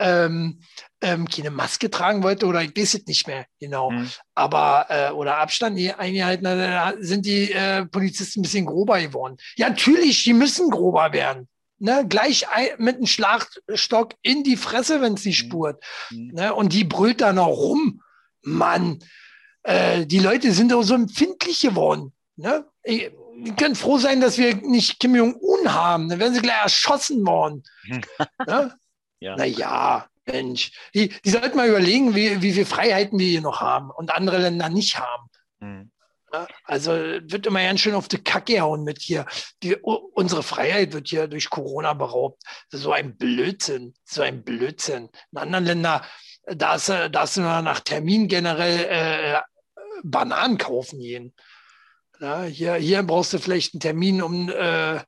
ähm, 0.00 0.60
ähm, 1.00 1.28
keine 1.28 1.50
Maske 1.50 1.90
tragen 1.90 2.22
wollte 2.22 2.46
oder 2.46 2.62
ich 2.62 2.76
weiß 2.76 2.94
es 2.94 3.06
nicht 3.06 3.26
mehr 3.26 3.46
genau. 3.60 3.90
Mhm. 3.90 4.10
Aber 4.34 4.86
äh, 4.88 5.10
oder 5.12 5.38
Abstand 5.38 5.78
eingehalten, 5.98 6.44
da 6.44 6.94
sind 6.98 7.24
die 7.24 7.52
äh, 7.52 7.86
Polizisten 7.86 8.40
ein 8.40 8.42
bisschen 8.42 8.66
grober 8.66 9.00
geworden. 9.00 9.36
Ja, 9.56 9.68
natürlich, 9.68 10.24
die 10.24 10.32
müssen 10.32 10.70
grober 10.70 11.12
werden. 11.12 11.48
Ne, 11.80 12.04
gleich 12.08 12.48
ein, 12.48 12.70
mit 12.78 12.96
einem 12.96 13.06
Schlagstock 13.06 14.14
in 14.22 14.42
die 14.42 14.56
Fresse, 14.56 15.00
wenn 15.00 15.14
es 15.14 15.24
nicht 15.24 15.44
mhm. 15.44 15.48
spurt. 15.48 15.84
Mhm. 16.10 16.30
Ne, 16.34 16.54
und 16.54 16.72
die 16.72 16.84
brüllt 16.84 17.20
da 17.20 17.32
noch 17.32 17.46
rum. 17.46 18.02
Mann, 18.42 18.98
äh, 19.62 20.06
die 20.06 20.18
Leute 20.18 20.52
sind 20.52 20.72
doch 20.72 20.82
so 20.82 20.94
empfindlich 20.94 21.60
geworden. 21.60 22.12
Ne? 22.36 22.66
Ich, 22.82 23.10
wir 23.36 23.54
können 23.54 23.76
froh 23.76 23.98
sein, 23.98 24.20
dass 24.20 24.38
wir 24.38 24.56
nicht 24.56 24.98
Kim 24.98 25.14
Jong-un 25.14 25.72
haben. 25.72 26.08
Dann 26.08 26.18
werden 26.18 26.34
sie 26.34 26.42
gleich 26.42 26.62
erschossen 26.62 27.24
worden. 27.24 27.62
ne? 28.46 28.74
ja. 29.20 29.36
Naja, 29.36 30.06
Mensch, 30.26 30.72
die, 30.94 31.08
die 31.24 31.30
sollten 31.30 31.56
mal 31.56 31.68
überlegen, 31.68 32.14
wie, 32.14 32.42
wie 32.42 32.52
viele 32.52 32.66
Freiheiten 32.66 33.18
wir 33.18 33.26
hier 33.26 33.40
noch 33.40 33.60
haben 33.60 33.90
und 33.90 34.10
andere 34.10 34.38
Länder 34.38 34.68
nicht 34.68 34.98
haben. 34.98 35.28
Mhm. 35.60 35.90
Also 36.64 36.92
wird 36.92 37.46
immer 37.46 37.62
ganz 37.62 37.80
schön 37.80 37.94
auf 37.94 38.08
die 38.08 38.22
Kacke 38.22 38.60
hauen 38.60 38.84
mit 38.84 39.00
hier. 39.00 39.26
Die, 39.62 39.76
unsere 39.76 40.42
Freiheit 40.42 40.92
wird 40.92 41.08
hier 41.08 41.26
durch 41.26 41.50
Corona 41.50 41.94
beraubt. 41.94 42.42
So 42.70 42.92
ein 42.92 43.16
Blödsinn, 43.16 43.94
so 44.04 44.22
ein 44.22 44.44
Blödsinn. 44.44 45.08
In 45.32 45.38
anderen 45.38 45.64
Ländern, 45.64 46.02
da 46.46 46.74
ist, 46.74 46.88
da 46.88 47.22
ist 47.22 47.36
nach 47.36 47.80
Termin 47.80 48.28
generell 48.28 48.84
äh, 48.88 49.40
Bananen 50.02 50.58
kaufen 50.58 51.00
gehen. 51.00 51.34
Ja, 52.20 52.42
hier, 52.44 52.74
hier 52.74 53.02
brauchst 53.02 53.32
du 53.32 53.38
vielleicht 53.38 53.74
einen 53.74 53.80
Termin, 53.80 54.22
um, 54.22 54.48
äh, 54.48 55.00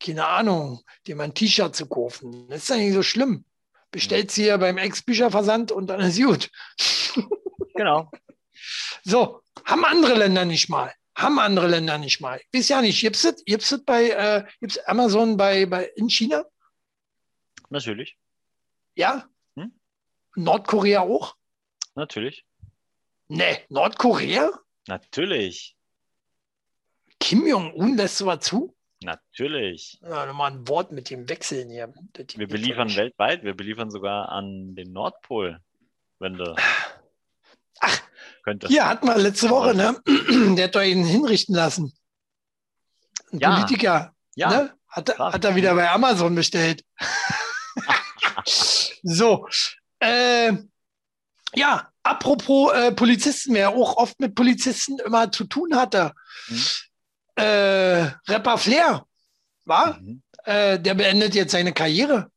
keine 0.00 0.26
Ahnung, 0.26 0.82
dir 1.06 1.16
mal 1.16 1.24
ein 1.24 1.34
T-Shirt 1.34 1.74
zu 1.74 1.86
kaufen. 1.86 2.48
Das 2.48 2.62
ist 2.62 2.68
ja 2.70 2.76
nicht 2.76 2.94
so 2.94 3.02
schlimm 3.02 3.44
bestellt 3.96 4.30
sie 4.30 4.44
ja 4.44 4.58
beim 4.58 4.76
Ex-Bücherversand 4.76 5.72
und 5.72 5.86
dann 5.86 6.00
ist 6.00 6.20
gut. 6.22 6.50
Genau. 7.74 8.10
So, 9.06 9.40
haben 9.64 9.84
andere 9.84 10.14
Länder 10.14 10.44
nicht 10.44 10.68
mal. 10.68 10.92
Haben 11.14 11.38
andere 11.38 11.68
Länder 11.68 11.96
nicht 11.96 12.20
mal. 12.20 12.40
Ich 12.50 12.58
weiß 12.58 12.68
ja 12.70 12.82
nicht, 12.82 13.00
gibt 13.00 13.14
es 13.14 13.44
gibt's 13.44 13.84
bei 13.86 14.10
äh, 14.10 14.44
gibt's 14.58 14.78
Amazon 14.78 15.36
bei, 15.36 15.64
bei, 15.64 15.84
in 15.94 16.10
China? 16.10 16.44
Natürlich. 17.70 18.18
Ja? 18.96 19.28
Hm? 19.54 19.70
Nordkorea 20.34 21.02
auch? 21.02 21.36
Natürlich. 21.94 22.44
Nee, 23.28 23.64
Nordkorea? 23.68 24.50
Natürlich. 24.88 25.76
Kim 27.20 27.46
Jong-un 27.46 27.96
lässt 27.96 28.18
sowas 28.18 28.40
zu? 28.40 28.74
Natürlich. 29.04 30.00
Ja, 30.02 30.26
nochmal 30.26 30.50
ein 30.50 30.66
Wort 30.66 30.90
mit 30.90 31.10
dem 31.10 31.28
Wechseln 31.28 31.70
hier. 31.70 31.94
Wir 32.34 32.48
beliefern 32.48 32.96
weltweit, 32.96 33.44
wir 33.44 33.54
beliefern 33.54 33.88
sogar 33.88 34.30
an 34.30 34.74
den 34.74 34.92
Nordpol, 34.92 35.60
wenn 36.18 36.34
du. 36.34 36.56
Ach, 37.80 38.00
könntest. 38.42 38.72
Hier 38.72 38.86
hatten 38.86 39.06
wir 39.06 39.16
letzte 39.16 39.50
Woche, 39.50 39.74
ne? 39.74 40.00
Der 40.56 40.64
hat 40.64 40.74
doch 40.74 40.82
ihn 40.82 41.04
hinrichten 41.04 41.54
lassen. 41.54 41.92
Ein 43.32 43.38
ja. 43.38 43.54
Politiker. 43.54 44.14
Ja. 44.34 44.50
Ne? 44.50 44.74
Hat, 44.88 45.18
hat 45.18 45.44
er 45.44 45.54
wieder 45.54 45.74
bei 45.74 45.90
Amazon 45.90 46.34
bestellt. 46.34 46.84
so. 49.02 49.46
Äh, 49.98 50.52
ja, 51.54 51.88
apropos 52.02 52.72
äh, 52.72 52.92
Polizisten, 52.92 53.54
wer 53.54 53.70
auch 53.70 53.96
oft 53.96 54.18
mit 54.20 54.34
Polizisten 54.34 54.98
immer 55.00 55.30
zu 55.32 55.44
tun 55.44 55.76
hatte. 55.76 56.12
Hm 56.46 56.62
äh, 57.36 58.10
Rapper 58.28 58.58
Flair, 58.58 59.06
war? 59.64 60.00
Mhm. 60.00 60.22
Äh, 60.44 60.80
der 60.80 60.94
beendet 60.94 61.34
jetzt 61.34 61.52
seine 61.52 61.72
Karriere. 61.72 62.30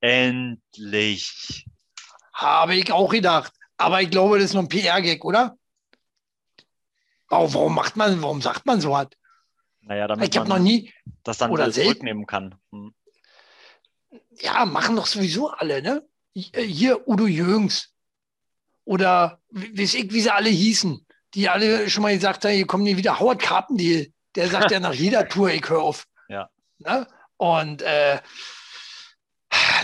Endlich. 0.00 1.66
Habe 2.32 2.74
ich 2.76 2.92
auch 2.92 3.10
gedacht. 3.10 3.52
Aber 3.78 4.02
ich 4.02 4.10
glaube, 4.10 4.38
das 4.38 4.46
ist 4.46 4.54
nur 4.54 4.64
ein 4.64 4.68
PR-Gag, 4.68 5.24
oder? 5.24 5.56
Oh, 7.30 7.48
warum 7.52 7.74
macht 7.74 7.96
man, 7.96 8.20
warum 8.22 8.42
sagt 8.42 8.66
man 8.66 8.80
so 8.80 8.90
was? 8.90 9.08
Naja, 9.80 10.06
damit 10.06 10.28
ich 10.28 10.38
habe 10.38 10.48
noch 10.48 10.58
nie 10.58 10.92
das 11.24 11.38
dann 11.38 11.50
oder 11.50 11.70
zurücknehmen 11.70 12.26
kann. 12.26 12.54
Hm. 12.72 12.94
Ja, 14.40 14.66
machen 14.66 14.96
doch 14.96 15.06
sowieso 15.06 15.48
alle, 15.48 15.80
ne? 15.82 16.06
Hier 16.34 17.08
Udo 17.08 17.26
Jürgens 17.26 17.94
oder 18.84 19.40
weiß 19.50 19.94
ich, 19.94 20.12
wie 20.12 20.20
sie 20.20 20.30
alle 20.30 20.50
hießen 20.50 21.06
die 21.34 21.48
alle 21.48 21.88
schon 21.90 22.02
mal 22.02 22.14
gesagt 22.14 22.44
haben, 22.44 22.52
hier 22.52 22.66
kommen 22.66 22.84
nie 22.84 22.96
wieder. 22.96 23.18
Howard 23.20 23.40
Carpendale, 23.40 24.12
der 24.34 24.48
sagt 24.48 24.70
ja 24.70 24.80
nach 24.80 24.94
jeder 24.94 25.28
Tour, 25.28 25.50
ich 25.50 25.68
höre 25.68 25.82
auf. 25.82 26.06
Ja. 26.28 26.50
Ne? 26.78 27.06
Und 27.36 27.82
äh, 27.82 28.20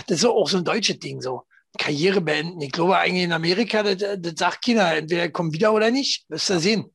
das 0.07 0.19
ist 0.19 0.25
auch 0.25 0.49
so 0.49 0.57
ein 0.57 0.65
deutsches 0.65 0.99
Ding, 0.99 1.21
so. 1.21 1.45
Karriere 1.77 2.21
beenden. 2.21 2.61
Ich 2.61 2.71
glaube 2.71 2.97
eigentlich 2.97 3.23
in 3.23 3.33
Amerika, 3.33 3.83
das, 3.83 3.97
das 3.97 4.33
sagt 4.35 4.65
keiner, 4.65 4.95
entweder 4.95 5.29
kommt 5.29 5.53
wieder 5.53 5.73
oder 5.73 5.91
nicht. 5.91 6.29
Wirst 6.29 6.49
du 6.49 6.59
sehen. 6.59 6.93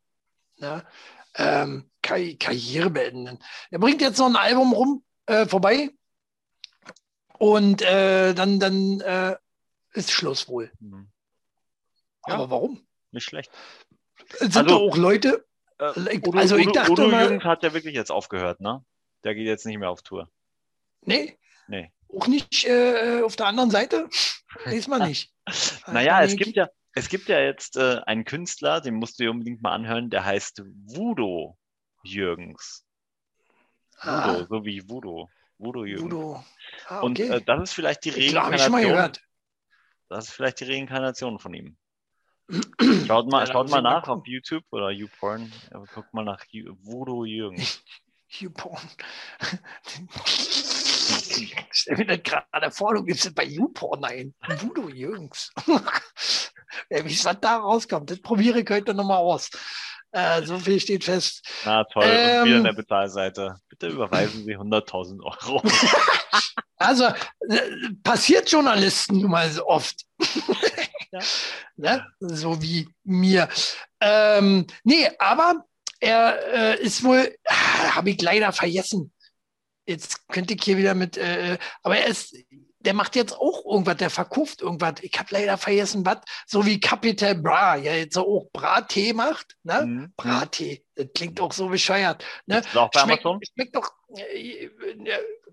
Ne? 0.59 0.85
Ähm, 1.35 1.91
Kar 2.03 2.19
Karriere 2.39 2.91
beenden. 2.91 3.39
Er 3.71 3.79
bringt 3.79 4.01
jetzt 4.01 4.19
noch 4.19 4.27
ein 4.27 4.37
Album 4.37 4.73
rum, 4.73 5.05
äh, 5.27 5.47
vorbei. 5.47 5.91
Und 7.39 7.83
äh, 7.83 8.35
dann, 8.35 8.61
dann 8.61 9.01
äh, 9.01 9.37
ist 9.93 10.11
Schluss 10.11 10.49
wohl. 10.49 10.71
Mhm. 10.81 11.11
Ja. 12.27 12.35
Aber 12.35 12.51
warum? 12.51 12.87
Nicht 13.13 13.25
schlecht. 13.25 13.51
Sind 14.39 14.57
also, 14.57 14.77
auch 14.77 14.97
Leute. 14.97 15.47
Äh, 15.79 16.19
Udo, 16.19 16.39
also 16.39 16.57
ich 16.57 16.71
dachte 16.71 16.93
Udo, 16.93 17.09
mal, 17.09 17.23
Jürgens 17.23 17.45
hat 17.45 17.63
ja 17.63 17.73
wirklich 17.73 17.95
jetzt 17.95 18.11
aufgehört, 18.11 18.61
ne? 18.61 18.85
Der 19.25 19.35
geht 19.35 19.47
jetzt 19.47 19.67
nicht 19.67 19.79
mehr 19.79 19.91
auf 19.91 20.03
Tour. 20.03 20.31
Nee. 21.03 21.39
Nee. 21.69 21.91
Auch 22.17 22.27
nicht 22.27 22.65
äh, 22.65 23.23
auf 23.23 23.37
der 23.37 23.47
anderen 23.47 23.71
Seite? 23.71 24.09
Weiß 24.65 24.89
man 24.89 25.09
nicht. 25.09 25.33
naja, 25.87 26.23
es 26.23 26.37
gibt 26.37 26.57
ja, 26.57 26.69
es 26.95 27.09
gibt 27.09 27.29
ja 27.29 27.41
jetzt 27.41 27.77
äh, 27.77 28.01
einen 28.07 28.25
Künstler, 28.25 28.81
den 28.81 28.95
musst 28.95 29.19
du 29.19 29.25
dir 29.25 29.31
unbedingt 29.31 29.63
mal 29.63 29.73
anhören, 29.73 30.11
der 30.11 30.25
heißt 30.25 30.63
Voodoo 30.87 31.57
Jürgens. 32.03 32.85
Ah. 33.99 34.35
Voodoo, 34.35 34.47
so 34.49 34.65
wie 34.65 34.89
Voodoo. 34.89 35.29
Voodoo 35.59 35.85
Jürgens. 35.85 36.13
Voodoo. 36.13 36.45
Ah, 36.89 37.03
okay. 37.03 37.05
Und 37.05 37.21
äh, 37.21 37.43
das 37.43 37.63
ist 37.63 37.73
vielleicht 37.75 38.05
die 38.05 38.11
Reinkarnation. 38.11 38.53
Ich, 38.53 38.57
ich 38.57 38.63
schon 38.63 38.73
mal 38.73 38.83
gehört. 38.83 39.21
Das 40.09 40.25
ist 40.27 40.33
vielleicht 40.33 40.61
die 40.61 40.65
Reinkarnation 40.65 41.39
von 41.39 41.55
ihm. 41.55 41.77
Schaut 43.07 43.31
mal, 43.31 43.47
ja, 43.47 43.53
schaut 43.53 43.71
mal 43.71 43.81
nach 43.81 44.09
auf 44.09 44.27
YouTube 44.27 44.65
oder 44.73 44.91
YouPorn. 44.91 45.53
Guckt 45.95 46.13
mal 46.13 46.25
nach 46.25 46.45
Voodoo 46.83 47.25
Jürgen. 47.25 47.65
YouPorn. 48.29 48.81
Stell 51.71 51.97
mir 51.97 52.07
das 52.07 52.23
gerade 52.23 52.71
vor, 52.71 52.95
du 52.95 53.05
gibst 53.05 53.27
es 53.27 53.35
bei 53.35 53.45
YouPorn 53.45 54.05
ein. 54.05 54.35
Voodoo 54.61 54.89
Jürgens. 54.89 55.53
Wie 56.89 57.13
es 57.13 57.23
da 57.23 57.57
rauskommt, 57.57 58.11
das 58.11 58.21
probiere 58.21 58.61
ich 58.61 58.71
heute 58.71 58.95
nochmal 58.95 59.19
aus. 59.19 59.51
Äh, 60.13 60.43
so 60.43 60.59
viel 60.59 60.81
steht 60.81 61.05
fest. 61.05 61.47
Na 61.65 61.85
toll, 61.85 62.05
ähm, 62.07 62.43
und 62.43 62.49
wieder 62.49 62.59
eine 62.59 62.75
Bezahlseite. 62.75 63.57
Bitte 63.69 63.89
überweisen 63.89 64.45
Sie 64.45 64.57
100.000 64.57 65.23
Euro. 65.23 65.63
also, 66.77 67.05
äh, 67.05 67.61
passiert 68.03 68.51
Journalisten 68.51 69.21
nun 69.21 69.31
mal 69.31 69.49
so 69.51 69.67
oft. 69.67 70.05
ja. 71.13 71.21
ne? 71.77 72.07
So 72.19 72.61
wie 72.61 72.89
mir. 73.05 73.49
Ähm, 74.01 74.67
nee, 74.83 75.09
aber 75.19 75.65
er 76.01 76.39
äh, 76.53 76.83
ist 76.83 77.05
wohl, 77.05 77.37
ah, 77.47 77.95
habe 77.95 78.11
ich 78.11 78.21
leider 78.21 78.53
vergessen. 78.53 79.13
Jetzt 79.91 80.29
könnte 80.29 80.55
ich 80.55 80.63
hier 80.63 80.77
wieder 80.77 80.95
mit, 80.95 81.17
äh, 81.17 81.59
aber 81.83 81.99
er 81.99 82.07
ist, 82.07 82.37
der 82.79 82.95
macht 82.95 83.17
jetzt 83.17 83.37
auch 83.37 83.65
irgendwas, 83.65 83.97
der 83.97 84.09
verkauft 84.09 84.63
irgendwas. 84.63 84.95
Ich 85.03 85.19
habe 85.19 85.29
leider 85.33 85.59
vergessen, 85.59 86.07
was, 86.07 86.19
so 86.47 86.65
wie 86.65 86.79
Capital 86.79 87.35
Bra, 87.35 87.75
ja 87.75 87.93
jetzt 87.95 88.17
auch 88.17 88.47
Brattee 88.53 89.13
macht, 89.13 89.57
ne? 89.65 89.85
Mhm. 89.85 90.13
Brattee, 90.17 90.85
das 90.95 91.09
klingt 91.13 91.41
auch 91.41 91.53
so 91.53 91.69
bescheuert. 91.69 92.25
Ne? 92.47 92.61
Ist 92.61 92.77
auch 92.77 92.91
bei 92.93 93.01
schmeckt, 93.01 93.27
Amazon? 93.27 93.41
Schmeckt 93.53 93.75
doch, 93.75 93.93
äh, 94.17 94.65
äh, 94.65 94.71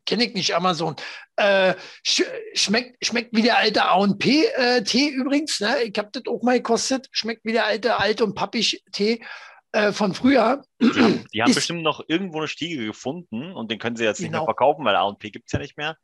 kenne 0.06 0.26
ich 0.26 0.36
nicht 0.36 0.56
Amazon. 0.56 0.96
Äh, 1.36 1.74
sch 2.04 2.22
schmeckt, 2.54 3.04
schmeckt 3.04 3.36
wie 3.36 3.42
der 3.42 3.58
alte 3.58 3.86
A&P-Tee 3.86 5.08
äh, 5.08 5.12
übrigens. 5.12 5.60
Ne? 5.60 5.82
Ich 5.82 5.98
habe 5.98 6.10
das 6.12 6.24
auch 6.28 6.44
mal 6.44 6.58
gekostet. 6.58 7.08
Schmeckt 7.12 7.44
wie 7.44 7.54
der 7.54 7.66
alte 7.66 8.00
Alt- 8.00 8.22
und 8.22 8.36
Pappig-Tee. 8.36 9.24
Äh, 9.72 9.92
von 9.92 10.14
früher. 10.14 10.64
Die 10.80 10.88
haben, 10.88 11.26
die 11.34 11.44
haben 11.44 11.54
bestimmt 11.54 11.84
noch 11.84 12.02
irgendwo 12.08 12.40
eine 12.40 12.48
Stiege 12.48 12.86
gefunden 12.86 13.52
und 13.52 13.70
den 13.72 13.80
können 13.80 13.96
sie 13.96 14.04
jetzt 14.04 14.18
genau. 14.18 14.26
nicht 14.26 14.32
mehr 14.32 14.40
genau. 14.40 14.46
verkaufen, 14.46 14.86
weil 14.86 14.96
A&P 14.96 15.30
gibt 15.30 15.48
es 15.48 15.52
ja 15.52 15.60
nicht 15.60 15.78
mehr. 15.78 15.98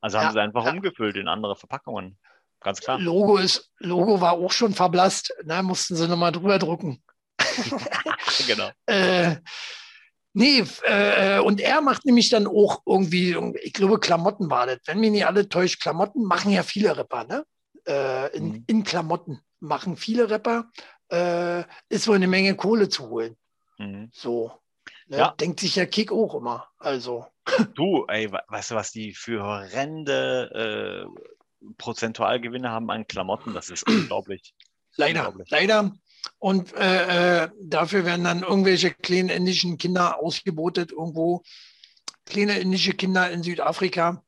Also 0.00 0.18
haben 0.18 0.26
ja, 0.26 0.32
sie 0.32 0.40
einfach 0.40 0.64
ja. 0.64 0.72
umgefüllt 0.72 1.16
in 1.16 1.28
andere 1.28 1.56
Verpackungen. 1.56 2.18
Ganz 2.60 2.80
klar. 2.80 2.98
Logo, 2.98 3.38
ist, 3.38 3.70
Logo 3.78 4.20
war 4.20 4.32
auch 4.32 4.52
schon 4.52 4.74
verblasst. 4.74 5.34
Ne? 5.44 5.62
Mussten 5.62 5.96
sie 5.96 6.08
nochmal 6.08 6.32
drüber 6.32 6.58
drucken. 6.58 7.02
genau. 8.46 8.70
äh, 8.86 9.36
nee, 10.34 10.64
äh, 10.82 11.38
und 11.40 11.60
er 11.60 11.80
macht 11.80 12.04
nämlich 12.04 12.28
dann 12.28 12.46
auch 12.46 12.82
irgendwie, 12.86 13.36
ich 13.62 13.72
glaube, 13.72 13.98
Klamotten 13.98 14.50
war 14.50 14.66
das. 14.66 14.78
Wenn 14.86 15.00
mich 15.00 15.10
nicht 15.10 15.26
alle 15.26 15.48
täuscht, 15.48 15.80
Klamotten 15.80 16.24
machen 16.24 16.52
ja 16.52 16.62
viele 16.62 16.96
Rapper, 16.96 17.24
ne? 17.24 17.44
Äh, 17.86 18.36
in, 18.36 18.48
mhm. 18.48 18.64
in 18.66 18.84
Klamotten 18.84 19.40
machen 19.60 19.96
viele 19.96 20.28
Rapper. 20.28 20.70
Äh, 21.10 21.64
ist 21.88 22.06
wohl 22.08 22.16
eine 22.16 22.28
Menge 22.28 22.54
Kohle 22.54 22.88
zu 22.88 23.08
holen. 23.08 23.36
Mhm. 23.78 24.10
So. 24.12 24.52
Ne? 25.08 25.18
Ja. 25.18 25.34
Denkt 25.38 25.60
sich 25.60 25.76
ja 25.76 25.86
Kick 25.86 26.12
auch 26.12 26.34
immer. 26.34 26.68
Also. 26.78 27.26
Du, 27.74 28.06
ey, 28.06 28.30
weißt 28.30 28.70
du, 28.70 28.74
was 28.76 28.92
die 28.92 29.12
für 29.12 29.42
horrende 29.42 31.08
äh, 31.10 31.72
Prozentualgewinne 31.78 32.70
haben 32.70 32.90
an 32.90 33.06
Klamotten? 33.08 33.54
Das 33.54 33.70
ist 33.70 33.88
unglaublich. 33.88 34.54
Leider, 34.96 35.28
unglaublich. 35.28 35.50
leider. 35.50 35.92
Und 36.38 36.72
äh, 36.74 37.44
äh, 37.44 37.50
dafür 37.60 38.04
werden 38.04 38.24
dann 38.24 38.42
irgendwelche 38.42 38.92
kleinen 38.92 39.30
indischen 39.30 39.78
Kinder 39.78 40.20
ausgebotet 40.20 40.92
irgendwo. 40.92 41.42
Kleine 42.26 42.58
indische 42.58 42.92
Kinder 42.92 43.30
in 43.30 43.42
Südafrika, 43.42 44.22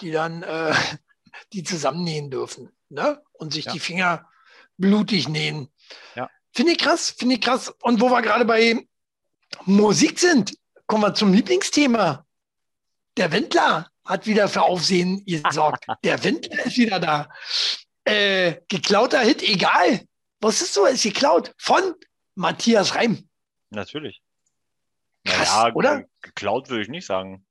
die 0.00 0.10
dann 0.10 0.42
äh, 0.42 0.72
die 1.52 1.64
zusammennähen 1.64 2.30
dürfen 2.30 2.70
ne? 2.88 3.22
und 3.32 3.52
sich 3.52 3.66
ja. 3.66 3.72
die 3.72 3.80
Finger 3.80 4.28
blutig 4.76 5.28
nähen. 5.28 5.68
Ja. 6.14 6.30
Finde 6.54 6.72
ich 6.72 6.78
krass, 6.78 7.10
finde 7.10 7.36
ich 7.36 7.40
krass. 7.40 7.68
Und 7.82 8.00
wo 8.00 8.08
wir 8.08 8.22
gerade 8.22 8.44
bei 8.44 8.86
Musik 9.64 10.18
sind, 10.18 10.56
kommen 10.86 11.02
wir 11.02 11.14
zum 11.14 11.32
Lieblingsthema. 11.32 12.26
Der 13.16 13.32
Wendler 13.32 13.90
hat 14.04 14.26
wieder 14.26 14.48
für 14.48 14.62
Aufsehen 14.62 15.24
gesorgt. 15.26 15.86
Der 16.04 16.22
Wendler 16.24 16.64
ist 16.64 16.76
wieder 16.76 16.98
da. 16.98 17.28
Äh, 18.04 18.60
geklauter 18.68 19.20
Hit, 19.20 19.42
egal. 19.42 20.06
Was 20.40 20.62
ist 20.62 20.72
so? 20.72 20.86
Ist 20.86 21.02
geklaut 21.02 21.52
von 21.58 21.94
Matthias 22.34 22.94
Reim. 22.94 23.28
Natürlich. 23.70 24.22
Krass, 25.24 25.54
naja, 25.54 25.74
oder? 25.74 26.04
Geklaut 26.22 26.70
würde 26.70 26.82
ich 26.82 26.88
nicht 26.88 27.06
sagen. 27.06 27.46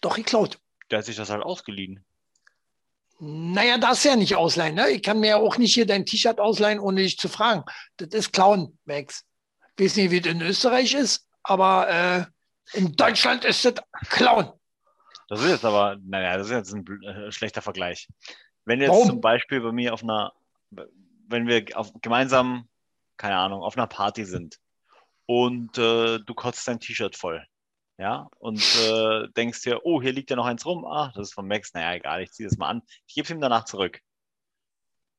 Doch, 0.00 0.16
geklaut. 0.16 0.58
Der 0.90 0.98
hat 0.98 1.04
sich 1.04 1.16
das 1.16 1.30
halt 1.30 1.42
ausgeliehen. 1.42 2.04
Naja, 3.20 3.78
das 3.78 4.04
ja 4.04 4.14
nicht 4.14 4.36
ausleihen. 4.36 4.76
Ne? 4.76 4.90
Ich 4.90 5.02
kann 5.02 5.18
mir 5.18 5.28
ja 5.28 5.36
auch 5.36 5.58
nicht 5.58 5.74
hier 5.74 5.86
dein 5.86 6.06
T-Shirt 6.06 6.38
ausleihen, 6.38 6.78
ohne 6.78 7.02
dich 7.02 7.18
zu 7.18 7.28
fragen. 7.28 7.64
Das 7.96 8.08
ist 8.10 8.32
Clown, 8.32 8.78
Max. 8.84 9.24
Ich 9.76 9.84
weiß 9.84 9.96
nicht, 9.96 10.10
wie 10.10 10.18
es 10.18 10.26
in 10.26 10.40
Österreich 10.40 10.94
ist, 10.94 11.26
aber 11.42 11.88
äh, 11.88 12.78
in 12.78 12.94
Deutschland 12.94 13.44
ist 13.44 13.64
das 13.64 13.74
Clown. 14.08 14.52
Das 15.28 15.40
ist 15.40 15.50
jetzt 15.50 15.64
aber, 15.64 15.96
naja, 16.04 16.36
das 16.36 16.46
ist 16.46 16.52
jetzt 16.52 16.72
ein 16.72 17.02
äh, 17.02 17.32
schlechter 17.32 17.60
Vergleich. 17.60 18.08
Wenn 18.64 18.80
jetzt 18.80 18.90
Warum? 18.90 19.08
zum 19.08 19.20
Beispiel 19.20 19.60
bei 19.60 19.72
mir 19.72 19.94
auf 19.94 20.02
einer, 20.02 20.32
wenn 20.70 21.46
wir 21.46 21.64
auf, 21.74 21.92
gemeinsam, 22.00 22.68
keine 23.16 23.36
Ahnung, 23.36 23.62
auf 23.62 23.76
einer 23.76 23.86
Party 23.86 24.24
sind 24.24 24.58
und 25.26 25.76
äh, 25.76 26.18
du 26.18 26.34
kotzt 26.34 26.66
dein 26.68 26.80
T-Shirt 26.80 27.16
voll, 27.16 27.44
ja, 27.98 28.28
und 28.38 28.62
äh, 28.76 29.28
denkst 29.36 29.62
dir, 29.62 29.84
oh, 29.84 30.00
hier 30.00 30.12
liegt 30.12 30.30
ja 30.30 30.36
noch 30.36 30.46
eins 30.46 30.64
rum, 30.64 30.84
ach, 30.84 31.12
das 31.14 31.28
ist 31.28 31.34
von 31.34 31.48
Max, 31.48 31.74
naja, 31.74 31.94
egal, 31.94 32.22
ich 32.22 32.30
ziehe 32.30 32.48
das 32.48 32.56
mal 32.56 32.68
an, 32.68 32.82
ich 33.06 33.14
gebe 33.14 33.24
es 33.24 33.30
ihm 33.30 33.40
danach 33.40 33.64
zurück. 33.64 34.00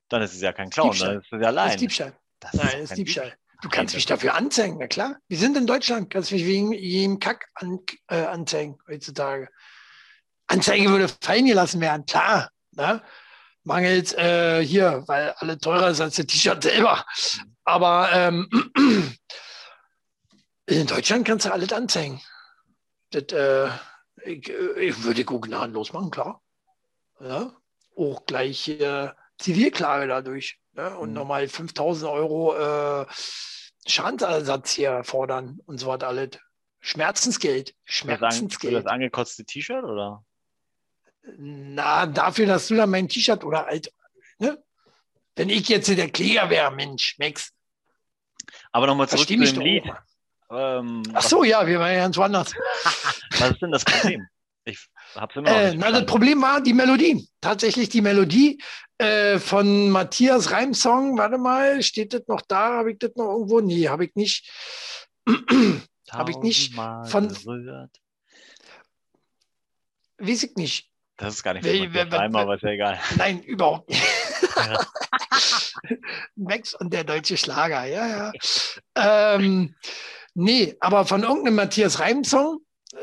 Dann 0.08 0.22
ist 0.22 0.34
es 0.34 0.42
ja 0.42 0.54
kein 0.54 0.70
Clown, 0.70 0.98
dann 0.98 1.20
ist 1.20 1.32
es 1.32 1.42
ja 1.42 1.48
allein. 1.48 1.66
Das 1.66 1.76
ist 1.76 1.82
Diebstahl. 1.82 2.18
Das 2.40 2.54
Nein, 2.54 2.66
ist 2.68 2.74
das 2.74 2.92
ist 2.92 2.98
Diebstahl. 2.98 3.36
Du 3.62 3.68
kannst 3.68 3.94
mich 3.94 4.06
dafür 4.06 4.36
anzeigen, 4.36 4.78
na 4.80 4.88
klar. 4.88 5.18
Wir 5.28 5.38
sind 5.38 5.58
in 5.58 5.68
Deutschland, 5.68 6.10
kannst 6.10 6.32
mich 6.32 6.46
wegen 6.46 6.72
jedem 6.72 7.20
Kack 7.20 7.50
an, 7.56 7.80
äh, 8.08 8.24
anzeigen 8.24 8.80
heutzutage. 8.88 9.50
Anzeige 10.48 10.90
würde 10.90 11.10
fallen 11.22 11.46
gelassen 11.46 11.82
werden, 11.82 12.06
klar. 12.06 12.50
Ne? 12.72 13.04
Mangels 13.64 14.14
äh, 14.14 14.64
hier, 14.66 15.04
weil 15.08 15.32
alle 15.38 15.58
teurer 15.58 15.90
ist 15.90 16.00
als 16.00 16.16
der 16.16 16.26
T-Shirt 16.26 16.64
selber. 16.64 17.06
Aber 17.66 18.10
ähm, 18.14 18.50
in 20.66 20.88
Deutschland 20.88 21.28
kannst 21.28 21.46
du 21.46 21.52
alles 21.52 21.74
anzeigen. 21.74 22.22
Das, 23.12 23.24
äh, 23.32 23.70
ich, 24.24 24.50
ich, 24.50 25.04
würde 25.04 25.26
auch 25.28 25.42
gnadenlos 25.42 25.94
machen, 25.94 26.12
klar. 26.12 26.42
Ja? 27.20 27.54
Auch 27.96 28.26
gleich 28.26 28.68
äh, 28.70 29.10
Zivilklage 29.38 30.08
dadurch. 30.08 30.60
Ne? 30.74 30.96
Und 30.98 31.10
mhm. 31.10 31.16
nochmal 31.16 31.48
5000 31.48 32.12
Euro 32.12 32.56
äh, 32.56 33.06
Schadensersatz 33.88 34.72
hier 34.72 35.04
fordern 35.04 35.60
und 35.66 35.80
so 35.80 35.88
was 35.88 36.02
alles. 36.02 36.40
Schmerzensgeld. 36.82 37.76
Schmerzensgeld. 37.84 38.74
Für 38.74 38.84
das, 38.84 38.92
angekotzte 38.92 39.44
T-Shirt 39.44 39.84
oder? 39.84 40.24
Na, 41.38 42.06
dafür, 42.06 42.46
dass 42.46 42.68
du 42.68 42.76
dann 42.76 42.90
mein 42.90 43.10
T-Shirt 43.10 43.44
oder 43.44 43.66
halt, 43.66 43.94
ne? 44.38 44.64
Wenn 45.36 45.50
ich 45.50 45.68
jetzt 45.70 45.88
der 45.90 46.10
Kläger 46.10 46.50
wäre, 46.50 46.72
Mensch, 46.72 47.18
Max. 47.18 47.54
Aber 48.72 48.88
nochmal 48.88 49.08
zurück 49.08 49.28
zu 49.28 49.36
dem 49.36 49.62
Lied. 49.62 49.84
Ähm, 50.52 51.04
Ach 51.14 51.22
so, 51.22 51.44
ja, 51.44 51.66
wir 51.66 51.80
waren 51.80 51.94
ja 51.94 52.00
ganz 52.00 52.18
woanders. 52.18 52.54
was 53.38 53.52
ist 53.52 53.62
denn 53.62 53.72
das 53.72 53.86
Problem? 53.86 54.28
Ich 54.66 54.88
hab's 55.16 55.36
immer 55.36 55.50
äh, 55.50 55.74
na, 55.76 55.92
das 55.92 56.06
Problem 56.06 56.42
war 56.42 56.62
die 56.62 56.74
Melodie. 56.74 57.28
Tatsächlich 57.42 57.90
die 57.90 58.02
Melodie 58.02 58.62
äh, 58.98 59.40
von 59.40 59.90
Matthias 59.90 60.52
Reimsong. 60.52 61.18
Warte 61.18 61.38
mal, 61.38 61.82
steht 61.82 62.14
das 62.14 62.24
noch 62.28 62.42
da? 62.42 62.78
Habe 62.78 62.92
ich 62.92 63.00
das 63.00 63.12
noch 63.16 63.32
irgendwo? 63.32 63.62
Nee, 63.62 63.88
habe 63.88 64.06
ich 64.06 64.16
nicht. 64.16 64.50
habe 66.12 66.32
ich 66.32 66.38
nicht. 66.38 66.76
Von, 66.76 67.28
berührt. 67.28 67.92
Weiß 70.18 70.44
ich 70.44 70.56
nicht. 70.56 70.90
Das 71.18 71.36
ist 71.36 71.44
gar 71.44 71.54
nicht 71.54 71.66
so 71.66 71.72
wer, 71.72 72.12
Reimer, 72.12 72.40
aber 72.40 72.56
ist 72.56 72.64
ja 72.64 72.70
egal. 72.70 73.00
Nein, 73.18 73.42
überhaupt 73.44 73.90
nicht. 73.90 74.04
Ja. 74.56 74.86
Max 76.36 76.74
und 76.74 76.94
der 76.94 77.04
deutsche 77.04 77.38
Schlager, 77.38 77.86
ja, 77.86 78.08
ja. 78.08 79.36
ähm, 79.36 79.76
nee, 80.40 80.76
aber 80.80 81.06
von 81.06 81.24
irgendeinem 81.24 81.56
Matthias 81.56 82.00
Reim-Song 82.00 82.60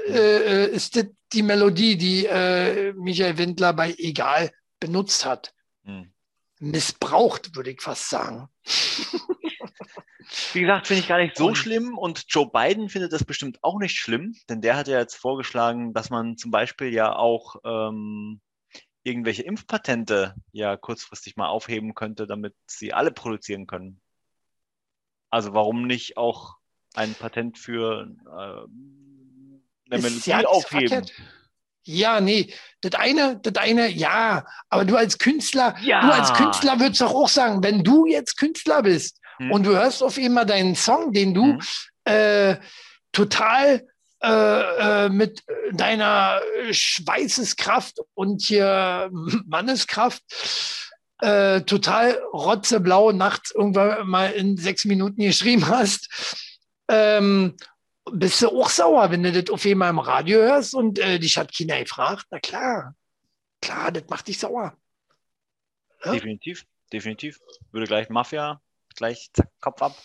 äh, 0.09 0.65
äh, 0.65 0.71
ist 0.71 0.97
das 0.97 1.07
die 1.33 1.43
Melodie, 1.43 1.97
die 1.97 2.27
äh, 2.27 2.93
Michael 2.95 3.39
Windler 3.39 3.73
bei 3.73 3.95
Egal 3.99 4.53
benutzt 4.79 5.25
hat. 5.25 5.53
Hm. 5.85 6.13
Missbraucht, 6.61 7.55
würde 7.57 7.71
ich 7.71 7.83
fast 7.83 8.09
sagen. 8.09 8.49
Wie 10.53 10.61
gesagt, 10.61 10.87
finde 10.87 11.01
ich 11.03 11.09
gar 11.09 11.19
nicht 11.19 11.37
so 11.37 11.55
schlimm 11.55 11.97
und 11.99 12.25
Joe 12.29 12.51
Biden 12.51 12.89
findet 12.89 13.13
das 13.13 13.25
bestimmt 13.25 13.59
auch 13.63 13.79
nicht 13.79 13.97
schlimm, 13.97 14.35
denn 14.49 14.61
der 14.61 14.77
hat 14.77 14.89
ja 14.89 14.99
jetzt 14.99 15.15
vorgeschlagen, 15.15 15.93
dass 15.95 16.11
man 16.11 16.37
zum 16.37 16.51
Beispiel 16.51 16.93
ja 16.93 17.15
auch 17.15 17.57
ähm, 17.65 18.41
irgendwelche 19.05 19.43
Impfpatente 19.43 20.35
ja 20.53 20.77
kurzfristig 20.77 21.37
mal 21.37 21.49
aufheben 21.49 21.95
könnte, 21.95 22.27
damit 22.27 22.55
sie 22.67 22.93
alle 22.93 23.13
produzieren 23.13 23.67
können. 23.67 24.01
Also 25.31 25.55
warum 25.55 25.87
nicht 25.87 26.17
auch 26.17 26.57
ein 26.97 27.15
Patent 27.15 27.59
für 27.59 28.09
äh, 28.27 29.95
eine 29.95 30.03
Melodie 30.03 30.31
ja 30.31 30.41
aufheben? 30.45 31.07
Ja, 31.85 32.21
nee, 32.21 32.53
das 32.81 32.95
eine, 32.95 33.39
das 33.41 33.55
eine, 33.63 33.89
ja, 33.89 34.45
aber 34.71 34.85
du 34.85 34.97
als 34.97 35.19
Künstler, 35.19 35.77
ja. 35.83 36.01
du 36.01 36.13
als 36.13 36.33
Künstler 36.33 36.81
würdest 36.81 37.01
doch 37.01 37.15
auch 37.15 37.29
sagen, 37.29 37.63
wenn 37.63 37.85
du 37.85 38.07
jetzt 38.07 38.37
Künstler 38.37 38.83
bist 38.83 39.21
hm. 39.37 39.53
und 39.53 39.65
du 39.65 39.71
hörst 39.71 40.03
auf 40.03 40.19
einmal 40.19 40.47
deinen 40.47 40.75
Song, 40.75 41.13
den 41.13 41.33
du 41.33 41.45
hm. 41.45 41.61
äh, 42.05 42.57
total 43.13 43.87
äh, 44.23 45.05
äh, 45.05 45.09
mit 45.11 45.45
deiner 45.73 46.41
Schweißeskraft 46.73 48.01
und 48.15 48.43
hier 48.43 49.11
Manneskraft 49.47 50.23
äh, 51.21 51.61
total 51.63 52.21
rotzeblau 52.33 53.13
nachts 53.13 53.53
irgendwann 53.53 54.09
mal 54.09 54.33
in 54.33 54.57
sechs 54.57 54.85
Minuten 54.85 55.23
geschrieben 55.23 55.69
hast, 55.69 56.09
ähm, 56.89 57.57
bist 58.13 58.43
du 58.43 58.49
auch 58.49 58.69
sauer, 58.69 59.11
wenn 59.11 59.23
du 59.23 59.33
das 59.33 59.53
auf 59.53 59.65
einmal 59.65 59.91
im 59.91 59.99
Radio 59.99 60.39
hörst 60.39 60.75
und 60.75 60.99
äh, 60.99 61.19
dich 61.19 61.37
hat 61.39 61.53
China 61.53 61.79
gefragt. 61.79 62.27
Na 62.31 62.39
klar, 62.39 62.95
klar, 63.61 63.93
das 63.93 64.05
macht 64.09 64.29
dich 64.29 64.39
sauer. 64.39 64.77
Ja? 66.05 66.13
Definitiv, 66.13 66.67
definitiv. 66.93 67.41
Würde 67.73 67.87
gleich 67.87 68.09
Mafia, 68.09 68.61
gleich 68.95 69.31
zack, 69.33 69.51
Kopf 69.61 69.83
ab. 69.83 69.97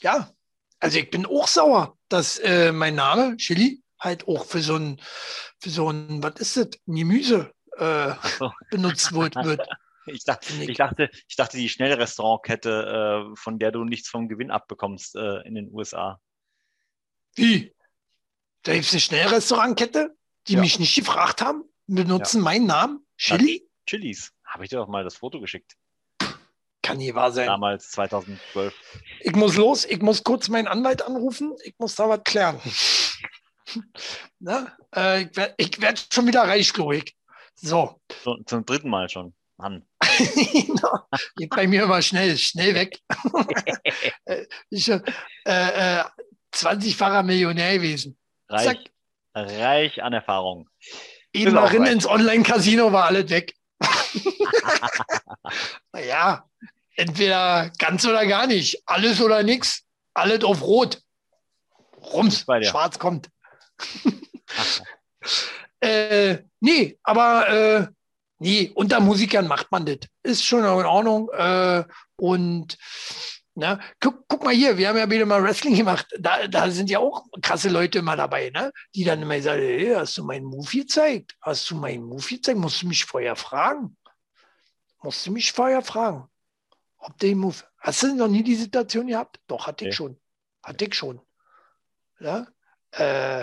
Ja, 0.00 0.30
also 0.78 0.98
ich 0.98 1.10
bin 1.10 1.26
auch 1.26 1.48
sauer, 1.48 1.96
dass 2.08 2.38
äh, 2.38 2.70
mein 2.70 2.94
Name, 2.94 3.36
Chili, 3.36 3.82
halt 3.98 4.28
auch 4.28 4.44
für 4.44 4.60
so 4.60 4.76
ein, 4.76 5.00
für 5.58 5.70
so 5.70 5.90
ein, 5.90 6.22
was 6.22 6.38
ist 6.38 6.56
das, 6.56 6.68
Gemüse 6.86 7.52
äh, 7.76 8.14
so. 8.38 8.52
benutzt 8.70 9.12
wird. 9.12 9.34
Ich 10.08 10.24
dachte, 10.24 10.52
ich 10.62 10.76
dachte, 10.76 11.10
ich 11.28 11.36
dachte, 11.36 11.56
die 11.56 11.68
Schnellrestaurantkette, 11.68 13.30
äh, 13.32 13.36
von 13.36 13.58
der 13.58 13.72
du 13.72 13.84
nichts 13.84 14.08
vom 14.08 14.28
Gewinn 14.28 14.50
abbekommst 14.50 15.16
äh, 15.16 15.40
in 15.46 15.54
den 15.54 15.72
USA. 15.72 16.20
Wie? 17.34 17.74
Da 18.62 18.72
gibt 18.74 18.86
es 18.86 18.92
eine 18.92 19.00
Schnellrestaurantkette, 19.00 20.16
die 20.48 20.54
ja. 20.54 20.60
mich 20.60 20.78
nicht 20.78 20.94
gefragt 20.94 21.40
haben, 21.42 21.64
benutzen 21.86 22.38
ja. 22.38 22.44
meinen 22.44 22.66
Namen, 22.66 23.06
Chili? 23.16 23.68
Chilis. 23.86 24.32
Habe 24.44 24.64
ich 24.64 24.70
dir 24.70 24.76
doch 24.76 24.88
mal 24.88 25.04
das 25.04 25.16
Foto 25.16 25.40
geschickt. 25.40 25.76
kann 26.82 26.98
nie 26.98 27.14
wahr 27.14 27.32
sein. 27.32 27.46
Damals 27.46 27.90
2012. 27.90 28.74
Ich 29.20 29.34
muss 29.34 29.56
los, 29.56 29.84
ich 29.84 30.00
muss 30.00 30.24
kurz 30.24 30.48
meinen 30.48 30.68
Anwalt 30.68 31.02
anrufen, 31.02 31.54
ich 31.64 31.74
muss 31.78 31.94
da 31.94 32.08
was 32.08 32.22
klären. 32.24 32.60
Na, 34.38 34.76
äh, 34.94 35.22
ich 35.22 35.36
werde 35.36 35.82
werd 35.82 36.08
schon 36.12 36.26
wieder 36.26 36.42
reich, 36.42 36.72
glaube 36.72 36.96
ich. 36.96 37.16
So. 37.54 38.00
Zum, 38.22 38.46
zum 38.46 38.64
dritten 38.64 38.88
Mal 38.88 39.08
schon. 39.08 39.34
Mann. 39.56 39.84
Geht 41.36 41.50
bei 41.50 41.66
mir 41.66 41.84
immer 41.84 42.02
schnell, 42.02 42.36
schnell 42.36 42.74
weg. 42.74 42.98
ich, 44.70 44.88
äh, 44.88 45.00
äh, 45.44 46.04
20-facher 46.54 47.22
Millionär 47.22 47.74
gewesen. 47.74 48.18
Reich, 48.48 48.64
Zack. 48.64 48.78
reich 49.34 50.02
an 50.02 50.12
Erfahrung. 50.12 50.68
Eben 51.32 51.56
rein 51.56 51.86
ins 51.86 52.06
Online-Casino 52.06 52.92
war 52.92 53.04
alles 53.04 53.30
weg. 53.30 53.54
naja, 55.92 56.44
entweder 56.96 57.70
ganz 57.78 58.06
oder 58.06 58.26
gar 58.26 58.46
nicht. 58.46 58.82
Alles 58.86 59.20
oder 59.20 59.42
nichts. 59.42 59.84
Alles 60.14 60.44
auf 60.44 60.62
Rot. 60.62 61.00
Rums, 62.12 62.44
schwarz 62.62 62.98
kommt. 62.98 63.28
äh, 65.80 66.38
nee, 66.60 66.98
aber 67.02 67.48
äh, 67.48 67.86
nee, 68.38 68.72
unter 68.74 69.00
Musikern 69.00 69.46
macht 69.46 69.70
man 69.70 69.86
das. 69.86 69.98
Ist 70.22 70.44
schon 70.44 70.60
in 70.60 70.66
Ordnung. 70.66 71.28
Äh, 71.30 71.84
und 72.16 72.78
Ne? 73.58 73.80
Guck, 73.98 74.28
guck, 74.28 74.44
mal 74.44 74.54
hier, 74.54 74.78
wir 74.78 74.88
haben 74.88 74.98
ja 74.98 75.10
wieder 75.10 75.26
mal 75.26 75.42
Wrestling 75.42 75.74
gemacht. 75.74 76.06
Da, 76.20 76.46
da 76.46 76.70
sind 76.70 76.88
ja 76.90 77.00
auch 77.00 77.26
krasse 77.42 77.68
Leute 77.68 77.98
immer 77.98 78.14
dabei, 78.14 78.50
ne? 78.50 78.72
die 78.94 79.02
dann 79.02 79.20
immer 79.20 79.42
sagen, 79.42 79.62
hey, 79.62 79.94
hast 79.96 80.16
du 80.16 80.22
meinen 80.22 80.44
Move 80.44 80.70
gezeigt? 80.70 81.36
Hast 81.40 81.68
du 81.68 81.74
meinen 81.74 82.04
Move 82.04 82.24
gezeigt? 82.24 82.56
Musst 82.56 82.82
du 82.82 82.86
mich 82.86 83.04
vorher 83.04 83.34
fragen? 83.34 83.96
Musst 85.02 85.26
du 85.26 85.32
mich 85.32 85.50
vorher 85.50 85.82
fragen, 85.82 86.28
ob 86.98 87.18
der 87.18 87.34
Move... 87.34 87.56
Hast 87.78 88.04
du 88.04 88.14
noch 88.14 88.28
nie 88.28 88.44
die 88.44 88.54
Situation 88.54 89.08
gehabt? 89.08 89.40
Doch, 89.48 89.66
hatte 89.66 89.88
ich 89.88 89.94
schon. 89.96 90.20
Hatte 90.62 90.84
ich 90.84 90.94
schon. 90.94 91.20
Ja? 92.20 92.46
Äh, 92.92 93.42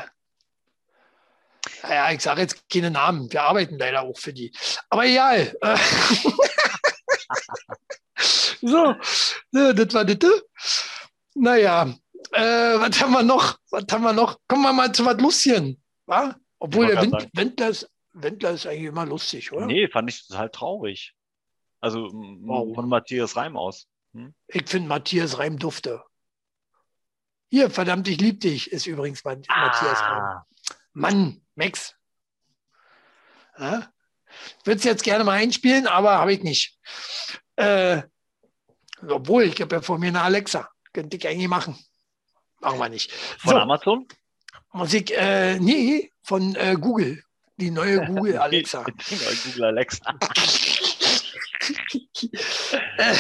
ja, 1.89 2.11
ich 2.11 2.21
sage 2.21 2.41
jetzt 2.41 2.69
keine 2.71 2.91
Namen. 2.91 3.31
Wir 3.31 3.43
arbeiten 3.43 3.77
leider 3.77 4.03
auch 4.03 4.17
für 4.17 4.33
die. 4.33 4.51
Aber 4.89 5.05
egal. 5.05 5.55
So, 8.61 8.95
das 9.51 9.93
war 9.93 10.05
das. 10.05 10.89
Naja, 11.35 11.93
äh, 12.31 12.79
was 12.79 12.99
haben 13.01 13.11
wir 13.11 13.21
noch? 13.21 13.59
Was 13.69 13.85
haben 13.91 14.03
wir 14.03 14.13
noch? 14.13 14.39
Kommen 14.47 14.63
wir 14.63 14.73
mal 14.73 14.91
zu 14.91 15.05
was 15.05 15.21
Lustigen. 15.21 15.81
Wa? 16.05 16.35
Obwohl 16.59 16.87
der 16.87 17.01
Wind, 17.01 17.29
Wendler, 17.33 17.69
ist, 17.69 17.89
Wendler 18.13 18.51
ist 18.51 18.65
eigentlich 18.65 18.85
immer 18.85 19.05
lustig, 19.05 19.51
oder? 19.51 19.65
Nee, 19.65 19.87
fand 19.87 20.09
ich 20.09 20.27
total 20.27 20.49
traurig. 20.49 21.13
Also 21.79 22.09
wow. 22.11 22.73
von 22.73 22.89
Matthias 22.89 23.35
Reim 23.35 23.55
aus. 23.57 23.87
Hm? 24.13 24.33
Ich 24.47 24.67
finde 24.67 24.87
Matthias 24.87 25.37
Reim 25.37 25.59
dufte. 25.59 26.01
Hier, 27.49 27.69
verdammt, 27.69 28.07
ich 28.07 28.19
lieb 28.19 28.39
dich, 28.39 28.71
ist 28.71 28.87
übrigens 28.87 29.23
mein, 29.23 29.43
ah. 29.49 29.67
Matthias 29.67 30.01
Reim. 30.01 30.41
Mann, 30.93 31.44
Max. 31.55 31.95
Ja? 33.57 33.89
Würde 34.63 34.79
es 34.79 34.83
jetzt 34.83 35.03
gerne 35.03 35.23
mal 35.23 35.33
einspielen, 35.33 35.87
aber 35.87 36.17
habe 36.17 36.33
ich 36.33 36.43
nicht. 36.43 36.77
Äh, 37.55 38.03
obwohl, 39.07 39.43
ich 39.43 39.61
habe 39.61 39.75
ja 39.75 39.81
vor 39.81 39.97
mir 39.97 40.07
eine 40.07 40.21
Alexa. 40.21 40.69
Könnte 40.93 41.17
ich 41.17 41.27
eigentlich 41.27 41.47
machen. 41.47 41.77
Machen 42.59 42.79
wir 42.79 42.89
nicht. 42.89 43.11
Von 43.11 43.51
so. 43.51 43.57
Amazon? 43.57 44.07
Musik, 44.71 45.11
äh, 45.11 45.59
nee, 45.59 46.11
von 46.21 46.55
äh, 46.55 46.75
Google. 46.79 47.23
Die 47.57 47.71
neue 47.71 48.05
Google 48.05 48.37
Alexa. 48.39 48.83
Die 48.83 49.15
neue 49.15 49.35
Google 49.35 49.63
Alexa. 49.65 50.03
äh, 52.97 53.15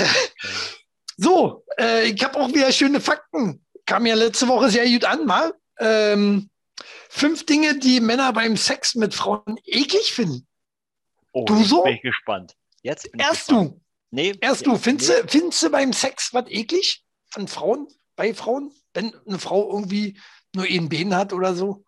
so, 1.17 1.63
äh, 1.79 2.09
ich 2.09 2.23
habe 2.23 2.39
auch 2.39 2.49
wieder 2.49 2.71
schöne 2.71 2.99
Fakten. 2.99 3.65
Kam 3.85 4.05
ja 4.05 4.15
letzte 4.15 4.47
Woche 4.47 4.69
sehr 4.69 4.89
gut 4.89 5.05
an, 5.05 5.25
mal. 5.25 5.53
Ähm, 5.79 6.49
fünf 7.15 7.45
Dinge, 7.45 7.79
die 7.79 8.01
Männer 8.01 8.33
beim 8.33 8.57
Sex 8.57 8.95
mit 8.95 9.13
Frauen 9.15 9.57
eklig 9.63 10.13
finden. 10.13 10.45
Oh, 11.31 11.45
du 11.45 11.63
so? 11.63 11.83
Bin 11.83 11.95
ich 11.95 12.01
gespannt. 12.01 12.55
Jetzt 12.81 13.09
Erst 13.17 13.47
gespannt. 13.47 13.71
du. 13.71 13.81
Nee. 14.11 14.33
Erst 14.41 14.65
du, 14.65 14.77
findest, 14.77 15.09
nee. 15.09 15.21
du, 15.21 15.27
findest 15.27 15.63
du 15.63 15.69
beim 15.69 15.93
Sex 15.93 16.33
was 16.33 16.45
eklig 16.49 17.03
an 17.33 17.47
Frauen, 17.47 17.87
bei 18.15 18.33
Frauen, 18.33 18.71
wenn 18.93 19.15
eine 19.25 19.39
Frau 19.39 19.69
irgendwie 19.71 20.19
nur 20.53 20.65
einen 20.65 20.89
Bein 20.89 21.15
hat 21.15 21.33
oder 21.33 21.55
so? 21.55 21.85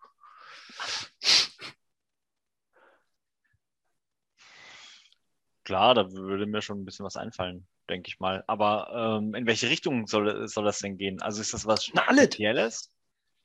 Klar, 5.64 5.94
da 5.94 6.10
würde 6.12 6.46
mir 6.46 6.62
schon 6.62 6.80
ein 6.80 6.84
bisschen 6.86 7.04
was 7.04 7.16
einfallen, 7.16 7.66
denke 7.90 8.08
ich 8.08 8.18
mal. 8.18 8.42
Aber 8.46 9.18
ähm, 9.20 9.34
in 9.34 9.46
welche 9.46 9.68
Richtung 9.68 10.06
soll, 10.06 10.48
soll 10.48 10.64
das 10.64 10.78
denn 10.78 10.96
gehen? 10.96 11.20
Also 11.20 11.42
ist 11.42 11.52
das 11.52 11.66
was 11.66 11.90
Na, 11.92 12.02
Spezielles? 12.04 12.90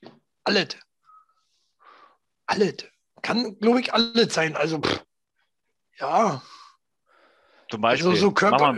Alles. 0.03 0.15
Alles. 0.45 0.77
Kann, 3.21 3.57
glaube 3.59 3.79
ich, 3.79 3.93
alles 3.93 4.33
sein. 4.33 4.55
Also, 4.55 4.79
pff, 4.79 5.03
ja. 5.99 6.41
Zum 7.69 7.81
Beispiel. 7.81 8.09
Also 8.09 8.21
so 8.21 8.31
körper, 8.31 8.75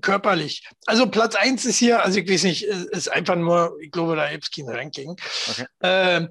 körperlich. 0.00 0.68
Also 0.86 1.08
Platz 1.08 1.34
1 1.34 1.64
ist 1.64 1.78
hier, 1.78 2.04
also 2.04 2.20
ich 2.20 2.30
weiß 2.30 2.44
nicht, 2.44 2.62
ist 2.62 3.08
einfach 3.10 3.34
nur, 3.34 3.76
ich 3.80 3.90
glaube, 3.90 4.14
da 4.14 4.30
gibt 4.30 4.44
es 4.44 4.50
kein 4.50 4.68
Ranking. 4.68 5.16
Okay. 5.50 5.66
Äh, 5.80 6.28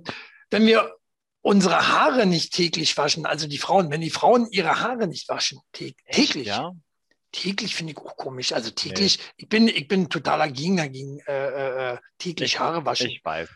wenn 0.51 0.65
wir 0.65 0.95
unsere 1.41 1.89
Haare 1.89 2.25
nicht 2.25 2.53
täglich 2.53 2.95
waschen, 2.97 3.25
also 3.25 3.47
die 3.47 3.57
Frauen, 3.57 3.91
wenn 3.91 4.01
die 4.01 4.09
Frauen 4.09 4.47
ihre 4.51 4.79
Haare 4.79 5.07
nicht 5.07 5.27
waschen, 5.27 5.59
täglich. 5.73 5.97
Echt, 6.05 6.35
ja? 6.35 6.71
Täglich 7.31 7.75
finde 7.75 7.91
ich 7.91 7.97
auch 7.97 8.15
komisch. 8.15 8.53
Also 8.53 8.71
täglich, 8.71 9.17
nee. 9.17 9.33
ich 9.37 9.49
bin, 9.49 9.67
ich 9.67 9.87
bin 9.89 10.09
totaler 10.09 10.47
Gegner 10.47 10.87
gegen 10.87 11.19
äh, 11.27 11.33
äh, 11.33 11.93
äh 11.93 11.97
täglich 12.17 12.53
ich, 12.53 12.59
Haare 12.59 12.85
waschen. 12.85 13.09
Ich 13.09 13.19
weiß. 13.25 13.49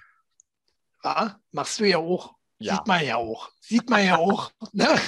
Ja, 1.06 1.40
machst 1.52 1.80
du 1.80 1.86
ja 1.86 2.00
auch. 2.00 2.34
Ja. 2.60 2.76
Sieht 2.76 2.88
man 2.88 3.06
ja 3.06 3.16
auch. 3.16 3.52
Sieht 3.62 3.90
man 3.90 4.06
ja 4.06 4.18
auch. 4.18 4.52
Ne? 4.74 5.00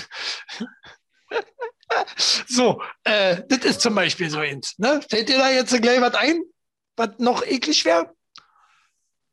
so, 2.47 2.81
äh, 3.03 3.43
das 3.47 3.59
ist 3.59 3.81
zum 3.81 3.95
Beispiel 3.95 4.29
so 4.29 4.39
eins. 4.39 4.77
Ne? 4.79 5.01
Fällt 5.09 5.29
dir 5.29 5.37
da 5.37 5.51
jetzt 5.51 5.79
gleich 5.81 5.99
was 6.01 6.15
ein, 6.15 6.41
was 6.95 7.09
noch 7.19 7.45
eklig 7.45 7.83
wäre? 7.85 8.15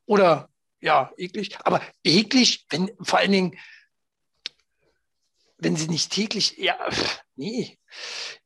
Oder 0.07 0.49
ja, 0.81 1.13
eklig. 1.17 1.57
Aber 1.65 1.81
eklig, 2.03 2.67
wenn 2.71 2.91
vor 3.01 3.19
allen 3.19 3.33
Dingen, 3.33 3.59
wenn 5.59 5.77
sie 5.77 5.89
nicht 5.89 6.13
täglich, 6.13 6.57
ja, 6.57 6.79
nee, 7.35 7.79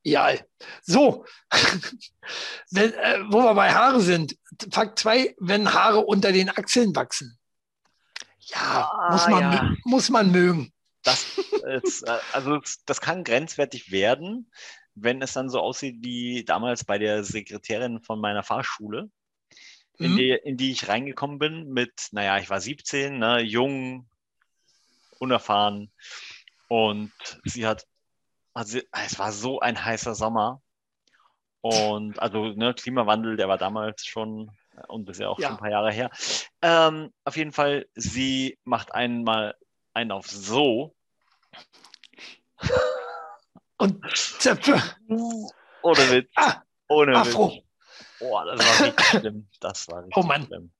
ja. 0.02 0.34
So, 0.82 1.26
wenn, 2.70 2.92
äh, 2.94 3.20
wo 3.30 3.42
wir 3.42 3.54
bei 3.54 3.72
Haare 3.72 4.00
sind. 4.00 4.36
Fakt 4.70 4.98
2, 4.98 5.34
wenn 5.38 5.72
Haare 5.72 6.00
unter 6.00 6.32
den 6.32 6.48
Achseln 6.48 6.94
wachsen. 6.94 7.38
Ja, 8.52 8.90
ah, 8.92 9.12
muss, 9.12 9.28
man, 9.28 9.40
ja. 9.40 9.74
muss 9.84 10.10
man 10.10 10.30
mögen. 10.30 10.72
Das 11.02 11.38
ist, 11.82 12.02
äh, 12.02 12.18
also 12.32 12.60
das 12.86 13.00
kann 13.00 13.24
grenzwertig 13.24 13.90
werden, 13.90 14.50
wenn 14.94 15.22
es 15.22 15.32
dann 15.32 15.48
so 15.48 15.60
aussieht 15.60 15.96
wie 16.00 16.44
damals 16.44 16.84
bei 16.84 16.98
der 16.98 17.24
Sekretärin 17.24 18.00
von 18.00 18.20
meiner 18.20 18.42
Fahrschule, 18.42 19.10
mhm. 19.98 20.06
in, 20.06 20.16
die, 20.16 20.30
in 20.30 20.56
die 20.56 20.72
ich 20.72 20.88
reingekommen 20.88 21.38
bin 21.38 21.72
mit, 21.72 22.08
naja, 22.12 22.38
ich 22.38 22.50
war 22.50 22.60
17, 22.60 23.18
ne, 23.18 23.40
jung, 23.40 24.08
unerfahren 25.18 25.90
und 26.68 27.12
sie 27.44 27.66
hat, 27.66 27.86
also 28.54 28.80
es 28.92 29.18
war 29.18 29.32
so 29.32 29.60
ein 29.60 29.82
heißer 29.82 30.14
Sommer 30.14 30.60
und 31.60 32.18
also 32.18 32.48
ne, 32.48 32.74
Klimawandel, 32.74 33.36
der 33.36 33.48
war 33.48 33.58
damals 33.58 34.04
schon 34.04 34.50
und 34.88 35.08
das 35.08 35.16
ist 35.16 35.20
ja 35.20 35.28
auch 35.28 35.38
ja. 35.38 35.48
schon 35.48 35.56
ein 35.56 35.60
paar 35.60 35.70
Jahre 35.70 35.92
her. 35.92 36.10
Ähm, 36.62 37.12
auf 37.24 37.36
jeden 37.36 37.52
Fall, 37.52 37.86
sie 37.94 38.58
macht 38.64 38.94
einmal 38.94 39.54
einen 39.94 40.12
auf 40.12 40.26
so. 40.26 40.94
Und 43.76 44.00
Zöpfe. 44.16 44.80
Ohne 45.82 46.10
Witz. 46.10 46.30
Ah, 46.36 46.62
Ohne 46.88 47.16
Afro. 47.16 47.50
Witz. 47.50 47.64
Boah, 48.20 48.44
das 48.44 48.60
war 48.60 48.86
richtig 48.86 49.06
schlimm. 49.20 49.48
Das 49.60 49.88
war 49.88 50.04
richtig 50.04 50.16
oh 50.16 50.22
Mann. 50.22 50.46
schlimm. 50.46 50.72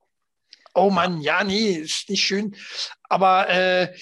Oh 0.75 0.91
Mann, 0.91 1.21
ja, 1.21 1.45
nee, 1.45 1.73
ist 1.73 2.09
nicht 2.09 2.25
schön. 2.25 2.57
Aber 3.09 3.49
äh, 3.49 3.95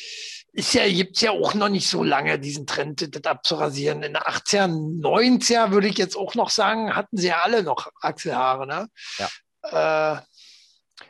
ist 0.53 0.75
ja, 0.75 0.87
gibt 0.89 1.17
es 1.17 1.23
ja 1.23 1.31
auch 1.31 1.55
noch 1.55 1.69
nicht 1.69 1.89
so 1.89 2.03
lange, 2.05 2.39
diesen 2.39 2.67
Trend, 2.67 3.15
das 3.15 3.25
abzurasieren. 3.25 4.03
In 4.03 4.15
den 4.15 4.23
80er, 4.23 4.69
90er 5.01 5.71
würde 5.71 5.89
ich 5.89 5.99
jetzt 5.99 6.17
auch 6.17 6.35
noch 6.35 6.51
sagen, 6.51 6.95
hatten 6.95 7.17
sie 7.17 7.29
ja 7.29 7.43
alle 7.43 7.63
noch 7.63 7.91
Achselhaare. 8.01 8.67
Ne? 8.67 8.89
Ja. 9.19 9.29
Äh, 9.63 10.17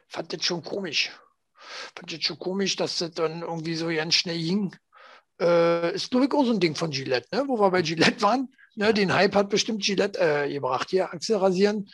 fand 0.08 0.32
das 0.32 0.44
schon 0.44 0.62
komisch. 0.62 1.10
Fand 1.94 2.12
ich 2.12 2.24
schon 2.24 2.38
komisch, 2.38 2.76
dass 2.76 2.98
das 2.98 3.12
dann 3.12 3.42
irgendwie 3.42 3.74
so 3.74 3.88
ganz 3.88 4.14
schnell 4.14 4.38
ging. 4.38 4.76
Äh, 5.40 5.94
ist, 5.94 6.10
glaube 6.10 6.26
ich, 6.26 6.32
auch 6.32 6.44
so 6.44 6.52
ein 6.52 6.60
Ding 6.60 6.74
von 6.74 6.90
Gillette, 6.90 7.28
ne? 7.32 7.44
wo 7.46 7.58
wir 7.58 7.70
bei 7.70 7.82
Gillette 7.82 8.20
waren. 8.22 8.54
Ne? 8.74 8.92
Den 8.92 9.14
Hype 9.14 9.34
hat 9.34 9.50
bestimmt 9.50 9.82
Gillette 9.82 10.18
äh, 10.18 10.52
gebracht. 10.52 10.90
Hier, 10.90 11.12
Achsel 11.12 11.36
rasieren. 11.36 11.88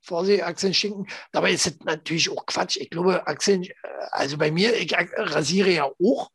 Vorsicht, 0.00 0.42
Achseln 0.42 0.74
schinken. 0.74 1.06
Dabei 1.32 1.52
ist 1.52 1.66
es 1.66 1.80
natürlich 1.80 2.28
auch 2.30 2.44
Quatsch. 2.44 2.76
Ich 2.76 2.90
glaube, 2.90 3.26
Achseln, 3.26 3.64
äh, 3.64 3.72
also 4.10 4.36
bei 4.36 4.50
mir, 4.50 4.76
ich 4.76 4.94
rasiere 4.94 5.70
ja 5.70 5.84
auch. 5.84 6.30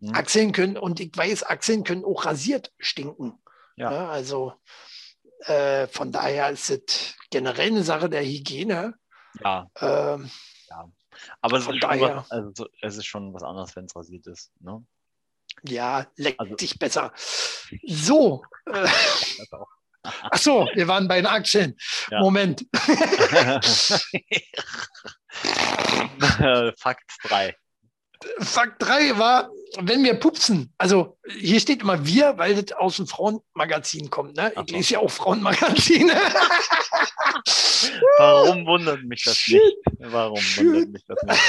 Mhm. 0.00 0.14
Achseln 0.14 0.52
können, 0.52 0.76
und 0.76 0.98
ich 0.98 1.12
weiß, 1.14 1.44
Achseln 1.44 1.84
können 1.84 2.04
auch 2.04 2.24
rasiert 2.24 2.72
stinken. 2.78 3.38
Ja. 3.76 3.92
ja 3.92 4.08
also 4.08 4.54
Äh, 5.46 5.88
von 5.88 6.12
daher 6.12 6.50
ist 6.50 6.70
es 6.70 7.14
generell 7.30 7.68
eine 7.68 7.82
Sache 7.82 8.08
der 8.08 8.22
Hygiene. 8.22 8.94
Ja. 9.40 9.70
Ähm, 9.80 10.30
ja. 10.68 10.90
Aber 11.40 11.56
es 11.58 11.62
ist, 11.64 11.70
schon 11.70 11.80
daher- 11.80 12.16
was, 12.16 12.30
also, 12.30 12.66
es 12.80 12.96
ist 12.96 13.06
schon 13.06 13.32
was 13.34 13.42
anderes, 13.42 13.74
wenn 13.76 13.84
es 13.86 13.94
rasiert 13.96 14.26
ist. 14.26 14.50
Ne? 14.60 14.84
ja, 15.64 16.06
leckt 16.16 16.40
Also- 16.40 16.54
dich 16.54 16.78
besser. 16.78 17.12
So. 17.86 18.42
Äh, 18.66 18.86
ach 20.02 20.38
so, 20.38 20.66
wir 20.74 20.88
waren 20.88 21.06
bei 21.08 21.16
den 21.16 21.26
Aktien. 21.26 21.76
Ja. 22.10 22.20
Moment. 22.20 22.64
Fakt 26.78 27.10
3. 27.24 27.54
Fakt 28.40 28.82
3 28.82 29.18
war, 29.18 29.50
wenn 29.80 30.04
wir 30.04 30.14
pupsen, 30.14 30.72
also 30.78 31.18
hier 31.28 31.60
steht 31.60 31.82
immer 31.82 32.04
wir, 32.06 32.36
weil 32.38 32.60
das 32.60 32.76
aus 32.76 32.96
dem 32.96 33.06
Frauenmagazin 33.06 34.10
kommt. 34.10 34.36
Ne? 34.36 34.52
Ich 34.64 34.72
lese 34.72 34.94
ja 34.94 35.00
auch 35.00 35.10
Frauenmagazine. 35.10 36.14
Warum 38.18 38.66
wundert 38.66 39.02
mich 39.04 39.24
das 39.24 39.36
Shit. 39.36 39.62
nicht? 39.62 39.76
Warum 40.12 40.36
wundert 40.36 40.88
mich 40.90 41.04
das 41.06 41.18
nicht? 41.22 41.40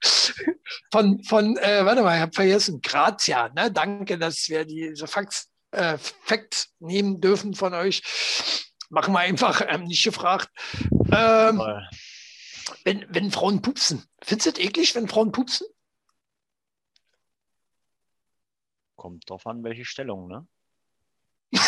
von, 0.92 1.22
von 1.24 1.56
äh, 1.58 1.84
warte 1.84 2.02
mal, 2.02 2.16
ich 2.16 2.22
habe 2.22 2.32
vergessen, 2.32 2.80
Grazia. 2.82 3.48
Ne? 3.54 3.70
Danke, 3.70 4.18
dass 4.18 4.48
wir 4.48 4.64
diese 4.64 5.06
Facts, 5.06 5.48
äh, 5.72 5.98
Facts 5.98 6.70
nehmen 6.78 7.20
dürfen 7.20 7.54
von 7.54 7.74
euch. 7.74 8.02
Machen 8.88 9.12
wir 9.12 9.20
einfach, 9.20 9.62
ähm, 9.68 9.84
nicht 9.84 10.02
gefragt. 10.02 10.48
Ähm, 11.12 11.62
wenn, 12.84 13.06
wenn 13.08 13.30
Frauen 13.30 13.62
pupsen, 13.62 14.04
findest 14.22 14.46
du 14.46 14.52
das 14.52 14.60
eklig, 14.60 14.94
wenn 14.94 15.08
Frauen 15.08 15.32
pupsen? 15.32 15.66
Kommt 19.00 19.30
drauf 19.30 19.46
an, 19.46 19.64
welche 19.64 19.86
Stellung, 19.86 20.28
ne? 20.28 20.46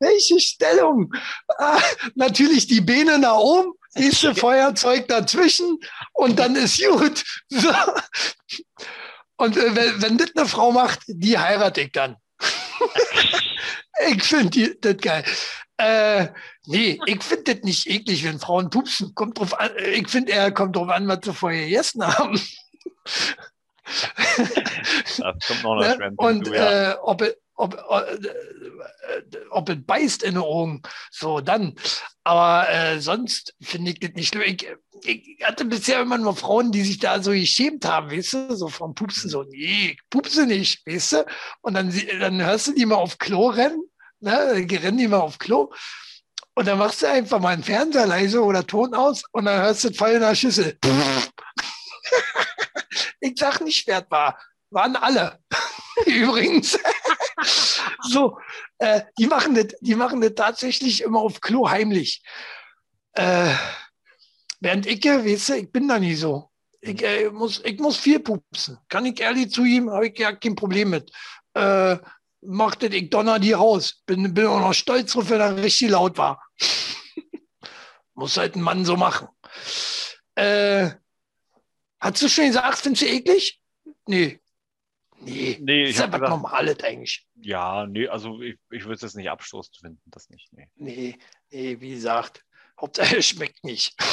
Welche 0.00 0.38
Stellung? 0.38 1.10
Ah, 1.56 1.80
natürlich 2.14 2.66
die 2.66 2.82
Beine 2.82 3.18
nach 3.18 3.38
oben, 3.38 3.72
siehste 3.88 4.34
Feuerzeug 4.34 5.08
dazwischen 5.08 5.78
und 6.12 6.38
dann 6.38 6.56
ist 6.56 6.78
gut. 6.84 7.24
So. 7.48 7.72
Und 9.38 9.56
äh, 9.56 9.74
wenn, 9.74 10.02
wenn 10.02 10.18
das 10.18 10.36
eine 10.36 10.46
Frau 10.46 10.70
macht, 10.70 11.04
die 11.06 11.38
heirate 11.38 11.80
ich 11.80 11.92
dann. 11.92 12.16
ich 14.10 14.22
finde 14.24 14.74
das 14.74 14.98
geil. 14.98 15.24
Äh, 15.78 16.28
nee, 16.66 17.00
ich 17.06 17.22
finde 17.22 17.54
das 17.54 17.64
nicht 17.64 17.86
eklig, 17.86 18.24
wenn 18.24 18.40
Frauen 18.40 18.68
pupsen. 18.68 19.14
Kommt 19.14 19.38
drauf 19.38 19.58
an, 19.58 19.74
äh, 19.78 19.92
ich 19.92 20.08
finde 20.08 20.32
eher, 20.32 20.52
kommt 20.52 20.76
drauf 20.76 20.90
an, 20.90 21.08
was 21.08 21.20
sie 21.22 21.32
vorher 21.32 21.64
gegessen 21.64 22.06
haben. 22.06 22.38
Da 25.18 25.32
kommt 25.46 25.62
noch 25.62 25.80
Ne? 25.98 26.12
Und 26.16 26.34
hinzu, 26.36 26.54
ja. 26.54 26.92
äh, 26.92 26.96
ob, 27.02 27.22
es- 27.22 27.36
ob, 27.54 27.74
äh, 27.74 28.14
äh, 28.14 29.22
ob 29.50 29.68
es 29.68 29.76
beißt 29.84 30.22
in 30.22 30.34
den 30.34 30.42
Augen, 30.42 30.82
so 31.10 31.40
dann. 31.40 31.74
Aber 32.24 32.68
äh, 32.70 33.00
sonst 33.00 33.54
finde 33.60 33.92
ich 33.92 34.00
das 34.00 34.10
nicht 34.14 34.28
schlimm. 34.28 34.42
Ich, 34.42 34.66
ich 35.04 35.44
hatte 35.44 35.64
bisher 35.64 36.00
immer 36.00 36.18
nur 36.18 36.36
Frauen, 36.36 36.70
die 36.72 36.82
sich 36.82 36.98
da 36.98 37.22
so 37.22 37.30
geschämt 37.30 37.84
haben, 37.86 38.10
weißt 38.10 38.32
du, 38.34 38.56
so 38.56 38.68
vom 38.68 38.94
Pupsen, 38.94 39.30
so, 39.30 39.44
nee, 39.44 39.92
ich 39.92 40.00
pupse 40.10 40.46
nicht, 40.46 40.86
weißt 40.86 41.12
du. 41.12 41.26
Und 41.62 41.74
dann, 41.74 41.92
dann 42.20 42.44
hörst 42.44 42.66
du 42.68 42.72
die 42.72 42.84
mal 42.86 42.96
auf 42.96 43.18
Klo 43.18 43.46
rennen, 43.48 43.82
ne? 44.20 44.66
Die 44.66 44.76
rennen 44.76 44.98
die 44.98 45.08
mal 45.08 45.20
auf 45.20 45.38
Klo. 45.38 45.72
Und 46.54 46.66
dann 46.66 46.78
machst 46.78 47.02
du 47.02 47.08
einfach 47.08 47.38
mal 47.40 47.50
einen 47.50 47.62
Fernseher 47.62 48.06
leise 48.06 48.42
oder 48.42 48.66
Ton 48.66 48.92
aus 48.92 49.22
und 49.32 49.44
dann 49.46 49.62
hörst 49.62 49.84
du 49.84 49.88
das 49.88 49.96
Fall 49.96 50.14
in 50.14 50.20
der 50.20 50.34
Schüssel. 50.34 50.76
ich 53.20 53.34
sag 53.36 53.60
nicht, 53.60 53.86
wer 53.86 54.06
war. 54.10 54.38
Waren 54.70 54.96
alle. 54.96 55.38
Übrigens. 56.06 56.78
so, 58.10 58.38
äh, 58.78 59.02
die, 59.18 59.26
machen 59.26 59.54
das, 59.54 59.68
die 59.80 59.94
machen 59.94 60.20
das 60.20 60.34
tatsächlich 60.34 61.02
immer 61.02 61.20
auf 61.20 61.40
Klo 61.40 61.68
heimlich. 61.68 62.22
Äh, 63.12 63.52
während 64.60 64.86
ich, 64.86 65.04
weißt 65.04 65.50
du, 65.50 65.54
ich 65.54 65.72
bin 65.72 65.88
da 65.88 65.98
nie 65.98 66.14
so. 66.14 66.50
Ich, 66.80 67.02
äh, 67.02 67.30
muss, 67.30 67.60
ich 67.64 67.78
muss 67.80 67.96
viel 67.96 68.20
pupsen. 68.20 68.78
Kann 68.88 69.06
ich 69.06 69.20
ehrlich 69.20 69.50
zugeben, 69.50 69.90
habe 69.90 70.08
ich 70.08 70.18
ja 70.18 70.32
kein 70.32 70.54
Problem 70.54 70.90
mit. 70.90 71.10
Äh, 71.54 71.96
macht 72.42 72.82
das, 72.82 72.90
ich 72.90 73.10
donner 73.10 73.38
die 73.38 73.52
raus. 73.52 74.02
Bin, 74.06 74.32
bin 74.34 74.46
auch 74.46 74.60
noch 74.60 74.74
stolz 74.74 75.12
drauf, 75.12 75.30
wenn 75.30 75.40
er 75.40 75.56
richtig 75.56 75.90
laut 75.90 76.18
war. 76.18 76.42
muss 78.14 78.36
halt 78.36 78.56
ein 78.56 78.62
Mann 78.62 78.84
so 78.84 78.96
machen. 78.96 79.28
Äh, 80.34 80.90
hast 82.00 82.22
du 82.22 82.28
schon 82.28 82.46
gesagt, 82.46 82.78
findest 82.78 83.02
du 83.02 83.06
eklig? 83.06 83.60
Nee. 84.06 84.40
Nee. 85.20 85.58
Nee, 85.60 85.90
ist 85.90 85.98
ja 85.98 86.04
hab 86.04 86.20
was 86.20 86.30
Normales 86.30 86.78
eigentlich. 86.80 87.26
ja, 87.40 87.86
nee, 87.86 88.06
also 88.06 88.40
ich, 88.40 88.56
ich 88.70 88.84
würde 88.84 88.94
es 88.94 89.00
jetzt 89.02 89.16
nicht 89.16 89.28
abstoßend 89.28 89.76
finden, 89.78 90.00
das 90.06 90.30
nicht. 90.30 90.52
Nee. 90.52 90.68
Nee, 90.76 91.18
nee, 91.50 91.80
wie 91.80 91.90
gesagt, 91.90 92.44
Hauptsache 92.80 93.16
es 93.18 93.26
schmeckt 93.26 93.64
nicht. 93.64 93.94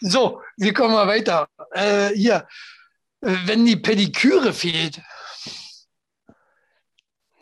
So, 0.00 0.42
wir 0.56 0.72
kommen 0.74 0.94
mal 0.94 1.08
weiter. 1.08 1.48
Äh, 1.72 2.10
hier, 2.14 2.46
äh, 3.20 3.34
wenn 3.46 3.64
die 3.66 3.76
Pediküre 3.76 4.52
fehlt. 4.52 5.00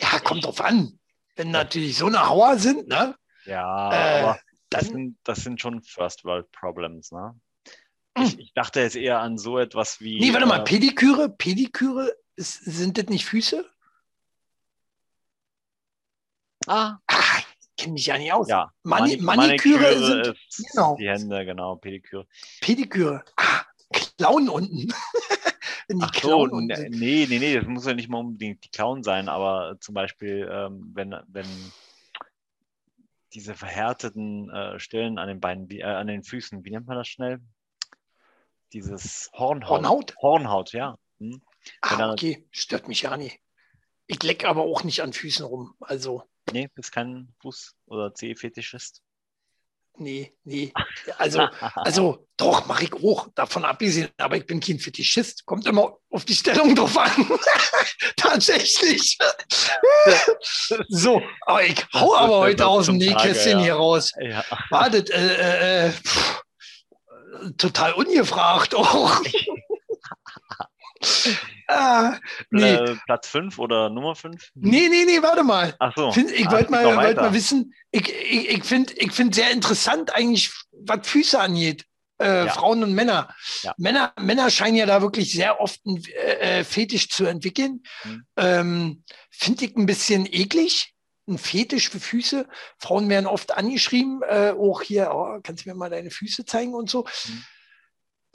Ja, 0.01 0.19
kommt 0.21 0.45
drauf 0.45 0.61
an. 0.63 0.99
Wenn 1.37 1.51
natürlich 1.51 1.99
so 1.99 2.07
eine 2.07 2.27
Hauer 2.27 2.59
sind, 2.59 2.89
ne? 2.89 3.15
Ja, 3.45 3.93
Äh, 3.93 4.21
aber 4.23 4.41
das 4.71 4.85
Dann, 4.85 4.93
sind, 4.93 5.19
das 5.25 5.39
sind 5.41 5.61
schon 5.61 5.83
First 5.83 6.25
World 6.25 6.51
Problems, 6.51 7.13
ne? 7.13 7.39
Ich, 8.19 8.39
ich 8.39 8.53
dachte 8.55 8.81
jetzt 8.81 8.97
eher 8.97 9.21
an 9.21 9.37
so 9.39 9.59
etwas 9.59 10.01
wie. 10.01 10.19
nee, 10.19 10.33
warte 10.33 10.47
mal, 10.47 10.61
äh, 10.61 10.65
Pediküre, 10.65 11.29
Pediküre, 11.29 12.13
ist, 12.37 12.65
sind 12.65 12.97
das 12.99 13.07
nicht 13.07 13.25
Füße? 13.27 13.65
ah, 16.67 16.97
Ah, 17.07 17.39
ich 17.61 17.77
kenne 17.77 17.93
mich 17.95 18.07
ja 18.07 18.17
nicht 18.19 18.33
aus. 18.33 18.49
ja. 18.49 18.73
Mani 18.83 19.17
Mani- 19.19 19.37
Maniküre 19.37 20.03
sind, 20.05 20.37
ist 20.49 20.73
genau. 20.73 20.97
die 20.97 21.09
Hände, 21.09 21.45
genau, 21.45 21.77
Pediküre. 21.77 22.27
Pediküre. 22.61 23.25
Ah, 23.37 23.63
Klauen 23.93 24.49
unten. 24.49 24.89
wenn 25.89 25.99
die 25.99 26.05
Ach 26.09 26.15
so, 26.21 26.39
unten 26.41 26.67
ne- 26.67 26.89
nee, 26.91 27.27
nee, 27.29 27.39
nee, 27.39 27.55
das 27.59 27.67
muss 27.67 27.87
ja 27.87 27.95
nicht 27.95 28.09
mal 28.09 28.19
unbedingt 28.19 28.65
die 28.65 28.71
Clown 28.71 29.03
sein, 29.03 29.29
aber 29.29 29.77
zum 29.81 29.95
Beispiel, 29.95 30.49
ähm, 30.51 30.91
wenn, 30.95 31.15
wenn 31.29 31.47
diese 33.35 33.55
verhärteten 33.55 34.49
äh, 34.51 34.81
Stellen 34.81 35.19
an 35.19 35.29
den 35.29 35.41
Beinen, 35.41 35.71
äh, 35.71 35.83
an 35.83 36.07
den 36.07 36.23
Füßen, 36.23 36.65
wie 36.65 36.71
nennt 36.71 36.87
man 36.87 36.97
das 36.97 37.09
schnell? 37.09 37.41
Dieses 38.73 39.31
Hornhaut. 39.33 39.71
Hornhaut? 39.71 40.17
Hornhaut, 40.21 40.73
ja. 40.73 40.97
Hm. 41.19 41.41
Ah, 41.81 42.13
okay, 42.13 42.47
stört 42.51 42.89
mich 42.89 43.03
ja 43.03 43.17
nicht. 43.17 43.39
Ich 44.07 44.23
leck 44.23 44.45
aber 44.45 44.63
auch 44.63 44.85
nicht 44.85 45.03
an 45.03 45.13
Füßen 45.13 45.45
rum. 45.45 45.75
Also, 45.81 46.23
Nee, 46.53 46.69
bist 46.75 46.93
kein 46.93 47.35
Fuß- 47.43 47.73
oder 47.87 48.15
Zeh-Fetischist. 48.15 49.03
nee, 49.99 50.33
nee. 50.45 50.73
Also, 51.19 51.41
also 51.75 52.29
doch, 52.37 52.67
mache 52.67 52.85
ich 52.85 52.93
auch, 52.95 53.29
davon 53.35 53.65
abgesehen. 53.65 54.11
Aber 54.19 54.37
ich 54.37 54.47
bin 54.47 54.61
kein 54.61 54.79
Fetischist. 54.79 55.45
Kommt 55.47 55.67
immer 55.67 55.97
auf 56.11 56.25
die 56.25 56.35
Stellung 56.37 56.75
drauf 56.75 56.97
an. 56.97 57.11
Tatsächlich. 58.17 59.19
so, 60.89 61.21
aber 61.47 61.65
ich 61.65 61.85
hau 61.95 62.13
Das 62.13 62.21
aber 62.21 62.39
heute 62.39 62.67
aus 62.67 62.87
dem 62.87 62.99
Nähkästchen 62.99 63.59
ja. 63.59 63.65
hier 63.65 63.75
raus. 63.75 64.13
ja. 64.21 64.45
Wartet, 64.71 65.11
äh, 65.11 65.35
äh, 65.35 65.87
äh, 65.89 65.91
pff, 65.91 66.43
total 67.59 67.93
ungefragt 67.95 68.75
auch. 68.75 69.21
ah, 71.69 72.17
nee, 72.51 72.75
Äh, 72.75 72.97
Platz 73.07 73.29
5 73.29 73.59
oder 73.59 73.91
Nummer 73.91 74.15
5? 74.15 74.51
nee, 74.55 74.89
nee, 74.89 75.05
nee, 75.05 75.23
warte 75.23 75.43
mal. 75.45 75.75
Ach 75.79 75.93
so. 75.97 76.13
Find, 76.13 76.31
ich 76.31 76.47
Ah, 76.49 76.53
wollte 76.53 76.71
mal, 76.71 76.97
wollt 76.97 77.17
mal 77.17 77.35
wissen, 77.35 77.75
ich, 77.91 78.09
ich, 78.13 78.49
ich 78.51 78.65
finde 78.65 78.93
ich 78.95 79.13
find 79.13 79.35
sehr 79.35 79.51
interessant 79.51 80.15
eigentlich, 80.15 80.53
was 80.73 81.07
Füße 81.07 81.39
angeht. 81.39 81.85
Äh, 82.19 82.47
Ja. 82.47 82.53
Frauen 82.53 82.83
und 82.83 82.95
Männer. 82.95 83.35
Ja. 83.63 83.75
Männer. 83.77 84.13
Männer 84.19 84.51
scheinen 84.51 84.77
ja 84.77 84.87
da 84.87 85.03
wirklich 85.03 85.33
sehr 85.33 85.61
oft 85.61 85.81
einen 85.87 86.03
äh, 86.05 86.65
Fetisch 86.65 87.09
zu 87.11 87.27
entwickeln. 87.27 87.83
Mhm. 88.05 88.27
Ähm, 88.39 89.05
finde 89.31 89.65
ich 89.67 89.77
ein 89.77 89.87
bisschen 89.87 90.25
eklig. 90.27 90.95
Ein 91.29 91.39
Fetisch 91.39 91.91
für 91.91 92.01
Füße. 92.01 92.47
Frauen 92.79 93.09
werden 93.09 93.27
oft 93.27 93.57
angeschrieben, 93.57 94.23
äh, 94.23 94.53
auch 94.57 94.83
hier, 94.83 95.11
oh, 95.13 95.41
kannst 95.43 95.65
du 95.65 95.69
mir 95.69 95.75
mal 95.75 95.91
deine 95.91 96.11
Füße 96.11 96.45
zeigen 96.45 96.75
und 96.75 96.89
so. 96.89 97.05
Mhm. 97.27 97.45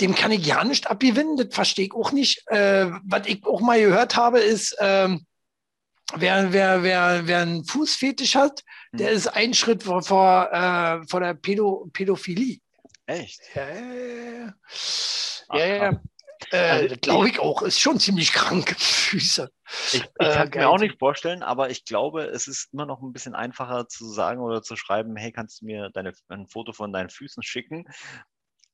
Dem 0.01 0.15
kann 0.15 0.31
ich 0.31 0.45
ja 0.45 0.63
nicht 0.63 0.89
abgewinnen, 0.89 1.37
das 1.37 1.53
verstehe 1.53 1.85
ich 1.85 1.93
auch 1.93 2.11
nicht. 2.11 2.43
Äh, 2.47 2.87
was 3.05 3.27
ich 3.27 3.45
auch 3.45 3.61
mal 3.61 3.79
gehört 3.79 4.15
habe, 4.15 4.39
ist, 4.39 4.75
ähm, 4.79 5.25
wer, 6.15 6.51
wer, 6.51 6.83
wer, 6.83 7.27
wer 7.27 7.39
einen 7.39 7.65
Fußfetisch 7.65 8.35
hat, 8.35 8.63
der 8.91 9.09
Hm. 9.09 9.15
ist 9.15 9.27
ein 9.27 9.53
Schritt 9.53 9.83
vor, 9.83 10.01
vor, 10.01 10.49
äh, 10.51 11.07
vor 11.07 11.19
der 11.21 11.33
Pädo 11.35 11.89
Pädophilie. 11.93 12.59
Echt? 13.05 13.41
Ja, 13.55 13.69
ja, 13.69 13.83
ja. 13.83 14.53
Ach, 15.49 15.57
ja, 15.57 15.65
ja. 15.65 16.01
Äh, 16.49 16.57
Also 16.57 16.95
glaube 16.97 17.29
ich 17.29 17.39
auch. 17.39 17.61
Ist 17.61 17.79
schon 17.79 17.99
ziemlich 17.99 18.33
krank. 18.33 18.75
Füße. 18.79 19.49
Ich, 19.93 19.95
ich 19.95 20.03
Äh, 20.17 20.33
kann 20.33 20.47
es 20.47 20.51
geil. 20.51 20.63
mir 20.63 20.69
auch 20.69 20.79
nicht 20.79 20.97
vorstellen, 20.99 21.43
aber 21.43 21.69
ich 21.69 21.85
glaube, 21.85 22.23
es 22.23 22.47
ist 22.47 22.73
immer 22.73 22.85
noch 22.85 23.01
ein 23.01 23.13
bisschen 23.13 23.35
einfacher 23.35 23.87
zu 23.87 24.09
sagen 24.09 24.41
oder 24.41 24.61
zu 24.63 24.75
schreiben, 24.75 25.15
hey, 25.15 25.31
kannst 25.31 25.61
du 25.61 25.65
mir 25.65 25.89
deine, 25.89 26.13
ein 26.29 26.47
Foto 26.47 26.73
von 26.73 26.91
deinen 26.91 27.09
Füßen 27.09 27.43
schicken, 27.43 27.85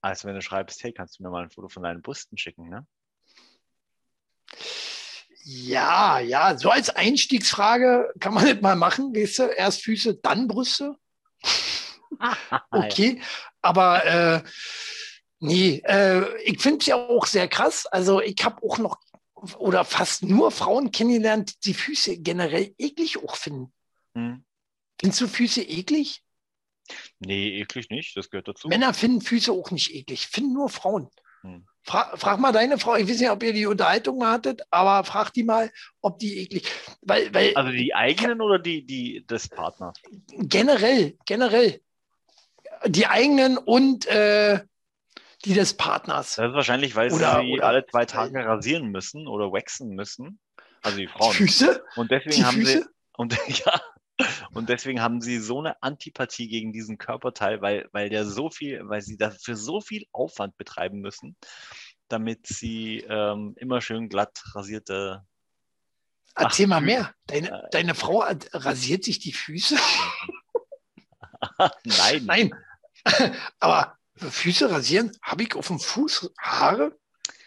als 0.02 0.26
wenn 0.26 0.36
du 0.36 0.42
schreibst, 0.42 0.84
hey, 0.84 0.94
kannst 0.94 1.20
du 1.20 1.24
mir 1.24 1.30
mal 1.30 1.44
ein 1.44 1.50
Foto 1.52 1.68
von 1.70 1.84
deinen 1.84 2.02
Brüsten 2.02 2.38
schicken, 2.38 2.70
ne? 2.70 2.86
Ja, 5.44 6.20
ja, 6.20 6.58
so 6.58 6.70
als 6.70 6.90
Einstiegsfrage 6.90 8.12
kann 8.20 8.34
man 8.34 8.46
das 8.54 8.62
mal 8.62 8.76
machen, 8.76 9.16
weißt 9.16 9.40
du? 9.40 9.44
Erst 9.44 9.84
Füße, 9.84 10.16
dann 10.16 10.48
Brüste. 10.48 10.96
okay, 12.72 13.22
aber 13.62 14.06
äh, 14.06 14.42
nee, 15.40 15.82
äh, 15.86 16.26
ich 16.44 16.62
finde 16.62 16.80
es 16.80 16.86
ja 16.88 16.96
auch 16.96 17.26
sehr 17.26 17.48
krass. 17.48 17.86
Also 17.86 18.22
ich 18.22 18.44
habe 18.44 18.62
auch 18.64 18.78
noch 18.78 19.00
oder 19.58 19.86
fast 19.86 20.24
nur 20.24 20.52
Frauen 20.52 20.92
kennengelernt, 20.92 21.66
die 21.66 21.74
Füße 21.74 22.18
generell 22.18 22.74
eklig 22.78 23.24
auch 23.24 23.36
finden. 23.36 23.72
Hm. 24.16 24.44
Findest 25.00 25.22
du 25.22 25.28
Füße 25.28 25.62
eklig? 25.62 26.24
Nee, 27.20 27.60
eklig 27.60 27.90
nicht, 27.90 28.16
das 28.18 28.30
gehört 28.30 28.48
dazu. 28.48 28.68
Männer 28.68 28.94
finden 28.94 29.22
Füße 29.22 29.52
auch 29.52 29.72
nicht 29.72 29.94
eklig, 29.94 30.28
finden 30.28 30.54
nur 30.54 30.70
Frauen. 30.70 31.10
Hm. 31.42 31.68
Frag, 31.84 32.20
frag, 32.20 32.40
mal 32.40 32.52
deine 32.52 32.80
Frau, 32.80 32.96
ich 32.96 33.08
weiß 33.08 33.20
nicht, 33.20 33.30
ob 33.30 33.44
ihr 33.44 33.54
die 33.54 33.66
Unterhaltung 33.66 34.18
mal 34.18 34.34
hattet, 34.34 34.62
aber 34.72 35.04
frag 35.04 35.32
die 35.32 35.44
mal, 35.44 35.72
ob 36.02 36.20
die 36.20 36.40
eklig. 36.40 36.70
Weil, 37.02 37.34
weil, 37.34 37.56
also 37.56 37.72
die 37.72 37.94
eigenen 37.94 38.42
oder 38.42 38.60
die, 38.60 38.86
die 38.86 39.26
des 39.26 39.48
Partners? 39.48 39.98
Generell, 40.30 41.18
generell. 41.26 41.82
Die 42.86 43.08
eigenen 43.08 43.58
und 43.58 44.06
äh, 44.08 44.62
die 45.48 45.54
des 45.54 45.76
Partners. 45.76 46.36
Das 46.36 46.50
ist 46.50 46.54
wahrscheinlich, 46.54 46.96
weil 46.96 47.12
oder, 47.12 47.42
sie 47.42 47.54
oder, 47.54 47.68
alle 47.68 47.86
zwei 47.86 48.06
Tage 48.06 48.46
rasieren 48.46 48.88
müssen 48.88 49.28
oder 49.28 49.52
waxen 49.52 49.90
müssen. 49.90 50.40
Also 50.82 50.98
die 50.98 51.08
Frauen. 51.08 51.32
Die 51.32 51.44
Füße? 51.44 51.84
Und 51.96 52.12
deswegen 52.12 52.36
die 52.36 52.46
haben 52.46 52.58
Füße? 52.58 52.80
sie. 52.80 52.86
Und 53.14 53.38
ja, 53.66 53.82
und 54.54 54.70
deswegen 54.70 55.02
haben 55.02 55.22
sie 55.22 55.40
so 55.40 55.60
eine 55.60 55.82
Antipathie 55.82 56.48
gegen 56.48 56.74
diesen 56.74 56.98
Körperteil, 56.98 57.62
weil, 57.62 57.88
weil 57.92 58.10
der 58.10 58.26
so 58.26 58.50
viel, 58.50 58.82
weil 58.88 59.02
sie 59.02 59.18
dafür 59.18 59.56
so 59.56 59.82
viel 59.82 60.06
Aufwand 60.12 60.58
betreiben 60.58 61.00
müssen, 61.00 61.36
damit 62.08 62.48
sie 62.48 63.06
ähm, 63.08 63.54
immer 63.58 63.82
schön 63.82 64.10
glatt 64.10 64.44
rasierte. 64.54 65.24
Erzähl 66.36 66.66
Ach, 66.66 66.70
mal 66.70 66.82
mehr. 66.82 67.14
Deine, 67.28 67.50
äh, 67.50 67.70
deine 67.72 67.96
Frau 67.96 68.24
rasiert 68.54 69.04
sich 69.04 69.20
die 69.20 69.34
Füße? 69.34 69.78
Nein. 71.84 72.26
Nein. 72.26 72.56
Aber 73.60 73.97
Füße 74.18 74.70
rasieren, 74.72 75.12
habe 75.22 75.44
ich 75.44 75.56
auf 75.56 75.68
dem 75.68 75.80
Fuß 75.80 76.32
Haare? 76.40 76.98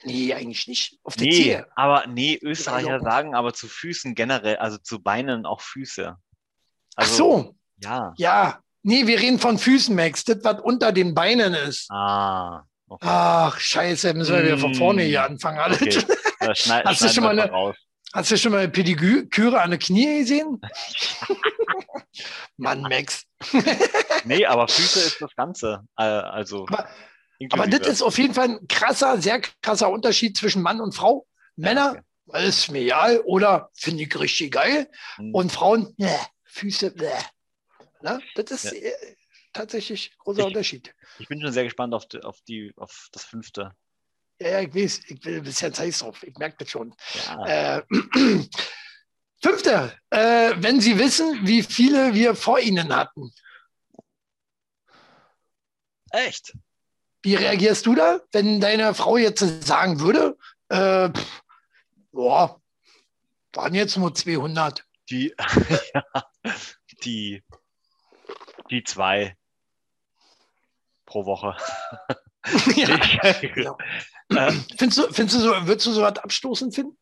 Nee, 0.05 0.33
eigentlich 0.33 0.66
nicht. 0.66 0.99
Auf 1.03 1.16
der 1.16 1.27
nee, 1.27 1.43
Zehe. 1.43 1.66
aber 1.77 2.07
nee, 2.07 2.39
Österreicher 2.41 3.01
sagen 3.01 3.35
aber 3.35 3.53
zu 3.53 3.68
Füßen 3.68 4.14
generell, 4.14 4.57
also 4.57 4.79
zu 4.79 5.03
Beinen 5.03 5.45
auch 5.45 5.61
Füße. 5.61 6.16
Also, 6.97 7.12
Ach 7.12 7.16
so. 7.16 7.57
Ja. 7.83 8.14
Ja. 8.16 8.61
Nee, 8.83 9.07
wir 9.07 9.21
reden 9.21 9.39
von 9.39 9.59
Füßen, 9.59 9.95
Max. 9.95 10.25
Das, 10.25 10.39
was 10.43 10.61
unter 10.61 10.93
den 10.93 11.14
Beinen 11.14 11.53
ist. 11.55 11.91
Ah. 11.91 12.64
Okay. 12.89 13.07
Ach, 13.09 13.59
scheiße, 13.59 14.14
müssen 14.14 14.35
wir 14.35 14.45
wieder 14.45 14.59
von 14.59 14.75
vorne 14.75 15.03
hier 15.03 15.23
hm. 15.25 15.33
anfangen. 15.33 15.59
Alles. 15.59 15.81
Okay. 15.81 16.01
Schneid, 16.55 16.85
hast, 16.87 17.03
du 17.03 17.09
schon 17.09 17.25
mal 17.25 17.39
eine, 17.39 17.75
hast 18.14 18.31
du 18.31 18.39
schon 18.39 18.53
mal 18.53 18.59
eine 18.59 18.68
Pediküre 18.71 19.61
an 19.61 19.71
den 19.71 19.79
Knie 19.79 20.21
gesehen? 20.21 20.61
Mann, 22.57 22.81
Max. 22.83 23.27
nee, 24.24 24.45
aber 24.45 24.68
Füße 24.68 25.01
ist 25.01 25.20
das 25.20 25.34
Ganze. 25.34 25.84
Äh, 25.97 26.03
also. 26.03 26.66
Aber, 26.68 26.88
aber 27.51 27.66
das 27.66 27.86
ist 27.86 28.03
auf 28.03 28.18
jeden 28.18 28.34
Fall 28.34 28.49
ein 28.49 28.68
krasser, 28.68 29.20
sehr 29.20 29.41
krasser 29.62 29.91
Unterschied 29.91 30.36
zwischen 30.36 30.62
Mann 30.62 30.80
und 30.80 30.95
Frau. 30.95 31.26
Männer, 31.57 31.95
ja, 31.95 32.03
okay. 32.26 32.49
ist 32.49 32.70
mir 32.70 32.80
egal 32.80 33.20
oder 33.20 33.70
finde 33.74 34.05
ich 34.05 34.18
richtig 34.18 34.53
geil. 34.53 34.91
Hm. 35.16 35.34
Und 35.34 35.53
Frauen, 35.53 35.95
ne, 35.97 36.14
Füße, 36.45 36.91
bleh. 36.91 37.11
Na, 38.03 38.18
das 38.34 38.51
ist 38.51 38.64
ja. 38.64 38.72
Äh, 38.72 39.16
tatsächlich 39.53 40.16
großer 40.18 40.41
ich, 40.41 40.47
Unterschied. 40.47 40.95
Ich 41.18 41.28
bin 41.28 41.41
schon 41.41 41.53
sehr 41.53 41.64
gespannt 41.64 41.95
auf, 41.95 42.07
die, 42.07 42.22
auf, 42.22 42.41
die, 42.43 42.72
auf 42.76 43.09
das 43.12 43.24
fünfte. 43.24 43.72
Ja, 44.41 44.49
ja, 44.49 44.61
ich 44.61 44.74
weiß, 44.74 45.01
ich 45.09 45.24
will 45.24 45.43
bisher 45.43 45.72
Zeit 45.72 46.01
drauf, 46.01 46.22
ich 46.22 46.36
merke 46.38 46.57
das 46.59 46.70
schon. 46.70 46.95
Ja. 47.26 47.78
Äh, 47.78 47.82
Fünfte, 49.43 49.93
äh, 50.11 50.53
wenn 50.57 50.80
Sie 50.80 50.99
wissen, 50.99 51.47
wie 51.47 51.62
viele 51.62 52.14
wir 52.14 52.34
vor 52.34 52.59
Ihnen 52.59 52.95
hatten. 52.95 53.32
Echt? 56.11 56.57
Wie 57.22 57.34
reagierst 57.34 57.86
du 57.86 57.95
da, 57.95 58.20
wenn 58.32 58.61
deine 58.61 58.95
Frau 58.95 59.16
jetzt 59.16 59.41
sagen 59.66 60.01
würde, 60.01 60.36
äh, 60.68 61.11
pff, 61.11 61.43
boah, 62.12 62.61
waren 63.53 63.74
jetzt 63.74 63.97
nur 63.97 64.14
200? 64.14 64.84
Die, 65.09 65.34
ja, 65.95 66.05
die, 67.05 67.43
die 68.70 68.84
zwei 68.84 69.36
pro 71.07 71.24
Woche. 71.24 71.57
ja, 72.76 73.76
ähm, 74.30 74.64
findest, 74.78 74.99
du, 74.99 75.12
findest 75.12 75.36
du 75.36 75.41
so, 75.41 75.66
würdest 75.66 75.86
du 75.86 75.93
so 75.93 76.03
was 76.03 76.18
abstoßend 76.18 76.74
finden? 76.74 76.97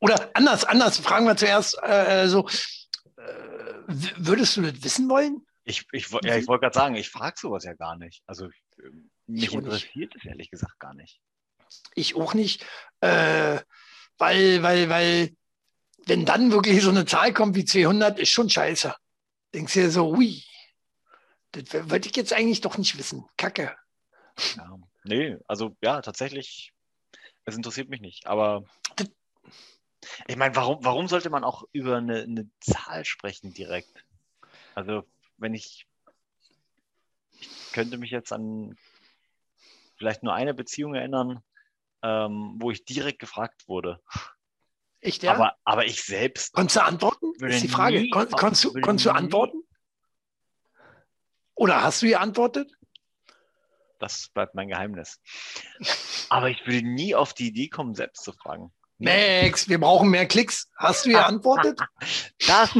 Oder 0.00 0.30
anders, 0.34 0.64
anders, 0.64 0.98
fragen 0.98 1.26
wir 1.26 1.36
zuerst 1.36 1.78
äh, 1.82 2.28
so, 2.28 2.48
äh, 3.16 3.22
würdest 4.16 4.56
du 4.56 4.62
das 4.62 4.82
wissen 4.82 5.08
wollen? 5.08 5.46
Ich, 5.64 5.86
ich, 5.92 6.10
ja, 6.22 6.36
ich 6.36 6.46
wollte 6.46 6.62
gerade 6.62 6.74
sagen, 6.74 6.94
ich 6.94 7.08
frage 7.08 7.36
sowas 7.38 7.64
ja 7.64 7.72
gar 7.74 7.96
nicht. 7.96 8.22
Also 8.26 8.48
mich 9.26 9.52
interessiert 9.52 10.14
es 10.16 10.24
ehrlich 10.24 10.50
gesagt 10.50 10.78
gar 10.78 10.94
nicht. 10.94 11.20
Ich 11.94 12.14
auch 12.16 12.34
nicht, 12.34 12.64
äh, 13.00 13.60
weil, 14.18 14.62
weil, 14.62 14.88
weil 14.90 15.36
wenn 16.06 16.26
dann 16.26 16.52
wirklich 16.52 16.82
so 16.82 16.90
eine 16.90 17.06
Zahl 17.06 17.32
kommt 17.32 17.56
wie 17.56 17.64
200, 17.64 18.18
ist 18.18 18.28
schon 18.28 18.50
scheiße. 18.50 18.94
Denkst 19.54 19.72
du 19.72 19.80
dir 19.80 19.90
so, 19.90 20.10
ui, 20.10 20.44
das 21.52 21.88
wollte 21.88 22.08
ich 22.08 22.16
jetzt 22.16 22.32
eigentlich 22.32 22.60
doch 22.60 22.76
nicht 22.76 22.98
wissen. 22.98 23.24
Kacke. 23.36 23.74
Ja, 24.56 24.78
nee, 25.04 25.36
also 25.46 25.76
ja, 25.80 26.02
tatsächlich, 26.02 26.72
es 27.44 27.56
interessiert 27.56 27.88
mich 27.88 28.00
nicht. 28.00 28.26
Aber 28.26 28.64
ich 30.26 30.36
meine, 30.36 30.54
warum, 30.56 30.78
warum 30.84 31.08
sollte 31.08 31.30
man 31.30 31.44
auch 31.44 31.64
über 31.72 31.96
eine, 31.96 32.22
eine 32.22 32.48
Zahl 32.60 33.04
sprechen 33.04 33.52
direkt? 33.52 34.04
Also, 34.74 35.04
wenn 35.36 35.54
ich, 35.54 35.86
ich 37.38 37.72
könnte 37.72 37.98
mich 37.98 38.10
jetzt 38.10 38.32
an 38.32 38.76
vielleicht 39.96 40.22
nur 40.22 40.34
eine 40.34 40.54
Beziehung 40.54 40.94
erinnern, 40.94 41.42
ähm, 42.02 42.56
wo 42.58 42.70
ich 42.70 42.84
direkt 42.84 43.18
gefragt 43.18 43.68
wurde. 43.68 44.00
Echt, 45.00 45.22
ja? 45.22 45.34
Aber, 45.34 45.56
aber 45.64 45.84
ich 45.84 46.02
selbst. 46.02 46.52
Konntest 46.52 46.76
du 46.76 46.82
antworten? 46.82 47.32
Ist 47.44 47.62
die 47.62 47.68
Frage. 47.68 48.08
Kon 48.10 48.28
konntest, 48.30 48.64
du, 48.64 48.72
konntest 48.80 49.06
du 49.06 49.10
antworten? 49.10 49.62
Oder 51.54 51.82
hast 51.82 52.02
du 52.02 52.06
ihr 52.06 52.20
antwortet? 52.20 52.72
Das 53.98 54.28
bleibt 54.28 54.54
mein 54.54 54.68
Geheimnis. 54.68 55.20
Aber 56.28 56.50
ich 56.50 56.66
würde 56.66 56.82
nie 56.86 57.14
auf 57.14 57.32
die 57.32 57.48
Idee 57.48 57.68
kommen, 57.68 57.94
selbst 57.94 58.24
zu 58.24 58.32
fragen. 58.32 58.72
Max, 59.04 59.68
wir 59.68 59.78
brauchen 59.78 60.10
mehr 60.10 60.26
Klicks. 60.26 60.68
Hast 60.76 61.06
du 61.06 61.10
ihr 61.10 61.26
antwortet? 61.26 61.80
Das 62.46 62.70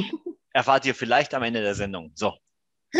erfahrt 0.52 0.86
ihr 0.86 0.94
vielleicht 0.94 1.34
am 1.34 1.42
Ende 1.42 1.62
der 1.62 1.74
Sendung. 1.74 2.12
So. 2.14 2.34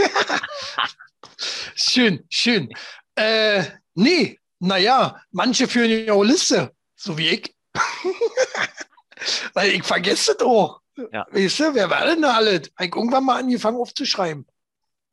schön, 1.75 2.25
schön. 2.29 2.69
Äh, 3.15 3.65
nee, 3.95 4.41
naja, 4.59 5.23
manche 5.31 5.69
führen 5.69 6.07
ja 6.07 6.13
auch 6.13 6.25
Liste, 6.25 6.75
so 6.97 7.17
wie 7.17 7.29
ich. 7.29 7.55
Weil 9.55 9.71
ich 9.71 9.85
vergesse 9.85 10.35
das 10.35 10.47
auch. 10.47 10.81
Ja. 11.13 11.27
Weißt 11.31 11.61
du, 11.61 11.75
wer 11.75 11.91
war 11.91 12.07
denn 12.07 12.23
da 12.23 12.35
alle? 12.35 12.61
Ich 12.61 12.71
irgendwann 12.79 13.25
mal 13.25 13.39
angefangen 13.39 13.79
aufzuschreiben. 13.79 14.47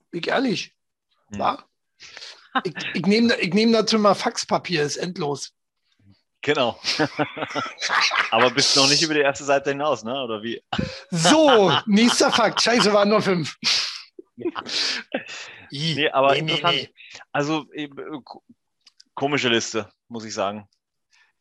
Bin 0.09 0.22
ich 0.22 0.28
ehrlich. 0.28 0.76
Hm. 1.30 1.39
Ja. 1.39 1.64
Ich, 2.64 2.74
ich 2.93 3.05
nehme 3.05 3.36
ich 3.36 3.53
nehm 3.53 3.72
dazu 3.72 3.97
mal 3.97 4.16
Faxpapier, 4.16 4.84
ist 4.84 4.97
endlos. 4.97 5.53
Genau. 6.42 6.80
Aber 8.32 8.50
bist 8.50 8.76
noch 8.76 8.89
nicht 8.89 9.02
über 9.04 9.14
die 9.14 9.20
erste 9.20 9.44
Seite 9.44 9.72
hinaus, 9.72 10.04
ne? 10.04 10.24
Oder 10.24 10.42
wie? 10.42 10.62
So, 11.12 11.72
nächster 11.86 12.32
Fakt. 12.32 12.62
Scheiße, 12.62 12.92
waren 12.94 13.10
nur 13.10 13.22
fünf. 13.22 13.58
Ja. 14.36 14.50
nee, 15.70 16.10
aber 16.10 16.32
nee, 16.32 16.39
interessant. 16.39 16.76
Nee. 16.76 16.89
Also 17.32 17.66
äh, 17.74 17.89
komische 19.14 19.50
Liste, 19.50 19.92
muss 20.08 20.26
ich 20.26 20.34
sagen. 20.34 20.68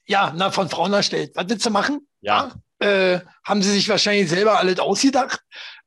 Ja, 0.06 0.32
na, 0.36 0.50
von 0.50 0.68
Frauen 0.68 0.92
erstellt. 0.92 1.32
Was 1.34 1.48
willst 1.48 1.64
du 1.64 1.70
machen? 1.70 2.06
Ja. 2.20 2.52
Äh, 2.78 3.20
haben 3.44 3.62
sie 3.62 3.70
sich 3.70 3.88
wahrscheinlich 3.88 4.28
selber 4.28 4.58
alles 4.58 4.78
ausgedacht. 4.80 5.40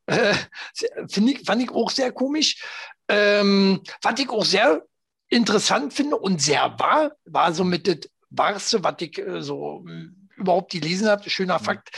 Äh, 0.08 0.34
ich, 0.74 1.46
fand 1.46 1.62
ich 1.62 1.70
auch 1.70 1.92
sehr 1.92 2.12
komisch. 2.12 2.64
Ähm, 3.08 3.84
fand 4.02 4.20
ich 4.20 4.30
auch 4.30 4.46
sehr 4.46 4.82
interessant 5.30 5.94
finde 5.94 6.18
und 6.18 6.42
sehr 6.42 6.80
wahr, 6.80 7.12
war 7.26 7.54
so 7.54 7.64
mit 7.64 7.88
das 7.88 8.10
Wahrste, 8.38 8.84
was 8.84 8.96
ich 9.00 9.18
äh, 9.18 9.42
so 9.42 9.84
hm, 9.86 10.30
überhaupt 10.36 10.72
gelesen 10.72 11.08
habe, 11.08 11.30
schöner. 11.30 11.60
Fakt. 11.60 11.92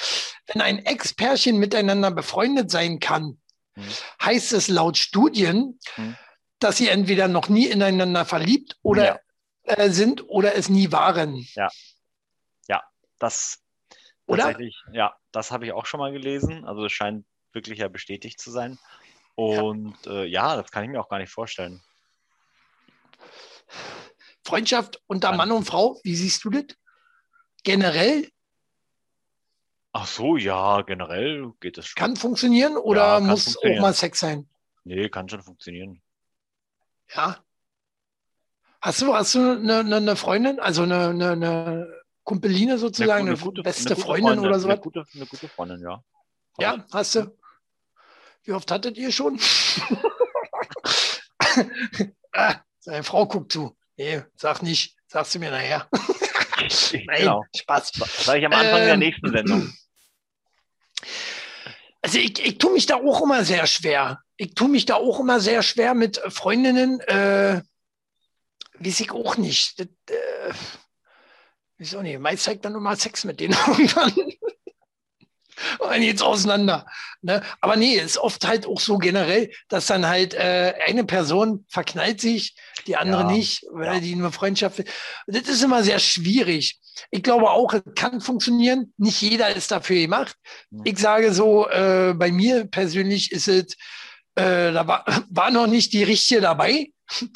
Wenn 0.47 0.61
ein 0.61 0.79
Ex-Pärchen 0.79 1.57
miteinander 1.57 2.11
befreundet 2.11 2.69
sein 2.69 2.99
kann, 2.99 3.41
mhm. 3.75 3.83
heißt 4.21 4.53
es 4.53 4.67
laut 4.67 4.97
Studien, 4.97 5.79
mhm. 5.97 6.15
dass 6.59 6.77
sie 6.77 6.89
entweder 6.89 7.27
noch 7.27 7.49
nie 7.49 7.67
ineinander 7.67 8.25
verliebt 8.25 8.77
oder 8.81 9.05
ja. 9.05 9.19
äh, 9.63 9.89
sind 9.89 10.27
oder 10.29 10.55
es 10.55 10.69
nie 10.69 10.91
waren. 10.91 11.45
Ja. 11.55 11.69
Ja, 12.67 12.83
das 13.19 13.61
oder? 14.27 14.55
Ja, 14.91 15.15
das 15.31 15.51
habe 15.51 15.65
ich 15.65 15.73
auch 15.73 15.85
schon 15.85 15.99
mal 15.99 16.11
gelesen. 16.11 16.65
Also 16.65 16.85
es 16.85 16.91
scheint 16.91 17.25
wirklich 17.53 17.79
ja 17.79 17.87
bestätigt 17.87 18.39
zu 18.39 18.51
sein. 18.51 18.79
Und 19.35 19.97
ja. 20.05 20.11
Äh, 20.11 20.25
ja, 20.25 20.55
das 20.55 20.71
kann 20.71 20.83
ich 20.83 20.89
mir 20.89 20.99
auch 20.99 21.09
gar 21.09 21.19
nicht 21.19 21.31
vorstellen. 21.31 21.81
Freundschaft 24.45 25.01
unter 25.07 25.35
Mann 25.35 25.51
und 25.51 25.65
Frau, 25.65 25.99
wie 26.03 26.15
siehst 26.15 26.43
du 26.43 26.51
das? 26.51 26.65
Generell? 27.63 28.29
Ach 29.91 30.07
so, 30.07 30.37
ja, 30.37 30.81
generell 30.81 31.53
geht 31.59 31.77
das 31.77 31.87
schon. 31.87 31.95
Kann 31.99 32.15
funktionieren 32.15 32.77
oder 32.77 33.01
Ja, 33.01 33.13
kann 33.15 33.27
muss 33.27 33.43
funktionieren. 33.45 33.79
auch 33.79 33.81
mal 33.81 33.93
Sex 33.93 34.19
sein? 34.19 34.49
Nee, 34.83 35.09
kann 35.09 35.27
schon 35.27 35.41
funktionieren. 35.41 36.01
Ja. 37.15 37.37
Hast 38.81 39.01
du, 39.01 39.15
hast 39.15 39.33
du 39.33 39.39
eine, 39.39 39.79
eine, 39.79 39.95
eine 39.95 40.15
Freundin, 40.15 40.59
also 40.59 40.83
eine, 40.83 41.09
eine, 41.09 41.31
eine 41.31 42.03
Kumpeline 42.23 42.77
sozusagen, 42.77 43.27
eine, 43.29 43.37
beste 43.63 43.87
eine 43.87 43.95
gute 43.95 43.95
Freundin 43.95 44.39
oder 44.39 44.59
so? 44.59 44.67
Eine 44.69 44.79
gute, 44.79 45.05
eine 45.15 45.25
gute 45.25 45.47
Freundin, 45.47 45.81
ja. 45.81 46.03
Ja, 46.59 46.85
hast 46.91 47.15
du. 47.15 47.35
Wie 48.43 48.51
oft 48.51 48.69
hattet 48.69 48.97
ihr 48.97 49.11
schon? 49.11 49.39
ah, 52.33 52.55
seine 52.79 53.03
Frau 53.03 53.25
guckt 53.25 53.51
zu. 53.51 53.75
Nee, 53.97 54.23
sag 54.35 54.61
nicht. 54.61 54.95
Sagst 55.07 55.35
du 55.35 55.39
mir 55.39 55.51
nachher. 55.51 55.87
Nein, 56.57 57.17
Genau. 57.19 57.43
Spaß. 57.55 57.91
Sag 58.23 58.37
ich 58.39 58.45
am 58.45 58.53
Anfang 58.53 58.79
der 58.79 58.93
Ähm, 58.93 58.99
nächsten 58.99 59.29
Sendung. 59.31 59.73
Also 62.01 62.17
ich, 62.19 62.39
ich 62.45 62.57
tue 62.57 62.71
mich 62.73 62.85
da 62.85 62.95
auch 62.95 63.21
immer 63.21 63.43
sehr 63.43 63.65
schwer. 63.67 64.21
Ich 64.37 64.53
tue 64.53 64.67
mich 64.69 64.85
da 64.85 64.95
auch 64.95 65.19
immer 65.19 65.39
sehr 65.39 65.63
schwer 65.63 65.93
mit 65.93 66.17
Freundinnen. 66.29 66.99
Äh, 67.01 67.61
weiß 68.79 68.99
ich 68.99 69.11
auch 69.11 69.37
nicht. 69.37 69.79
Das, 69.79 69.87
äh, 70.09 70.53
wieso 71.77 72.01
nicht? 72.01 72.19
Meist 72.19 72.43
zeigt 72.43 72.65
dann 72.65 72.75
immer 72.75 72.95
Sex 72.95 73.23
mit 73.23 73.39
denen 73.39 73.53
irgendwann. 73.67 74.13
Und 75.79 75.89
dann 75.89 76.01
geht's 76.01 76.21
auseinander. 76.21 76.85
Ne? 77.21 77.41
Aber 77.61 77.75
nee, 77.75 77.95
ist 77.95 78.17
oft 78.17 78.45
halt 78.47 78.65
auch 78.65 78.79
so 78.79 78.97
generell, 78.97 79.51
dass 79.69 79.87
dann 79.87 80.07
halt 80.07 80.33
äh, 80.33 80.73
eine 80.85 81.03
Person 81.03 81.65
verknallt 81.69 82.21
sich, 82.21 82.55
die 82.87 82.95
andere 82.95 83.21
Ja, 83.21 83.31
nicht, 83.31 83.65
weil 83.71 83.95
ja. 83.95 83.99
die 83.99 84.15
nur 84.15 84.31
Freundschaft 84.31 84.77
will. 84.77 84.85
Das 85.27 85.47
ist 85.49 85.63
immer 85.63 85.83
sehr 85.83 85.99
schwierig. 85.99 86.79
Ich 87.11 87.23
glaube 87.23 87.49
auch, 87.49 87.73
es 87.73 87.81
kann 87.95 88.21
funktionieren. 88.21 88.93
Nicht 88.97 89.21
jeder 89.21 89.55
ist 89.55 89.71
dafür 89.71 89.97
gemacht. 90.01 90.35
Ich 90.83 90.97
sage 90.99 91.33
so, 91.33 91.67
äh, 91.67 92.13
bei 92.15 92.31
mir 92.31 92.65
persönlich 92.65 93.31
ist 93.31 93.47
es, 93.47 93.75
äh, 94.35 94.71
da 94.71 94.87
war, 94.87 95.05
war 95.29 95.51
noch 95.51 95.67
nicht 95.67 95.93
die 95.93 96.03
richtige 96.03 96.41
dabei. 96.41 96.89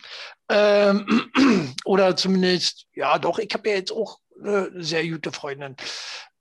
Ähm, 0.52 1.30
oder 1.86 2.16
zumindest, 2.16 2.88
ja 2.96 3.20
doch, 3.20 3.38
ich 3.38 3.54
habe 3.54 3.70
ja 3.70 3.76
jetzt 3.76 3.92
auch 3.92 4.18
eine 4.44 4.72
sehr 4.84 5.08
gute 5.08 5.32
Freundin. 5.32 5.76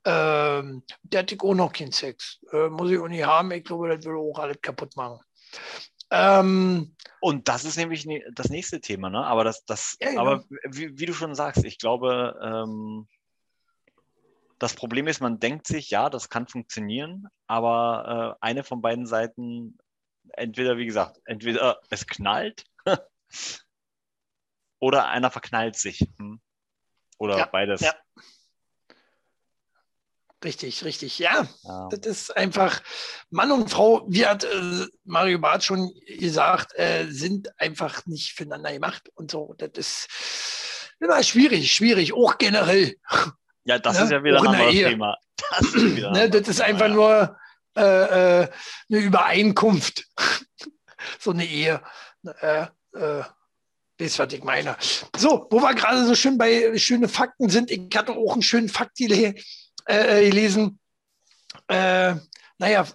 Ähm, 0.04 0.82
der 1.02 1.20
hat 1.20 1.34
auch 1.40 1.54
noch 1.54 1.72
keinen 1.72 1.92
Sex. 1.92 2.40
Äh, 2.52 2.68
muss 2.68 2.90
ich 2.90 2.98
auch 2.98 3.08
nicht 3.08 3.24
haben. 3.24 3.50
Ich 3.52 3.64
glaube, 3.64 3.88
das 3.88 4.04
würde 4.04 4.18
auch 4.18 4.38
alles 4.38 4.60
kaputt 4.60 4.96
machen. 4.96 5.20
Ähm, 6.10 6.96
Und 7.20 7.48
das 7.48 7.64
ist 7.64 7.76
nämlich 7.76 8.06
ne- 8.06 8.24
das 8.32 8.48
nächste 8.48 8.80
Thema, 8.80 9.10
ne? 9.10 9.24
Aber 9.26 9.44
das, 9.44 9.64
das, 9.64 9.96
Ja, 10.00 10.10
genau. 10.10 10.20
aber 10.22 10.44
wie, 10.70 10.98
wie 10.98 11.06
du 11.06 11.12
schon 11.12 11.34
sagst, 11.34 11.64
ich 11.64 11.78
glaube, 11.78 12.38
ähm, 12.42 13.08
das 14.58 14.74
Problem 14.74 15.06
ist, 15.06 15.20
man 15.20 15.38
denkt 15.38 15.66
sich, 15.66 15.90
ja, 15.90 16.10
das 16.10 16.28
kann 16.30 16.48
funktionieren, 16.48 17.26
aber 17.46 18.36
äh, 18.40 18.46
eine 18.46 18.64
von 18.64 18.80
beiden 18.80 19.06
Seiten, 19.06 19.78
entweder, 20.32 20.76
wie 20.78 20.86
gesagt, 20.86 21.20
entweder 21.26 21.80
es 21.90 22.06
knallt 22.06 22.64
oder 24.80 25.08
einer 25.08 25.30
verknallt 25.30 25.76
sich. 25.76 26.00
Hm? 26.18 26.40
Oder 27.18 27.38
Ja, 27.38 27.46
beides. 27.46 27.80
ja. 27.82 27.94
Richtig, 30.44 30.84
richtig. 30.84 31.18
Ja, 31.18 31.46
Ja. 31.62 31.88
das 31.90 32.06
ist 32.06 32.36
einfach 32.36 32.80
Mann 33.30 33.50
und 33.52 33.70
Frau, 33.70 34.04
wie 34.08 34.26
hat 34.26 34.44
äh, 34.44 34.86
Mario 35.04 35.38
Barth 35.38 35.64
schon 35.64 35.90
gesagt, 36.18 36.72
äh, 36.78 37.06
sind 37.08 37.48
einfach 37.60 38.06
nicht 38.06 38.32
füreinander 38.34 38.72
gemacht 38.72 39.10
und 39.14 39.30
so. 39.30 39.54
Das 39.58 39.70
ist 39.74 40.08
immer 41.00 41.22
schwierig, 41.22 41.72
schwierig, 41.72 42.12
auch 42.12 42.38
generell. 42.38 42.96
Ja, 43.64 43.78
das 43.78 43.98
Ne? 43.98 44.04
ist 44.04 44.10
ja 44.10 44.24
wieder 44.24 44.40
Auch 44.40 44.46
ein 44.46 44.52
in 44.54 44.58
der 44.58 44.66
anderes. 44.68 44.88
Thema. 44.90 45.16
Das 45.50 45.60
ist, 45.74 45.96
wieder 45.96 46.10
Ne, 46.10 46.30
das 46.30 46.48
ist 46.48 46.60
einfach 46.60 46.88
ja. 46.88 46.94
nur 46.94 47.36
äh, 47.76 48.42
äh, 48.42 48.48
eine 48.90 48.98
Übereinkunft. 48.98 50.04
so 51.20 51.30
eine 51.30 51.44
Ehe. 51.46 51.82
Äh, 52.40 52.66
äh, 52.94 53.22
Wisst, 54.00 54.20
was 54.20 54.32
ich 54.32 54.44
meine. 54.44 54.76
So, 55.16 55.48
wo 55.50 55.60
wir 55.60 55.74
gerade 55.74 56.06
so 56.06 56.14
schön 56.14 56.38
bei 56.38 56.78
schöne 56.78 57.08
Fakten 57.08 57.48
sind, 57.50 57.68
ich 57.72 57.88
hatte 57.96 58.12
auch 58.12 58.32
einen 58.34 58.42
schönen 58.42 58.68
Fakt 58.68 58.96
gele 58.96 59.34
äh, 59.88 60.28
gelesen. 60.28 60.78
Äh, 61.66 62.14
naja, 62.58 62.86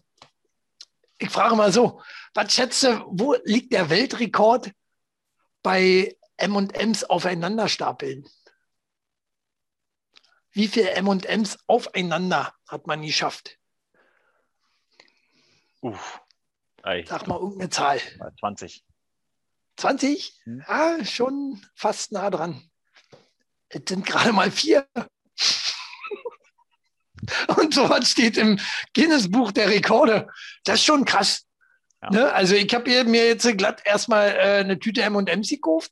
ich 1.17 1.29
frage 1.29 1.55
mal 1.55 1.71
so, 1.71 2.01
was 2.33 2.53
schätzt 2.53 2.83
du, 2.83 3.05
wo 3.07 3.35
liegt 3.43 3.73
der 3.73 3.89
Weltrekord 3.89 4.71
bei 5.61 6.17
M&Ms 6.37 7.05
aufeinanderstapeln? 7.05 8.27
Wie 10.51 10.67
viele 10.67 10.91
M&Ms 10.91 11.57
aufeinander 11.67 12.53
hat 12.67 12.85
man 12.85 13.01
geschafft? 13.01 13.57
Uff. 15.81 16.21
Ei, 16.83 17.03
Sag 17.07 17.27
mal 17.27 17.39
irgendeine 17.39 17.69
Zahl. 17.69 17.99
20. 18.39 18.85
20? 19.77 20.41
Hm. 20.43 20.63
Ja, 20.67 21.05
schon 21.05 21.65
fast 21.75 22.11
nah 22.11 22.29
dran. 22.29 22.69
Es 23.69 23.81
sind 23.87 24.05
gerade 24.05 24.33
mal 24.33 24.51
vier. 24.51 24.87
Und 27.57 27.73
sowas 27.73 28.09
steht 28.09 28.37
im 28.37 28.59
Guinness-Buch 28.93 29.51
der 29.51 29.69
Rekorde. 29.69 30.27
Das 30.63 30.75
ist 30.75 30.85
schon 30.85 31.05
krass. 31.05 31.45
Ja. 32.01 32.09
Ne? 32.09 32.33
Also 32.33 32.55
ich 32.55 32.73
habe 32.73 33.03
mir 33.05 33.27
jetzt 33.27 33.57
glatt 33.57 33.81
erstmal 33.85 34.29
äh, 34.29 34.59
eine 34.59 34.79
Tüte 34.79 35.01
M&M's 35.01 35.49
gekauft. 35.49 35.91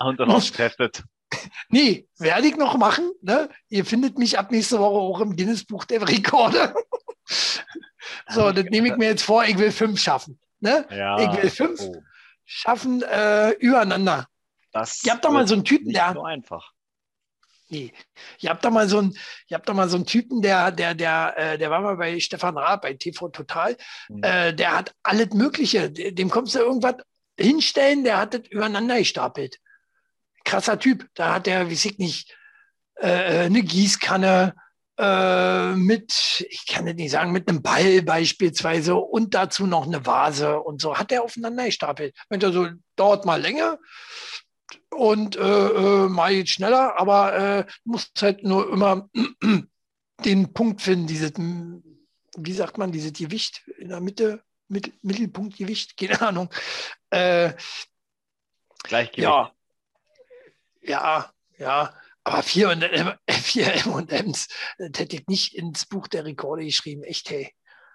Und 0.00 0.20
dann 0.20 0.30
ausgetestet. 0.30 1.02
Nee, 1.70 2.06
werde 2.18 2.46
ich 2.46 2.58
noch 2.58 2.76
machen. 2.76 3.10
Ne? 3.22 3.48
Ihr 3.70 3.86
findet 3.86 4.18
mich 4.18 4.38
ab 4.38 4.50
nächste 4.50 4.78
Woche 4.78 4.98
auch 4.98 5.18
im 5.20 5.34
Guinness-Buch 5.34 5.86
der 5.86 6.06
Rekorde. 6.06 6.74
so, 8.28 8.52
das 8.52 8.64
nehme 8.66 8.88
ich 8.88 8.96
mir 8.96 9.06
jetzt 9.06 9.22
vor. 9.22 9.42
Ich 9.46 9.56
will 9.56 9.72
fünf 9.72 9.98
schaffen. 9.98 10.38
Ne? 10.60 10.86
Ja. 10.90 11.18
Ich 11.18 11.42
will 11.42 11.48
fünf. 11.48 11.80
Oh, 11.80 12.02
Schaffen 12.44 13.02
äh, 13.02 13.52
übereinander. 13.52 14.28
das 14.72 15.02
Ihr 15.04 15.12
habt 15.12 15.24
doch 15.24 15.30
mal 15.30 15.48
so 15.48 15.54
einen 15.54 15.64
Typen, 15.64 15.92
der, 15.92 16.12
so 16.12 16.22
einfach. 16.22 16.72
Nee. 17.72 17.90
Ihr 18.40 18.50
habt 18.50 18.62
da 18.62 18.68
mal 18.68 18.86
so 18.86 18.98
einen, 18.98 19.16
ihr 19.48 19.56
habt 19.56 19.66
da 19.66 19.72
mal 19.72 19.88
so 19.88 19.96
einen 19.96 20.04
Typen, 20.04 20.42
der, 20.42 20.70
der, 20.70 20.94
der, 20.94 21.34
äh, 21.38 21.58
der 21.58 21.70
war 21.70 21.80
mal 21.80 21.96
bei 21.96 22.20
Stefan 22.20 22.58
Raab 22.58 22.82
bei 22.82 22.92
TV 22.92 23.30
Total. 23.30 23.78
Mhm. 24.10 24.22
Äh, 24.22 24.52
der 24.52 24.76
hat 24.76 24.94
alles 25.02 25.30
Mögliche. 25.32 25.90
Dem 25.90 26.28
kommst 26.28 26.54
du 26.54 26.58
irgendwas 26.58 26.96
hinstellen, 27.40 28.04
der 28.04 28.18
hat 28.18 28.34
das 28.34 28.42
übereinander 28.50 28.98
gestapelt. 28.98 29.58
Krasser 30.44 30.78
Typ. 30.78 31.08
Da 31.14 31.34
hat 31.34 31.46
der, 31.46 31.70
wie 31.70 31.74
ich 31.74 31.98
nicht, 31.98 32.36
äh, 32.96 33.46
eine 33.46 33.62
Gießkanne 33.62 34.54
äh, 34.98 35.74
mit, 35.74 36.46
ich 36.50 36.66
kann 36.66 36.84
das 36.84 36.96
nicht 36.96 37.10
sagen, 37.10 37.32
mit 37.32 37.48
einem 37.48 37.62
Ball 37.62 38.02
beispielsweise 38.02 38.96
und 38.96 39.34
dazu 39.34 39.66
noch 39.66 39.86
eine 39.86 40.04
Vase 40.04 40.60
und 40.60 40.82
so. 40.82 40.98
Hat 40.98 41.10
der 41.10 41.22
aufeinander 41.22 41.64
gestapelt. 41.64 42.14
Wenn 42.28 42.40
der 42.40 42.52
so 42.52 42.68
dauert 42.96 43.24
mal 43.24 43.40
länger, 43.40 43.78
und 44.92 45.36
äh, 45.36 45.40
äh, 45.40 46.08
mal 46.08 46.32
jetzt 46.32 46.50
schneller, 46.50 46.98
aber 46.98 47.34
äh, 47.34 47.66
muss 47.84 48.10
halt 48.20 48.44
nur 48.44 48.70
immer 48.72 49.08
den 50.24 50.52
Punkt 50.52 50.82
finden, 50.82 51.06
dieses, 51.06 51.32
m, 51.32 51.82
wie 52.36 52.52
sagt 52.52 52.78
man, 52.78 52.92
dieses 52.92 53.12
Gewicht 53.12 53.62
in 53.78 53.88
der 53.88 54.00
Mitte, 54.00 54.42
Mittel, 54.68 54.92
Mittelpunktgewicht, 55.02 55.96
keine 55.96 56.20
Ahnung. 56.20 56.52
Äh, 57.10 57.52
Gleichgewicht. 58.84 59.28
ja, 59.28 59.52
ja, 60.82 61.32
ja, 61.58 61.94
aber 62.24 62.42
vier, 62.42 62.70
und, 62.70 62.82
äh, 62.82 63.16
vier 63.30 63.72
M&M's, 63.86 64.48
das 64.78 65.00
hätte 65.00 65.16
ich 65.16 65.26
nicht 65.26 65.54
ins 65.54 65.86
Buch 65.86 66.08
der 66.08 66.24
Rekorde 66.24 66.64
geschrieben, 66.64 67.02
echt, 67.02 67.30
hey. 67.30 67.52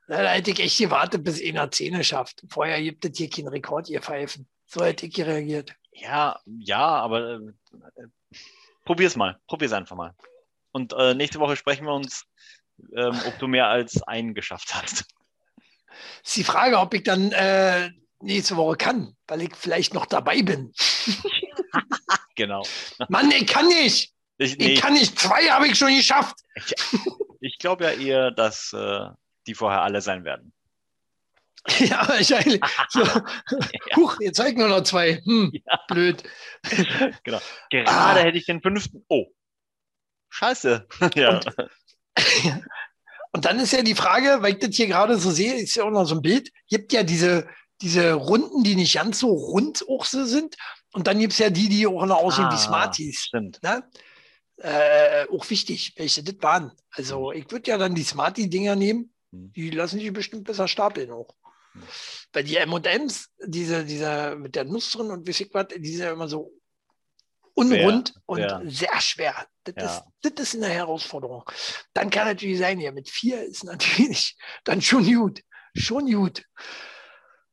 Da 0.10 0.26
hätte 0.30 0.52
ich 0.52 0.60
echt 0.62 0.78
gewartet, 0.78 1.26
bis 1.26 1.44
einer 1.44 1.70
Zähne 1.70 2.02
schafft. 2.02 2.42
Vorher 2.50 2.82
gibt 2.82 3.04
es 3.04 3.18
hier 3.18 3.30
keinen 3.30 3.50
Rekord, 3.50 3.90
ihr 3.90 4.02
Pfeifen. 4.02 4.48
So 4.66 4.82
hätte 4.86 5.06
ich 5.06 5.20
reagiert. 5.20 5.76
Ja, 6.00 6.40
ja, 6.46 6.80
aber 6.80 7.36
äh, 7.36 8.08
probier's 8.86 9.16
mal. 9.16 9.40
Probier's 9.48 9.74
einfach 9.74 9.96
mal. 9.96 10.14
Und 10.72 10.94
äh, 10.94 11.14
nächste 11.14 11.40
Woche 11.40 11.56
sprechen 11.56 11.86
wir 11.86 11.94
uns, 11.94 12.26
ähm, 12.96 13.20
ob 13.26 13.38
du 13.40 13.48
mehr 13.48 13.68
als 13.68 14.02
einen 14.04 14.34
geschafft 14.34 14.76
hast. 14.76 15.06
ist 16.24 16.38
die 16.38 16.44
Frage, 16.44 16.80
ob 16.80 16.94
ich 16.94 17.04
dann 17.04 17.32
äh, 17.32 17.90
nächste 18.22 18.56
Woche 18.58 18.78
kann, 18.78 19.16
weil 19.28 19.42
ich 19.42 19.56
vielleicht 19.56 19.94
noch 19.94 20.06
dabei 20.06 20.42
bin. 20.42 20.74
Genau. 22.36 22.64
Mann, 23.10 23.32
ich 23.32 23.48
kann 23.48 23.68
nicht. 23.68 24.14
Ich, 24.38 24.52
Ich 24.52 24.58
nee, 24.60 24.76
kann 24.76 24.94
nicht. 24.94 25.20
Zwei 25.20 25.50
habe 25.50 25.68
ich 25.68 25.76
schon 25.76 25.96
geschafft. 25.96 26.38
ich 27.42 27.58
glaube 27.58 27.86
ja 27.86 27.92
eher, 27.92 28.32
dass 28.32 28.72
äh, 28.74 29.10
die 29.48 29.56
vorher 29.56 29.82
alle 29.82 30.02
sein 30.02 30.24
werden. 30.24 30.54
Ja, 31.80 32.08
wahrscheinlich. 32.08 32.62
So. 32.90 33.02
Huch, 33.96 34.18
jetzt 34.22 34.38
zeig 34.38 34.58
nur 34.58 34.68
noch 34.70 34.84
zwei. 34.84 35.22
Hm, 35.26 35.52
blöd. 35.88 36.24
Genau. 37.24 37.42
Gerade 37.70 37.90
Ah. 37.90 38.16
hätte 38.16 38.38
ich 38.38 38.46
den 38.46 38.62
fünften. 38.62 39.04
Oh. 39.10 39.26
Scheiße. 40.30 40.88
ja. 41.16 41.36
Und- 41.40 42.64
Und 43.34 43.46
dann 43.46 43.60
ist 43.60 43.74
ja 43.74 43.82
die 43.84 43.94
Frage, 43.94 44.38
weil 44.42 44.54
ich 44.54 44.60
das 44.60 44.76
hier 44.76 44.88
gerade 44.88 45.18
so 45.18 45.30
sehe, 45.30 45.56
ist 45.56 45.76
ja 45.76 45.84
auch 45.84 45.92
noch 45.92 46.06
so 46.06 46.16
ein 46.16 46.22
Bild, 46.22 46.50
gibt 46.70 46.92
ja 46.94 47.04
diese, 47.04 47.48
diese 47.82 48.14
Runden, 48.14 48.64
die 48.64 48.76
nicht 48.76 48.96
ganz 48.96 49.20
so 49.20 49.28
rund 49.30 49.84
auch 49.88 50.06
so 50.06 50.26
sind. 50.26 50.56
Und 50.94 51.06
dann 51.08 51.20
gibt 51.20 51.34
es 51.34 51.40
ja 51.40 51.50
die, 51.52 51.70
die 51.70 51.86
auch 51.86 52.06
noch 52.06 52.18
aussehen 52.18 52.46
wie 52.50 52.56
Ah. 52.56 52.58
Smarties. 52.58 53.20
Stimmt. 53.26 53.62
Ne? 53.62 53.84
Äh, 54.58 55.28
auch 55.30 55.48
wichtig, 55.52 55.94
welche 55.98 56.24
das 56.24 56.36
waren. 56.42 56.72
Also 56.92 57.32
ich 57.32 57.52
würde 57.52 57.70
ja 57.70 57.78
dann 57.78 57.94
die 57.94 58.04
Smarty-Dinger 58.04 58.76
nehmen, 58.76 59.14
hm. 59.32 59.52
die 59.56 59.70
lassen 59.70 60.00
sich 60.00 60.12
bestimmt 60.12 60.46
besser 60.46 60.68
stapeln 60.68 61.12
auch. 61.12 61.28
Weil 62.34 62.44
die 62.44 62.58
M&M's, 62.58 63.30
diese, 63.46 63.86
diese 63.86 64.36
mit 64.36 64.56
der 64.56 64.66
Nuss 64.66 64.92
drin 64.92 65.12
und 65.12 65.28
wie 65.28 65.50
was, 65.54 65.68
die 65.76 65.96
sind 65.96 66.06
ja 66.06 66.12
immer 66.12 66.28
so 66.28 66.54
unrund 67.54 68.10
sehr, 68.10 68.24
und 68.26 68.38
sehr, 68.38 68.62
sehr 68.66 69.02
schwer. 69.02 69.48
Das, 69.64 69.76
ja. 69.78 69.86
ist, 69.86 70.36
das 70.36 70.54
ist 70.54 70.64
eine 70.64 70.72
Herausforderung. 70.72 71.44
Dann 71.94 72.10
kann 72.10 72.28
natürlich 72.28 72.60
sein, 72.60 72.80
ja, 72.80 72.92
mit 72.92 73.10
vier 73.10 73.44
ist 73.44 73.64
natürlich 73.64 74.38
dann 74.64 74.82
schon 74.82 75.06
gut. 75.06 75.42
Schon 75.76 76.12
gut. 76.12 76.44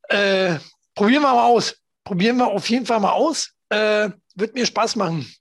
Äh, 0.09 0.57
probieren 0.95 1.23
wir 1.23 1.33
mal 1.33 1.47
aus. 1.47 1.77
Probieren 2.05 2.37
wir 2.37 2.49
auf 2.49 2.69
jeden 2.69 2.87
Fall 2.87 3.01
mal 3.01 3.13
aus. 3.13 3.53
Äh, 3.71 4.11
wird 4.35 4.55
mir 4.55 4.67
Spaß 4.67 4.97
machen. 4.97 5.33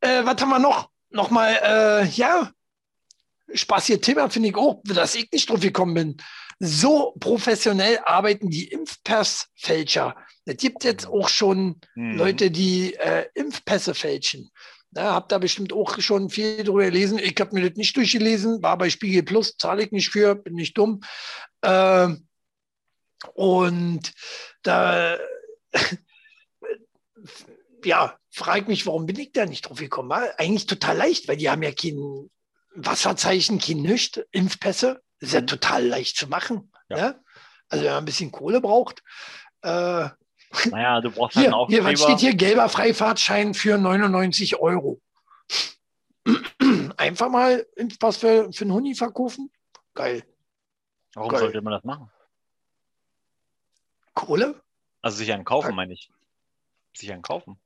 Äh, 0.00 0.24
was 0.24 0.40
haben 0.40 0.50
wir 0.50 0.58
noch? 0.58 0.90
Nochmal, 1.10 1.58
äh, 1.62 2.06
ja, 2.10 2.52
spaßige 3.52 4.00
Thema 4.00 4.28
finde 4.30 4.50
ich 4.50 4.56
auch, 4.56 4.80
dass 4.84 5.14
ich 5.14 5.30
nicht 5.32 5.48
drauf 5.48 5.60
gekommen 5.60 5.94
bin. 5.94 6.16
So 6.60 7.14
professionell 7.20 7.98
arbeiten 8.04 8.50
die 8.50 8.68
Impfpassfälscher. 8.68 10.16
Es 10.44 10.56
gibt 10.56 10.84
jetzt 10.84 11.06
auch 11.06 11.28
schon 11.28 11.80
mhm. 11.94 12.16
Leute, 12.16 12.50
die 12.50 12.94
äh, 12.94 13.26
Impfpässe 13.34 13.94
fälschen. 13.94 14.50
Da 14.90 15.14
habt 15.14 15.30
da 15.32 15.38
bestimmt 15.38 15.72
auch 15.72 16.00
schon 16.00 16.30
viel 16.30 16.64
drüber 16.64 16.84
gelesen. 16.84 17.18
Ich 17.18 17.38
habe 17.38 17.54
mir 17.54 17.68
das 17.68 17.76
nicht 17.76 17.96
durchgelesen, 17.96 18.62
war 18.62 18.78
bei 18.78 18.90
Spiegel 18.90 19.22
Plus, 19.22 19.56
zahle 19.56 19.84
ich 19.84 19.92
nicht 19.92 20.10
für, 20.10 20.34
bin 20.34 20.54
nicht 20.54 20.76
dumm. 20.76 21.02
Äh, 21.60 22.08
und 23.34 24.12
da 24.62 25.18
ja, 27.84 28.16
frage 28.30 28.68
mich, 28.68 28.86
warum 28.86 29.06
bin 29.06 29.18
ich 29.18 29.32
da 29.32 29.46
nicht 29.46 29.62
drauf 29.62 29.78
gekommen? 29.78 30.08
War 30.08 30.28
eigentlich 30.38 30.66
total 30.66 30.96
leicht, 30.96 31.28
weil 31.28 31.36
die 31.36 31.50
haben 31.50 31.62
ja 31.62 31.72
kein 31.72 32.30
Wasserzeichen, 32.74 33.58
kein 33.58 33.82
Nichts, 33.82 34.20
Impfpässe. 34.30 35.02
Das 35.20 35.28
ist 35.28 35.34
ja 35.34 35.40
total 35.42 35.86
leicht 35.86 36.16
zu 36.16 36.28
machen. 36.28 36.72
Ja. 36.88 36.96
Ne? 36.96 37.24
Also 37.68 37.84
wenn 37.84 37.92
man 37.92 38.02
ein 38.02 38.06
bisschen 38.06 38.30
Kohle 38.30 38.60
braucht. 38.60 39.02
Äh, 39.62 40.08
naja, 40.70 41.00
du 41.00 41.10
brauchst 41.10 41.36
halt 41.36 41.46
hier, 41.46 41.54
einen 41.54 41.68
Hier, 41.68 41.84
was 41.84 42.02
steht 42.02 42.20
hier? 42.20 42.34
Gelber 42.34 42.68
Freifahrtschein 42.68 43.54
für 43.54 43.76
99 43.76 44.56
Euro. 44.56 45.00
Einfach 46.96 47.28
mal 47.28 47.66
Impfpass 47.76 48.16
für, 48.18 48.52
für 48.52 48.64
einen 48.64 48.72
Huni 48.72 48.94
verkaufen? 48.94 49.50
Geil. 49.94 50.24
Warum 51.14 51.30
Geil. 51.30 51.40
sollte 51.40 51.60
man 51.60 51.72
das 51.72 51.84
machen? 51.84 52.10
Kohle? 54.14 54.60
Also 55.02 55.18
sich 55.18 55.32
einen 55.32 55.44
kaufen, 55.44 55.74
meine 55.74 55.92
ich. 55.92 56.10
Sich 56.96 57.12
einen 57.12 57.22
kaufen. 57.22 57.58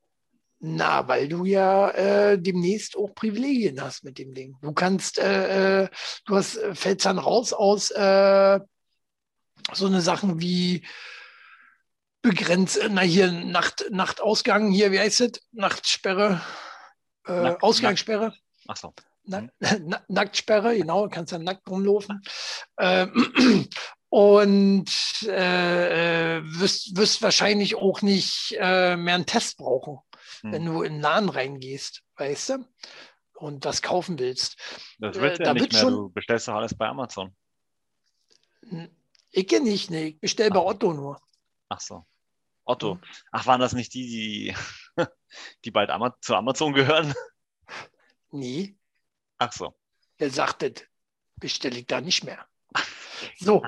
Na, 0.65 1.09
weil 1.09 1.27
du 1.27 1.45
ja 1.45 1.91
äh, 1.91 2.39
demnächst 2.41 2.97
auch 2.97 3.13
Privilegien 3.17 3.83
hast 3.83 4.05
mit 4.05 4.17
dem 4.17 4.33
Ding. 4.33 4.57
Du 4.63 4.73
kannst, 4.73 5.19
äh, 5.19 5.83
äh 5.83 5.89
du 6.25 6.37
hast, 6.37 6.57
äh, 6.57 6.77
fällst 6.77 7.05
dann 7.05 7.19
raus 7.19 7.53
aus 7.53 7.91
äh, 7.91 8.61
so 9.73 9.87
eine 9.87 10.01
Sachen 10.01 10.41
wie 10.41 10.87
begrenzt, 12.23 12.79
na 12.91 13.01
hier 13.01 13.33
Nacht, 13.33 13.87
Nachtausgang, 13.91 14.71
hier, 14.71 14.93
wie 14.93 15.01
heißt 15.01 15.23
es? 15.23 15.33
Nachtsperre, 15.51 16.41
äh, 17.27 17.33
Nack, 17.33 17.63
Ausgangssperre. 17.65 18.27
Nack. 18.27 18.35
Ach 18.69 18.77
so. 18.77 18.95
Na, 19.25 19.49
na, 19.81 20.01
Nacktsperre, 20.07 20.77
genau, 20.77 21.09
kannst 21.09 21.33
dann 21.33 21.43
nackt 21.43 21.69
rumlaufen. 21.69 22.23
Ähm, 22.79 23.69
und 24.11 24.89
äh, 25.27 26.41
wirst, 26.45 26.97
wirst 26.97 27.21
wahrscheinlich 27.21 27.75
auch 27.75 28.01
nicht 28.03 28.57
äh, 28.61 28.97
mehr 28.97 29.17
einen 29.17 29.27
Test 29.27 29.59
brauchen, 29.59 29.99
hm. 30.43 30.53
wenn 30.53 30.65
du 30.65 30.83
in 30.83 30.95
den 30.95 31.01
Laden 31.01 31.29
reingehst, 31.29 32.03
weißt 32.17 32.51
du? 32.51 32.69
Und 33.35 33.65
was 33.65 33.83
kaufen 33.83 34.19
willst. 34.19 34.57
Das 34.99 35.19
wird 35.19 35.41
äh, 35.41 35.45
ja 35.45 35.55
nicht 35.55 35.73
mehr, 35.73 35.81
schon, 35.81 35.95
du 35.95 36.11
bestellst 36.11 36.47
doch 36.47 36.55
alles 36.55 36.77
bei 36.77 36.87
Amazon. 36.87 37.35
Ich 39.31 39.51
nicht, 39.51 39.91
nee, 39.91 40.07
ich 40.09 40.21
bestelle 40.21 40.51
bei 40.51 40.61
Otto 40.61 40.93
nur. 40.93 41.21
Ach 41.69 41.81
so. 41.81 42.07
Otto. 42.65 43.01
Ach, 43.33 43.47
waren 43.47 43.61
das 43.61 43.73
nicht 43.73 43.93
die, 43.95 44.07
die, 44.07 44.57
die 45.65 45.71
bald 45.71 45.91
Ama 45.91 46.17
zu 46.21 46.35
Amazon 46.35 46.73
gehören? 46.73 47.15
Nee. 48.35 48.79
Ach 49.37 49.53
so. 49.53 49.75
Wer 50.17 50.31
sagt 50.31 50.63
das? 50.63 50.87
Bestelle 51.37 51.79
ich 51.79 51.87
da 51.87 52.01
nicht 52.01 52.25
mehr. 52.25 52.47
So. 53.39 53.63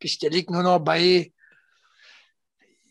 Bestelle 0.00 0.38
ich 0.38 0.48
nur 0.48 0.62
noch 0.62 0.78
bei. 0.78 1.32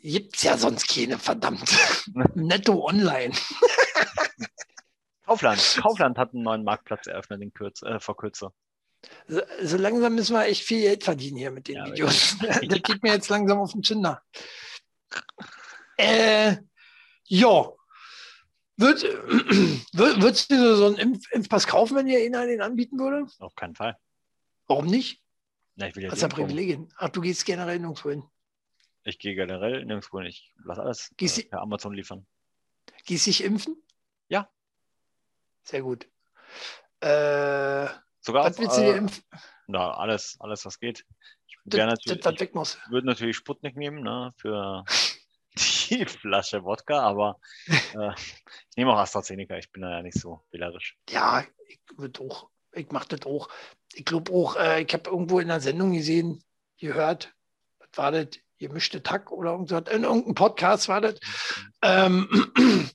Gibt 0.01 0.35
es 0.35 0.43
ja 0.43 0.57
sonst 0.57 0.87
keine, 0.87 1.17
verdammt. 1.17 1.69
Netto 2.35 2.85
online. 2.85 3.33
Kaufland. 5.25 5.79
Kaufland 5.81 6.17
hat 6.17 6.33
einen 6.33 6.43
neuen 6.43 6.63
Marktplatz 6.63 7.07
eröffnet 7.07 7.41
in 7.41 7.53
Kürz, 7.53 7.81
äh, 7.81 7.99
vor 7.99 8.17
kürzer 8.17 8.53
so, 9.27 9.41
so, 9.61 9.77
langsam 9.77 10.15
müssen 10.15 10.33
wir 10.33 10.45
echt 10.45 10.63
viel 10.63 10.81
Geld 10.81 11.03
verdienen 11.03 11.37
hier 11.37 11.51
mit 11.51 11.67
den 11.67 11.77
ja, 11.77 11.85
Videos. 11.85 12.37
das 12.41 12.59
geht 12.59 13.03
mir 13.03 13.13
jetzt 13.13 13.29
langsam 13.29 13.59
auf 13.59 13.71
den 13.71 13.83
Zünder. 13.83 14.21
Äh, 15.97 16.57
ja. 17.25 17.71
Würd, 18.77 19.03
würd, 19.93 20.21
würdest 20.21 20.51
du 20.51 20.75
so 20.75 20.87
einen 20.87 20.97
Impf, 20.97 21.31
Impfpass 21.31 21.67
kaufen, 21.67 21.95
wenn 21.95 22.07
ihr 22.07 22.25
ihn 22.25 22.33
den 22.33 22.61
anbieten 22.61 22.97
würde? 22.99 23.27
Auf 23.39 23.55
keinen 23.55 23.75
Fall. 23.75 23.97
Warum 24.67 24.85
nicht? 24.85 25.21
Na, 25.75 25.87
ich 25.87 25.95
will 25.95 26.03
ja 26.03 26.11
Hast 26.11 26.21
ja 26.21 26.27
Privilegien. 26.27 26.91
Ach, 26.97 27.09
du 27.09 27.21
gehst 27.21 27.45
generell 27.45 27.79
nirgendwo 27.79 28.09
hin. 28.09 28.23
Ich 29.09 29.19
gehe 29.19 29.35
generell 29.35 29.83
nirgendwo 29.85 30.19
hin. 30.19 30.27
Ich 30.27 30.53
lasse 30.63 30.81
alles 30.81 31.11
äh, 31.19 31.43
per 31.43 31.61
Amazon 31.61 31.93
liefern. 31.93 32.25
Gehst 33.05 33.25
dich 33.25 33.43
impfen? 33.43 33.81
Ja. 34.27 34.49
Sehr 35.63 35.81
gut. 35.81 36.07
Äh, 37.01 37.87
Sogar 38.21 38.45
was 38.45 38.59
willst 38.59 38.77
du 38.77 38.81
dir 38.81 38.93
äh, 38.93 38.97
impfen? 38.97 39.23
Na, 39.67 39.93
alles, 39.93 40.37
alles, 40.39 40.65
was 40.65 40.79
geht. 40.79 41.05
Ich 41.47 41.57
das, 41.65 41.79
natürlich, 41.79 42.21
das, 42.21 42.53
muss. 42.53 42.77
würde 42.89 43.07
natürlich 43.07 43.35
Sputnik 43.35 43.75
nehmen, 43.75 44.03
ne, 44.03 44.33
für 44.37 44.83
die 45.89 46.05
Flasche 46.05 46.63
Wodka, 46.63 46.99
aber 47.01 47.39
äh, 47.67 48.13
ich 48.15 48.77
nehme 48.77 48.93
auch 48.93 48.97
AstraZeneca, 48.97 49.57
ich 49.57 49.71
bin 49.71 49.81
da 49.81 49.91
ja 49.91 50.01
nicht 50.01 50.19
so 50.19 50.43
wählerisch. 50.51 50.97
Ja, 51.09 51.43
ich 51.67 51.79
würde 51.95 52.21
auch, 52.21 52.49
ich 52.73 52.91
mache 52.91 53.15
das 53.15 53.25
auch. 53.25 53.49
Ich 53.93 54.05
glaube 54.05 54.31
auch, 54.31 54.55
äh, 54.55 54.83
ich 54.83 54.93
habe 54.93 55.09
irgendwo 55.09 55.39
in 55.39 55.47
der 55.47 55.61
Sendung 55.61 55.93
gesehen, 55.93 56.43
gehört, 56.77 57.33
was 57.79 57.89
war 57.93 58.11
das, 58.11 58.39
gemischte 58.59 59.01
Tack 59.01 59.31
oder 59.31 59.51
irgendwas, 59.51 59.83
in 59.93 60.03
irgendeinem 60.03 60.35
Podcast 60.35 60.87
war 60.89 61.01
das, 61.01 61.15
ähm, 61.81 62.27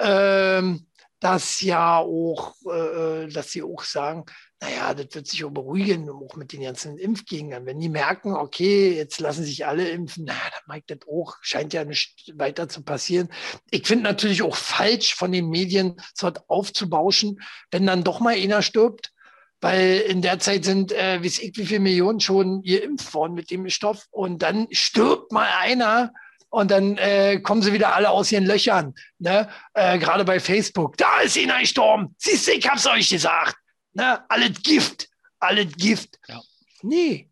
ähm, 0.00 0.86
dass 1.20 1.60
ja 1.60 1.98
auch, 1.98 2.54
äh, 2.66 3.26
dass 3.28 3.50
sie 3.50 3.62
auch 3.62 3.82
sagen, 3.82 4.24
naja, 4.60 4.94
das 4.94 5.14
wird 5.14 5.26
sich 5.26 5.44
auch 5.44 5.50
beruhigen, 5.50 6.10
auch 6.10 6.36
mit 6.36 6.52
den 6.52 6.62
ganzen 6.62 6.98
Impfgegnern. 6.98 7.64
Wenn 7.66 7.78
die 7.78 7.88
merken, 7.88 8.34
okay, 8.34 8.96
jetzt 8.96 9.20
lassen 9.20 9.44
sich 9.44 9.66
alle 9.66 9.88
impfen, 9.88 10.24
na, 10.26 10.34
dann 10.34 10.62
mag 10.66 10.86
das 10.86 10.98
auch, 11.08 11.36
scheint 11.42 11.72
ja 11.72 11.84
nicht 11.84 12.32
weiter 12.36 12.68
zu 12.68 12.82
passieren. 12.82 13.28
Ich 13.70 13.86
finde 13.86 14.04
natürlich 14.04 14.42
auch 14.42 14.56
falsch 14.56 15.14
von 15.14 15.32
den 15.32 15.48
Medien 15.48 16.00
so 16.14 16.30
aufzubauschen, 16.48 17.40
wenn 17.70 17.86
dann 17.86 18.04
doch 18.04 18.20
mal 18.20 18.34
einer 18.34 18.62
stirbt, 18.62 19.12
weil 19.60 19.98
in 20.00 20.22
der 20.22 20.38
Zeit 20.38 20.64
sind, 20.64 20.92
äh, 20.92 21.22
weiß 21.22 21.40
ich, 21.40 21.56
wie 21.56 21.66
viele 21.66 21.80
Millionen 21.80 22.20
schon 22.20 22.62
geimpft 22.62 23.12
worden 23.14 23.34
mit 23.34 23.50
dem 23.50 23.68
Stoff 23.68 24.06
und 24.10 24.42
dann 24.42 24.68
stirbt 24.70 25.32
mal 25.32 25.48
einer, 25.60 26.12
und 26.50 26.70
dann 26.70 26.96
äh, 26.96 27.40
kommen 27.40 27.62
sie 27.62 27.72
wieder 27.72 27.94
alle 27.94 28.10
aus 28.10 28.32
ihren 28.32 28.46
Löchern. 28.46 28.94
Ne? 29.18 29.48
Äh, 29.74 29.98
Gerade 29.98 30.24
bei 30.24 30.40
Facebook. 30.40 30.96
Da 30.96 31.20
ist 31.20 31.36
ihnen 31.36 31.50
ein 31.50 31.66
Sturm. 31.66 32.14
Siehst 32.18 32.48
du, 32.48 32.52
ich 32.52 32.68
hab's 32.68 32.86
euch 32.86 33.10
gesagt. 33.10 33.56
Ne? 33.92 34.24
Alles 34.30 34.62
Gift. 34.62 35.08
Alles 35.40 35.72
Gift. 35.76 36.18
Ja. 36.26 36.40
Nee. 36.82 37.30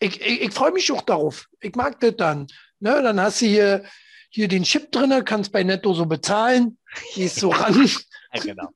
Ich, 0.00 0.20
ich, 0.20 0.40
ich 0.42 0.52
freue 0.52 0.72
mich 0.72 0.90
auch 0.90 1.02
darauf. 1.02 1.46
Ich 1.60 1.74
mag 1.74 2.00
das 2.00 2.16
dann. 2.16 2.46
Ne? 2.80 3.00
Dann 3.02 3.20
hast 3.20 3.40
du 3.40 3.46
hier, 3.46 3.84
hier 4.30 4.48
den 4.48 4.64
Chip 4.64 4.90
drin, 4.90 5.24
kannst 5.24 5.52
bei 5.52 5.62
Netto 5.62 5.94
so 5.94 6.06
bezahlen. 6.06 6.78
Gehst 7.14 7.36
so 7.36 7.50
ran. 7.50 7.88
ja, 8.34 8.40
genau. 8.40 8.68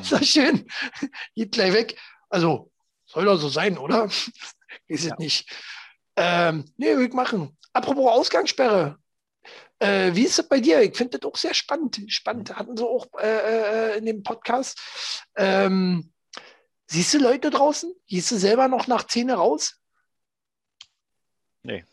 Ist 0.00 0.12
das 0.12 0.26
schön. 0.26 0.66
Geht 1.34 1.52
gleich 1.52 1.72
weg. 1.72 2.00
Also, 2.28 2.70
soll 3.04 3.24
doch 3.24 3.38
so 3.38 3.48
sein, 3.48 3.78
oder? 3.78 4.10
Ist 4.88 5.04
ja. 5.04 5.12
es 5.12 5.18
nicht. 5.18 5.50
Ähm, 6.16 6.64
nee, 6.76 6.96
will 6.96 7.06
ich 7.06 7.12
machen. 7.12 7.56
Apropos 7.72 8.10
Ausgangssperre. 8.10 8.98
Äh, 9.78 10.14
wie 10.14 10.24
ist 10.24 10.38
es 10.38 10.48
bei 10.48 10.60
dir? 10.60 10.80
Ich 10.80 10.96
finde 10.96 11.18
das 11.18 11.30
auch 11.30 11.36
sehr 11.36 11.54
spannend. 11.54 12.00
Spannend 12.08 12.56
hatten 12.56 12.76
sie 12.76 12.84
auch 12.84 13.06
äh, 13.20 13.92
äh, 13.92 13.98
in 13.98 14.06
dem 14.06 14.22
Podcast. 14.22 15.28
Ähm, 15.36 16.12
siehst 16.86 17.12
du 17.14 17.18
Leute 17.18 17.50
draußen? 17.50 17.92
Gehst 18.06 18.30
du 18.30 18.36
selber 18.36 18.68
noch 18.68 18.86
nach 18.86 19.04
Zähne 19.04 19.34
raus? 19.34 19.78
Nee. 21.62 21.84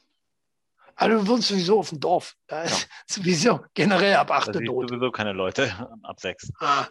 Also 0.95 1.17
du 1.17 1.27
wohnst 1.27 1.49
sowieso 1.49 1.79
auf 1.79 1.89
dem 1.89 1.99
Dorf. 1.99 2.35
Da 2.47 2.63
ist 2.63 2.81
ja. 2.81 2.87
sowieso 3.07 3.65
generell 3.73 4.15
ab 4.15 4.31
8 4.31 4.53
tot. 4.53 4.89
sowieso 4.89 5.11
keine 5.11 5.33
Leute 5.33 5.73
ab 6.03 6.19
6. 6.19 6.51
Ah. 6.59 6.87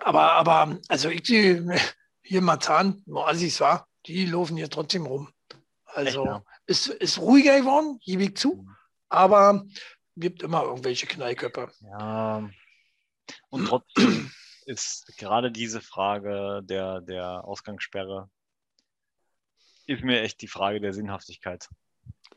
Aber, 0.00 0.32
aber, 0.32 0.78
also 0.88 1.08
ich 1.08 1.26
hier 1.26 2.42
Marzahn, 2.42 3.02
wo 3.06 3.22
Assis 3.22 3.60
war, 3.60 3.88
die 4.06 4.26
laufen 4.26 4.56
hier 4.56 4.70
trotzdem 4.70 5.06
rum. 5.06 5.32
Also 5.86 6.20
Echt, 6.20 6.26
ja. 6.26 6.44
ist, 6.66 6.86
ist 6.88 7.18
ruhiger 7.18 7.58
geworden, 7.58 7.98
gebe 8.04 8.24
ich 8.24 8.36
zu. 8.36 8.62
Mhm. 8.62 8.76
Aber 9.08 9.64
gibt 10.16 10.42
immer 10.42 10.62
irgendwelche 10.64 11.06
Knallköpfe. 11.06 11.72
Ja. 11.80 12.48
Und 13.50 13.66
trotzdem 13.66 14.30
ist 14.66 15.16
gerade 15.16 15.50
diese 15.50 15.80
Frage 15.80 16.60
der, 16.62 17.00
der 17.00 17.44
Ausgangssperre, 17.44 18.28
ist 19.86 20.02
mir 20.02 20.20
echt 20.20 20.42
die 20.42 20.48
Frage 20.48 20.80
der 20.80 20.92
Sinnhaftigkeit. 20.92 21.68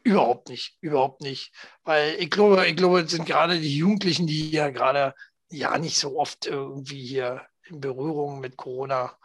Überhaupt 0.03 0.47
nicht, 0.47 0.77
überhaupt 0.79 1.21
nicht. 1.21 1.53
Weil 1.83 2.15
ich 2.15 2.31
glaube, 2.31 2.65
ich 2.67 2.75
glaube, 2.75 3.01
es 3.01 3.11
sind 3.11 3.25
gerade 3.25 3.59
die 3.59 3.75
Jugendlichen, 3.75 4.25
die 4.25 4.49
ja 4.51 4.69
gerade 4.69 5.13
ja 5.51 5.77
nicht 5.77 5.97
so 5.97 6.17
oft 6.17 6.45
irgendwie 6.45 7.05
hier 7.05 7.41
in 7.69 7.79
Berührung 7.79 8.39
mit 8.39 8.57
Corona 8.57 9.15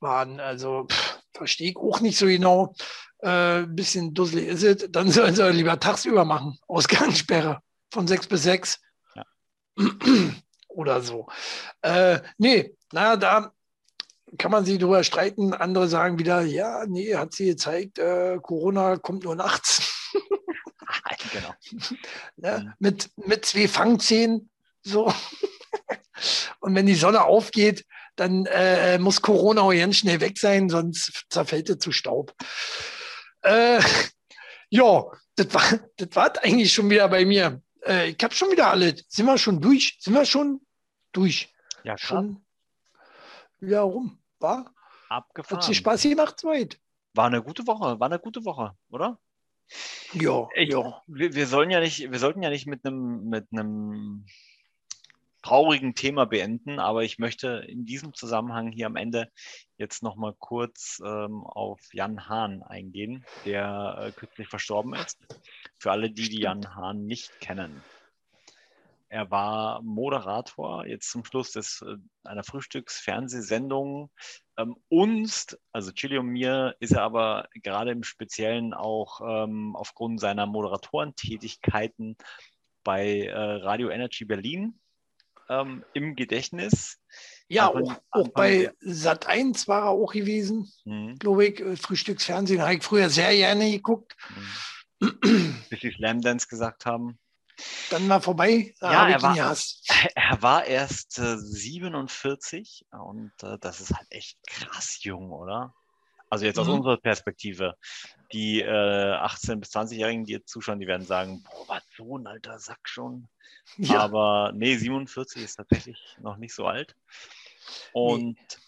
waren. 0.00 0.40
Also 0.40 0.86
verstehe 1.34 1.70
ich 1.70 1.76
auch 1.76 2.00
nicht 2.00 2.18
so 2.18 2.26
genau. 2.26 2.74
Ein 3.22 3.64
äh, 3.64 3.66
bisschen 3.66 4.14
dusselig 4.14 4.48
ist 4.48 4.62
es. 4.62 4.90
Dann 4.90 5.10
sollen 5.12 5.34
sie 5.34 5.50
lieber 5.50 5.78
tagsüber 5.78 6.24
machen. 6.24 6.58
Ausgangssperre 6.66 7.60
von 7.92 8.06
sechs 8.06 8.26
bis 8.26 8.42
sechs. 8.42 8.80
Ja. 9.14 9.24
Oder 10.68 11.00
so. 11.02 11.26
Äh, 11.82 12.20
nee, 12.38 12.74
naja, 12.92 13.16
da 13.16 13.52
kann 14.38 14.50
man 14.50 14.64
sich 14.64 14.78
drüber 14.78 15.02
streiten. 15.02 15.54
Andere 15.54 15.88
sagen 15.88 16.18
wieder, 16.18 16.42
ja, 16.42 16.84
nee, 16.86 17.14
hat 17.16 17.34
sie 17.34 17.46
gezeigt, 17.46 17.98
äh, 17.98 18.38
Corona 18.40 18.96
kommt 18.96 19.24
nur 19.24 19.34
nachts. 19.34 20.12
genau. 21.32 21.54
ne? 22.36 22.74
mit, 22.78 23.10
mit 23.16 23.44
zwei 23.44 23.68
Fangzähnen. 23.68 24.50
So. 24.82 25.12
Und 26.60 26.74
wenn 26.74 26.86
die 26.86 26.94
Sonne 26.94 27.24
aufgeht, 27.24 27.84
dann 28.16 28.46
äh, 28.46 28.98
muss 28.98 29.22
Corona 29.22 29.62
auch 29.62 29.72
ganz 29.72 29.96
schnell 29.96 30.20
weg 30.20 30.38
sein, 30.38 30.68
sonst 30.68 31.24
zerfällt 31.30 31.70
es 31.70 31.78
zu 31.78 31.92
Staub. 31.92 32.34
Äh, 33.42 33.80
ja, 34.68 35.04
das 35.36 35.54
war, 35.54 35.80
das 35.96 36.08
war 36.14 36.32
eigentlich 36.42 36.72
schon 36.72 36.90
wieder 36.90 37.08
bei 37.08 37.24
mir. 37.24 37.62
Äh, 37.86 38.10
ich 38.10 38.22
habe 38.22 38.34
schon 38.34 38.50
wieder 38.50 38.70
alle. 38.70 38.94
Sind 39.08 39.26
wir 39.26 39.38
schon 39.38 39.60
durch? 39.60 39.96
Sind 40.00 40.14
wir 40.14 40.26
schon 40.26 40.60
durch? 41.12 41.52
Ja, 41.82 41.96
schon. 41.96 42.44
Ja, 43.60 43.82
rum. 43.82 44.18
War? 44.38 44.74
Abgefahren. 45.08 45.56
Hat 45.58 45.64
sich 45.64 45.78
Spaß 45.78 46.02
gemacht, 46.02 46.44
weit. 46.44 46.78
War 47.14 47.26
eine 47.26 47.42
gute 47.42 47.66
Woche, 47.66 47.98
war 47.98 48.06
eine 48.06 48.18
gute 48.18 48.44
Woche, 48.44 48.76
oder? 48.90 49.18
Ja, 50.12 50.48
ich, 50.54 50.70
ja. 50.70 51.02
Wir, 51.06 51.34
wir, 51.34 51.46
sollen 51.46 51.70
ja 51.70 51.80
nicht, 51.80 52.10
wir 52.10 52.18
sollten 52.18 52.42
ja 52.42 52.50
nicht 52.50 52.66
mit 52.66 52.84
einem, 52.84 53.28
mit 53.28 53.48
einem 53.52 54.26
traurigen 55.42 55.94
Thema 55.94 56.26
beenden, 56.26 56.78
aber 56.78 57.02
ich 57.02 57.18
möchte 57.18 57.64
in 57.68 57.86
diesem 57.86 58.14
Zusammenhang 58.14 58.72
hier 58.72 58.86
am 58.86 58.96
Ende 58.96 59.30
jetzt 59.76 60.02
nochmal 60.02 60.34
kurz 60.38 61.00
ähm, 61.04 61.44
auf 61.44 61.80
Jan 61.92 62.28
Hahn 62.28 62.62
eingehen, 62.62 63.24
der 63.44 63.96
äh, 63.98 64.12
kürzlich 64.12 64.48
verstorben 64.48 64.94
ist. 64.94 65.18
Für 65.78 65.92
alle, 65.92 66.10
die 66.10 66.28
die 66.28 66.42
Jan 66.42 66.74
Hahn 66.74 67.06
nicht 67.06 67.40
kennen. 67.40 67.82
Er 69.08 69.28
war 69.30 69.82
Moderator 69.82 70.86
jetzt 70.86 71.10
zum 71.10 71.24
Schluss 71.24 71.50
des, 71.52 71.82
äh, 71.82 71.96
einer 72.22 72.44
Frühstücksfernsehsendung. 72.44 74.10
Ähm, 74.56 74.76
uns, 74.88 75.58
also 75.72 75.90
Chili 75.90 76.18
und 76.18 76.28
mir, 76.28 76.76
ist 76.78 76.92
er 76.92 77.02
aber 77.02 77.48
gerade 77.54 77.90
im 77.90 78.04
Speziellen 78.04 78.72
auch 78.72 79.20
ähm, 79.20 79.74
aufgrund 79.74 80.20
seiner 80.20 80.46
Moderatorentätigkeiten 80.46 82.16
bei 82.84 83.26
äh, 83.26 83.34
Radio 83.34 83.88
Energy 83.88 84.24
Berlin 84.24 84.78
ähm, 85.50 85.84
im 85.92 86.16
Gedächtnis. 86.16 86.98
Ja, 87.48 87.68
auch, 87.68 88.00
auch 88.10 88.28
bei 88.28 88.72
Sat 88.80 89.26
1 89.26 89.66
war 89.66 89.82
er 89.82 89.88
auch 89.88 90.12
gewesen, 90.12 90.72
mhm. 90.84 91.18
glaube 91.18 91.46
ich. 91.46 91.60
Äh, 91.60 91.76
Frühstücksfernsehen 91.76 92.62
habe 92.62 92.76
ich 92.76 92.84
früher 92.84 93.10
sehr 93.10 93.34
gerne 93.34 93.70
geguckt. 93.70 94.16
Mhm. 95.00 95.62
Bis 95.68 95.80
sie 95.80 95.90
Slam 95.90 96.20
Dance 96.20 96.46
gesagt 96.46 96.86
haben. 96.86 97.18
Dann 97.90 98.08
war 98.08 98.22
vorbei. 98.22 98.74
Ja, 98.80 99.08
er 99.08 99.22
war, 99.22 99.36
er 100.14 100.42
war 100.42 100.64
erst 100.64 101.18
äh, 101.18 101.36
47 101.36 102.86
und 102.92 103.32
äh, 103.42 103.58
das 103.60 103.80
ist 103.80 103.94
halt 103.94 104.06
echt 104.10 104.38
krass 104.46 105.02
jung, 105.02 105.30
oder? 105.32 105.74
Also 106.30 106.44
jetzt 106.44 106.58
aus 106.58 106.68
mhm. 106.68 106.74
unserer 106.74 106.96
Perspektive. 106.96 107.76
Die 108.32 108.62
äh, 108.62 108.66
18- 108.66 109.56
bis 109.56 109.70
20-Jährigen, 109.74 110.24
die 110.24 110.32
jetzt 110.32 110.48
zuschauen, 110.48 110.78
die 110.78 110.86
werden 110.86 111.04
sagen, 111.04 111.42
boah, 111.42 111.64
was 111.66 111.82
so 111.96 112.16
ein 112.16 112.26
alter 112.28 112.58
Sack 112.60 112.88
schon. 112.88 113.28
Ja. 113.76 114.00
Aber 114.00 114.52
nee, 114.54 114.76
47 114.76 115.42
ist 115.42 115.56
tatsächlich 115.56 116.16
noch 116.20 116.36
nicht 116.36 116.54
so 116.54 116.66
alt. 116.66 116.94
Und 117.92 118.38
nee. 118.38 118.58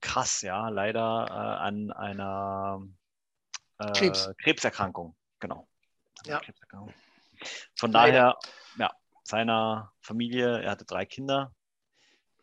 krass, 0.00 0.42
ja, 0.42 0.68
leider 0.68 1.26
äh, 1.28 1.32
an 1.32 1.90
einer 1.90 2.86
äh, 3.78 3.92
Krebs. 3.92 4.30
Krebserkrankung. 4.42 5.16
Genau. 5.40 5.66
Ja. 6.26 6.40
Krebserkrankung. 6.40 6.92
Von 7.74 7.92
daher, 7.92 8.38
ja, 8.78 8.92
seiner 9.24 9.92
Familie, 10.00 10.60
er 10.60 10.70
hatte 10.70 10.84
drei 10.84 11.06
Kinder 11.06 11.54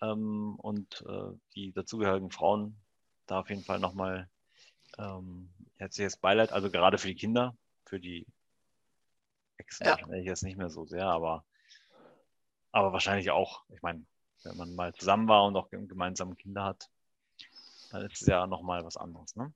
ähm, 0.02 0.56
und 0.58 1.04
äh, 1.08 1.38
die 1.56 1.74
dazugehörigen 1.74 2.32
Frauen, 2.32 2.80
da 3.28 3.40
auf 3.40 3.50
jeden 3.50 3.64
Fall 3.64 3.80
nochmal 3.80 4.30
ähm, 4.98 5.50
herzliches 5.78 6.18
Beileid, 6.18 6.52
also 6.52 6.70
gerade 6.70 6.98
für 6.98 7.08
die 7.08 7.16
Kinder, 7.16 7.56
für 7.86 8.00
die 8.00 8.26
Exen 9.58 9.86
ja. 9.86 9.92
wahrscheinlich 9.92 10.26
jetzt 10.26 10.44
nicht 10.44 10.58
mehr 10.58 10.70
so 10.70 10.86
sehr, 10.86 11.06
aber, 11.06 11.46
aber 12.72 12.94
wahrscheinlich 12.94 13.32
auch, 13.32 13.64
ich 13.70 13.82
meine, 13.82 14.06
wenn 14.44 14.58
man 14.58 14.76
mal 14.76 14.94
zusammen 14.94 15.28
war 15.28 15.46
und 15.46 15.56
auch 15.56 15.70
gemeinsam 15.70 16.36
Kinder 16.38 16.64
hat, 16.64 16.90
dann 17.92 18.04
ist 18.06 18.22
es 18.22 18.28
ja 18.28 18.48
nochmal 18.48 18.84
was 18.84 18.98
anderes, 18.98 19.36
ne? 19.36 19.54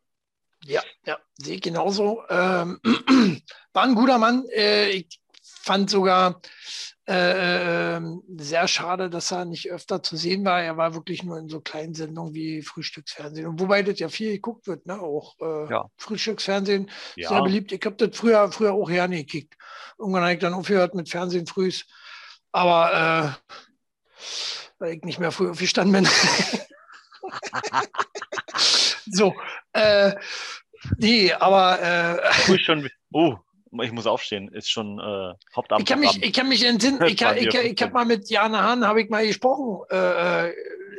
Ja, 0.64 0.82
ja, 1.06 1.20
sehe 1.38 1.56
ich 1.56 1.62
genauso. 1.62 2.24
Ähm, 2.30 2.80
war 3.74 3.84
ein 3.84 3.96
guter 3.96 4.18
Mann. 4.18 4.46
Äh, 4.50 4.90
ich 4.90 5.22
fand 5.42 5.90
sogar 5.90 6.42
äh, 7.08 7.96
ähm, 7.96 8.22
sehr 8.28 8.68
schade, 8.68 9.10
dass 9.10 9.32
er 9.32 9.46
nicht 9.46 9.72
öfter 9.72 10.04
zu 10.04 10.18
sehen 10.18 10.44
war. 10.44 10.62
Er 10.62 10.76
war 10.76 10.94
wirklich 10.94 11.24
nur 11.24 11.38
in 11.38 11.48
so 11.48 11.62
kleinen 11.62 11.94
Sendungen 11.94 12.34
wie 12.34 12.62
Frühstücksfernsehen. 12.62 13.48
Und 13.48 13.62
wobei 13.62 13.82
das 13.82 14.00
ja 14.00 14.10
viel 14.10 14.34
geguckt 14.34 14.68
wird, 14.68 14.86
ne? 14.86 15.00
auch 15.00 15.36
äh, 15.40 15.72
ja. 15.72 15.86
Frühstücksfernsehen, 15.98 16.92
ja. 17.16 17.30
sehr 17.30 17.42
beliebt. 17.44 17.72
Ich 17.72 17.86
habe 17.86 17.96
das 17.96 18.18
früher, 18.18 18.52
früher 18.52 18.74
auch 18.74 18.90
gerne 18.90 19.18
gekickt. 19.18 19.56
Irgendwann 19.98 20.24
habe 20.24 20.34
ich 20.34 20.40
dann 20.40 20.54
aufgehört 20.54 20.96
mit 20.96 21.10
Fernsehen 21.10 21.48
frühs. 21.48 21.86
Aber 22.52 23.38
äh, 23.40 23.54
weil 24.80 24.96
ich 24.96 25.04
nicht 25.04 25.20
mehr 25.20 25.32
früh 25.32 25.50
aufgestanden 25.50 26.04
bin. 26.04 26.12
so, 29.06 29.34
äh, 29.74 30.14
nee, 30.98 31.34
aber. 31.34 31.82
Äh, 31.82 32.60
schon, 32.60 32.90
oh, 33.14 33.38
ich 33.82 33.92
muss 33.92 34.08
aufstehen, 34.08 34.50
ist 34.50 34.70
schon 34.70 35.00
äh, 35.00 35.34
Hauptabend. 35.56 35.82
Ich 35.82 35.92
kann 35.92 36.00
mich, 36.00 36.24
ich 36.24 36.34
kann 36.34 36.50
mich 36.50 36.66
entsinnen, 36.66 37.02
ich, 37.06 37.22
ich, 37.22 37.48
ich, 37.48 37.56
ich 37.56 37.82
habe 37.82 37.94
mal 37.94 38.06
mit 38.06 38.30
Jana 38.30 38.64
Hahn, 38.64 38.86
habe 38.86 39.02
ich 39.02 39.10
mal 39.10 39.26
gesprochen. 39.26 39.86
Äh, 39.90 40.48
äh, 40.48 40.54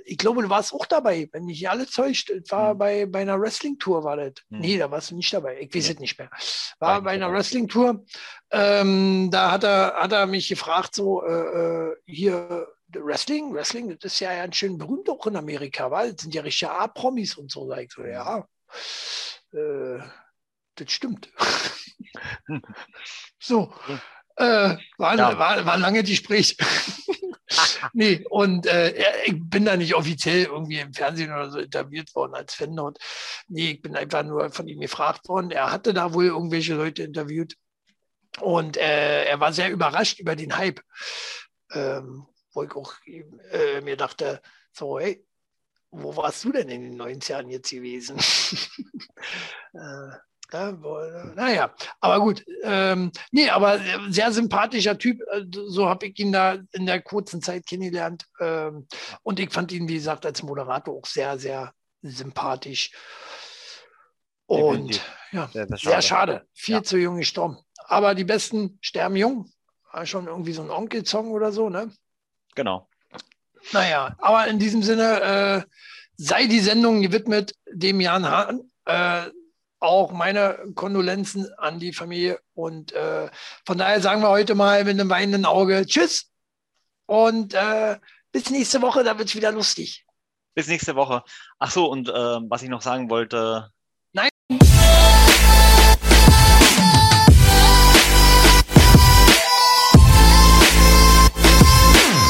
ich 0.05 0.17
glaube, 0.17 0.43
du 0.43 0.49
warst 0.49 0.73
auch 0.73 0.87
dabei, 0.87 1.29
wenn 1.33 1.45
mich 1.45 1.69
alle 1.69 1.87
täuscht. 1.87 2.33
War 2.49 2.71
hm. 2.71 2.79
bei, 2.79 3.07
bei 3.07 3.21
einer 3.21 3.41
Wrestling-Tour, 3.41 4.05
war 4.05 4.17
das. 4.17 4.33
Hm. 4.51 4.61
Nee, 4.61 4.79
da 4.79 4.91
warst 4.91 5.11
du 5.11 5.17
nicht 5.17 5.33
dabei. 5.33 5.61
Ich 5.61 5.75
weiß 5.75 5.87
nee. 5.87 5.95
es 5.95 6.01
nicht 6.01 6.19
mehr. 6.19 6.31
War, 6.79 6.95
war 6.95 7.03
bei 7.03 7.11
einer 7.13 7.31
Wrestling-Tour. 7.31 8.05
Ähm, 8.51 9.29
da 9.31 9.51
hat 9.51 9.65
er, 9.65 9.95
hat 9.95 10.13
er 10.13 10.27
mich 10.27 10.49
gefragt, 10.49 10.95
so, 10.95 11.23
äh, 11.23 11.91
äh 11.91 11.97
hier, 12.07 12.67
Wrestling, 12.95 13.53
Wrestling, 13.53 13.99
das 14.01 14.15
ist 14.15 14.21
ja 14.21 14.35
ganz 14.35 14.57
schön 14.57 14.79
berühmt 14.79 15.11
auch 15.11 15.27
in 15.27 15.37
Amerika, 15.37 15.91
weil 15.91 16.13
das 16.13 16.23
sind 16.23 16.35
ja 16.35 16.41
richtige 16.41 16.73
A-Promis 16.73 17.37
und 17.37 17.51
so. 17.51 17.69
Sag 17.69 17.83
ich 17.83 17.93
so, 17.93 18.03
ja. 18.05 18.47
Äh, 19.53 19.99
das 20.81 20.93
stimmt. 20.93 21.31
so, 23.39 23.73
äh, 24.37 24.77
war, 24.97 25.17
ja. 25.17 25.39
war, 25.39 25.67
war 25.67 25.79
lange 25.79 26.03
Gespräch. 26.03 26.57
nee, 27.93 28.25
und 28.31 28.67
äh, 28.67 28.95
ich 29.27 29.35
bin 29.37 29.65
da 29.65 29.77
nicht 29.77 29.95
offiziell 29.95 30.45
irgendwie 30.45 30.79
im 30.79 30.93
Fernsehen 30.93 31.33
oder 31.33 31.51
so 31.51 31.59
interviewt 31.59 32.15
worden 32.15 32.35
als 32.35 32.55
Fan 32.55 32.75
dort. 32.77 32.99
Nee, 33.49 33.73
ich 33.73 33.83
bin 33.83 33.97
einfach 33.97 34.23
nur 34.23 34.51
von 34.51 34.69
ihm 34.69 34.81
gefragt 34.81 35.29
worden. 35.29 35.51
Er 35.51 35.73
hatte 35.73 35.93
da 35.93 36.15
wohl 36.15 36.27
irgendwelche 36.27 36.75
Leute 36.75 37.03
interviewt. 37.03 37.55
Und 38.41 38.77
äh, 38.77 39.25
er 39.25 39.41
war 39.41 39.53
sehr 39.53 39.71
überrascht 39.71 40.21
über 40.21 40.37
den 40.37 40.57
Hype. 40.57 40.81
Ähm, 41.73 42.27
wo 42.55 42.63
ich 42.63 42.73
auch 42.73 42.93
äh, 43.53 43.81
mir 43.81 43.97
dachte, 43.97 44.41
so, 44.73 44.99
hey, 44.99 45.25
wo 45.91 46.17
warst 46.17 46.45
du 46.45 46.53
denn 46.53 46.69
in 46.69 46.83
den 46.83 46.97
90 46.97 47.29
Jahren 47.29 47.51
jetzt 47.51 47.71
gewesen? 47.71 48.19
äh, 49.73 50.17
naja, 50.51 51.75
aber 52.01 52.21
gut. 52.21 52.45
Ähm, 52.63 53.13
nee, 53.31 53.51
aber 53.51 53.81
sehr 54.09 54.33
sympathischer 54.33 54.97
Typ. 54.99 55.21
Äh, 55.31 55.45
so 55.51 55.89
habe 55.89 56.07
ich 56.07 56.19
ihn 56.19 56.33
da 56.33 56.59
in 56.73 56.87
der 56.87 57.03
kurzen 57.03 57.43
Zeit 57.43 57.67
kennengelernt. 57.67 58.27
Ähm, 58.41 58.87
und 59.23 59.41
ich 59.41 59.53
fand 59.53 59.73
ihn, 59.73 59.89
wie 59.89 59.95
gesagt, 59.95 60.25
als 60.25 60.43
Moderator 60.43 60.95
auch 60.95 61.07
sehr, 61.07 61.39
sehr 61.39 61.73
sympathisch. 62.03 62.93
Und 64.47 65.03
ja, 65.33 65.49
sehr, 65.53 65.67
sehr, 65.67 65.77
schade. 65.77 65.93
sehr 65.93 66.03
schade. 66.03 66.47
Viel 66.55 66.75
ja. 66.77 66.83
zu 66.83 66.97
jung 66.97 67.19
gestorben. 67.19 67.59
Aber 67.85 68.15
die 68.15 68.25
Besten 68.25 68.79
sterben 68.81 69.17
jung. 69.17 69.51
War 69.93 70.07
schon 70.07 70.27
irgendwie 70.27 70.53
so 70.53 70.63
ein 70.63 70.71
Onkel-Song 70.71 71.31
oder 71.31 71.53
so, 71.53 71.69
ne? 71.69 71.91
Genau. 72.55 72.89
Naja, 73.73 74.15
aber 74.19 74.47
in 74.47 74.59
diesem 74.59 74.83
Sinne 74.83 75.21
äh, 75.21 75.63
sei 76.17 76.47
die 76.47 76.61
Sendung 76.61 77.03
gewidmet 77.03 77.55
dem 77.71 78.01
Jan 78.01 78.29
Hahn. 78.29 78.71
Äh, 78.85 79.31
auch 79.81 80.13
meine 80.13 80.59
Kondolenzen 80.75 81.53
an 81.59 81.79
die 81.79 81.93
Familie. 81.93 82.41
Und 82.55 82.93
äh, 82.93 83.31
von 83.67 83.79
daher 83.79 84.01
sagen 84.01 84.23
wir 84.23 84.31
heute 84.31 84.55
mal 84.55 84.85
mit 84.85 84.99
einem 84.99 85.11
weinenden 85.11 85.45
Auge 85.45 85.87
Tschüss 85.87 86.31
und 87.07 87.55
äh, 87.55 87.99
bis 88.33 88.51
nächste 88.51 88.83
Woche, 88.83 89.05
da 89.05 89.19
wird 89.19 89.29
es 89.29 89.35
wieder 89.35 89.53
lustig. 89.53 90.05
Bis 90.55 90.69
nächste 90.69 90.97
Woche. 90.97 91.23
Ach 91.59 91.71
so, 91.71 91.91
und 91.91 92.09
äh, 92.09 92.13
was 92.13 92.63
ich 92.63 92.69
noch 92.69 92.83
sagen 92.83 93.11
wollte, 93.11 93.71